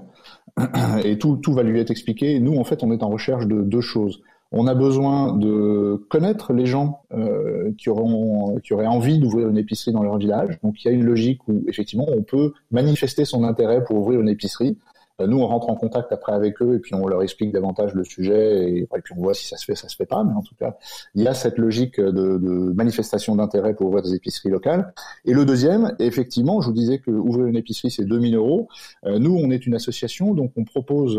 et 1.03 1.18
tout, 1.18 1.38
tout 1.38 1.53
va 1.53 1.64
lui 1.64 1.80
être 1.80 1.91
expliqué. 1.91 2.39
Nous, 2.39 2.55
en 2.58 2.64
fait, 2.64 2.84
on 2.84 2.91
est 2.91 3.03
en 3.03 3.10
recherche 3.10 3.45
de 3.47 3.62
deux 3.62 3.82
choses 3.82 4.22
on 4.51 4.68
a 4.68 4.74
besoin 4.74 5.34
de 5.34 6.01
connaître 6.10 6.53
les 6.53 6.66
gens 6.66 7.01
euh, 7.14 7.72
qui 7.78 7.89
auront 7.89 8.60
qui 8.64 8.74
auraient 8.74 8.88
envie 8.88 9.20
d'ouvrir 9.20 9.49
une 9.49 9.58
épicerie 9.58 9.91
dans 9.91 10.03
leur 10.03 10.18
village. 10.18 10.58
Donc 10.64 10.84
il 10.84 10.88
y 10.88 10.91
a 10.91 10.93
une 10.93 11.03
logique 11.03 11.47
où 11.47 11.64
effectivement 11.68 12.05
on 12.08 12.22
peut 12.22 12.53
manifester 12.72 13.26
son 13.26 13.43
intérêt 13.43 13.84
pour 13.84 13.97
ouvrir 13.97 14.22
une 14.22 14.30
épicerie. 14.30 14.78
Euh, 15.20 15.28
nous, 15.28 15.39
on 15.39 15.47
rentre 15.47 15.70
en 15.70 15.76
contact 15.76 16.11
après 16.11 16.34
avec 16.34 16.61
eux 16.61 16.76
et 16.76 16.80
puis 16.80 16.93
on 16.93 17.07
leur 17.07 17.24
explique 17.24 17.51
davantage 17.51 17.93
le 17.93 18.03
sujet 18.03 18.70
et, 18.70 18.88
puis 19.03 19.13
on 19.18 19.22
voit 19.22 19.34
si 19.34 19.47
ça 19.47 19.57
se 19.57 19.65
fait, 19.65 19.76
ça 19.76 19.88
se 19.88 19.95
fait 19.95 20.05
pas. 20.05 20.24
Mais 20.24 20.34
en 20.34 20.41
tout 20.41 20.55
cas, 20.55 20.78
il 21.15 21.24
y 21.24 21.28
a 21.28 21.34
cette 21.34 21.57
logique 21.57 21.99
de, 21.99 22.11
de 22.11 22.74
manifestation 22.74 23.36
d'intérêt 23.36 23.74
pour 23.74 23.88
ouvrir 23.88 24.03
des 24.03 24.13
épiceries 24.13 24.49
locales. 24.49 24.93
Et 25.26 25.34
le 25.34 25.45
deuxième, 25.45 25.95
effectivement, 25.99 26.61
je 26.61 26.68
vous 26.68 26.74
disais 26.74 26.99
que 26.99 27.11
ouvrir 27.11 27.47
une 27.47 27.55
épicerie 27.55 27.91
c'est 27.91 28.05
2000 28.05 28.36
euros. 28.36 28.68
Euh, 29.05 29.20
nous, 29.20 29.36
on 29.36 29.51
est 29.51 29.65
une 29.65 29.76
association, 29.76 30.34
donc 30.34 30.51
on 30.55 30.63
propose 30.63 31.18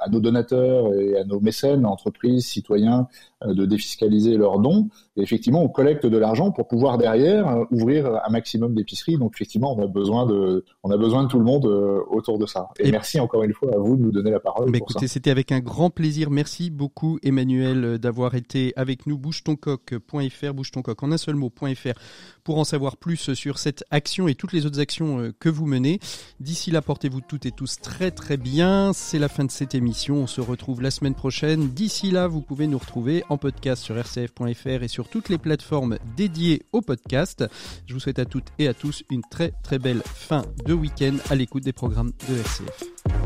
à 0.00 0.08
nos 0.08 0.20
donateurs 0.20 0.92
et 0.94 1.16
à 1.16 1.24
nos 1.24 1.40
mécènes, 1.40 1.86
entreprises, 1.86 2.46
citoyens, 2.46 3.08
euh, 3.33 3.33
de 3.52 3.66
défiscaliser 3.66 4.36
leurs 4.36 4.58
dons. 4.58 4.88
Et 5.16 5.22
effectivement, 5.22 5.62
on 5.62 5.68
collecte 5.68 6.06
de 6.06 6.16
l'argent 6.18 6.50
pour 6.50 6.68
pouvoir 6.68 6.98
derrière 6.98 7.48
euh, 7.48 7.64
ouvrir 7.70 8.20
un 8.24 8.30
maximum 8.30 8.74
d'épiceries. 8.74 9.18
Donc 9.18 9.32
effectivement, 9.34 9.76
on 9.76 9.82
a 9.82 9.86
besoin 9.86 10.26
de, 10.26 10.64
on 10.82 10.90
a 10.90 10.96
besoin 10.96 11.24
de 11.24 11.28
tout 11.28 11.38
le 11.38 11.44
monde 11.44 11.66
euh, 11.66 12.00
autour 12.10 12.38
de 12.38 12.46
ça. 12.46 12.68
Et, 12.78 12.90
merci 12.90 13.20
encore 13.20 13.42
une 13.42 13.52
fois 13.52 13.74
à 13.74 13.78
vous 13.78 13.96
de 13.96 14.02
nous 14.02 14.12
donner 14.12 14.30
la 14.30 14.40
parole. 14.40 14.70
Mais 14.70 14.78
écoutez, 14.78 15.08
c'était 15.08 15.30
avec 15.30 15.52
un 15.52 15.60
grand 15.60 15.90
plaisir. 15.90 16.30
Merci 16.30 16.70
beaucoup, 16.70 17.18
Emmanuel, 17.22 17.98
d'avoir 17.98 18.34
été 18.34 18.72
avec 18.76 19.06
nous. 19.06 19.18
Bouchetoncoq.fr, 19.18 20.54
bouchetoncoq 20.54 21.02
en 21.02 21.12
un 21.12 21.18
seul 21.18 21.36
mot.fr 21.36 21.98
pour 22.44 22.58
en 22.58 22.64
savoir 22.64 22.96
plus 22.96 23.32
sur 23.34 23.58
cette 23.58 23.84
action 23.90 24.28
et 24.28 24.34
toutes 24.34 24.52
les 24.52 24.66
autres 24.66 24.80
actions 24.80 25.32
que 25.40 25.48
vous 25.48 25.66
menez. 25.66 25.98
D'ici 26.40 26.70
là, 26.70 26.82
portez-vous 26.82 27.22
toutes 27.22 27.46
et 27.46 27.50
tous 27.50 27.80
très 27.80 28.10
très 28.10 28.36
bien. 28.36 28.92
C'est 28.92 29.18
la 29.18 29.28
fin 29.28 29.44
de 29.44 29.50
cette 29.50 29.74
émission. 29.74 30.16
On 30.16 30.26
se 30.26 30.40
retrouve 30.40 30.82
la 30.82 30.90
semaine 30.90 31.14
prochaine. 31.14 31.70
D'ici 31.70 32.10
là, 32.10 32.28
vous 32.28 32.40
pouvez 32.40 32.66
nous 32.66 32.78
retrouver 32.78 33.24
en 33.28 33.38
podcast 33.38 33.82
sur 33.82 33.96
rcf.fr 33.96 34.82
et 34.82 34.88
sur 34.88 35.08
toutes 35.08 35.28
les 35.28 35.38
plateformes 35.38 35.98
dédiées 36.16 36.62
au 36.72 36.80
podcast. 36.80 37.44
Je 37.86 37.94
vous 37.94 38.00
souhaite 38.00 38.18
à 38.18 38.24
toutes 38.24 38.48
et 38.58 38.68
à 38.68 38.74
tous 38.74 39.02
une 39.10 39.22
très 39.22 39.52
très 39.62 39.78
belle 39.78 40.02
fin 40.04 40.44
de 40.66 40.74
week-end 40.74 41.16
à 41.30 41.34
l'écoute 41.34 41.64
des 41.64 41.72
programmes 41.72 42.12
de 42.28 42.36
RCF. 42.36 43.23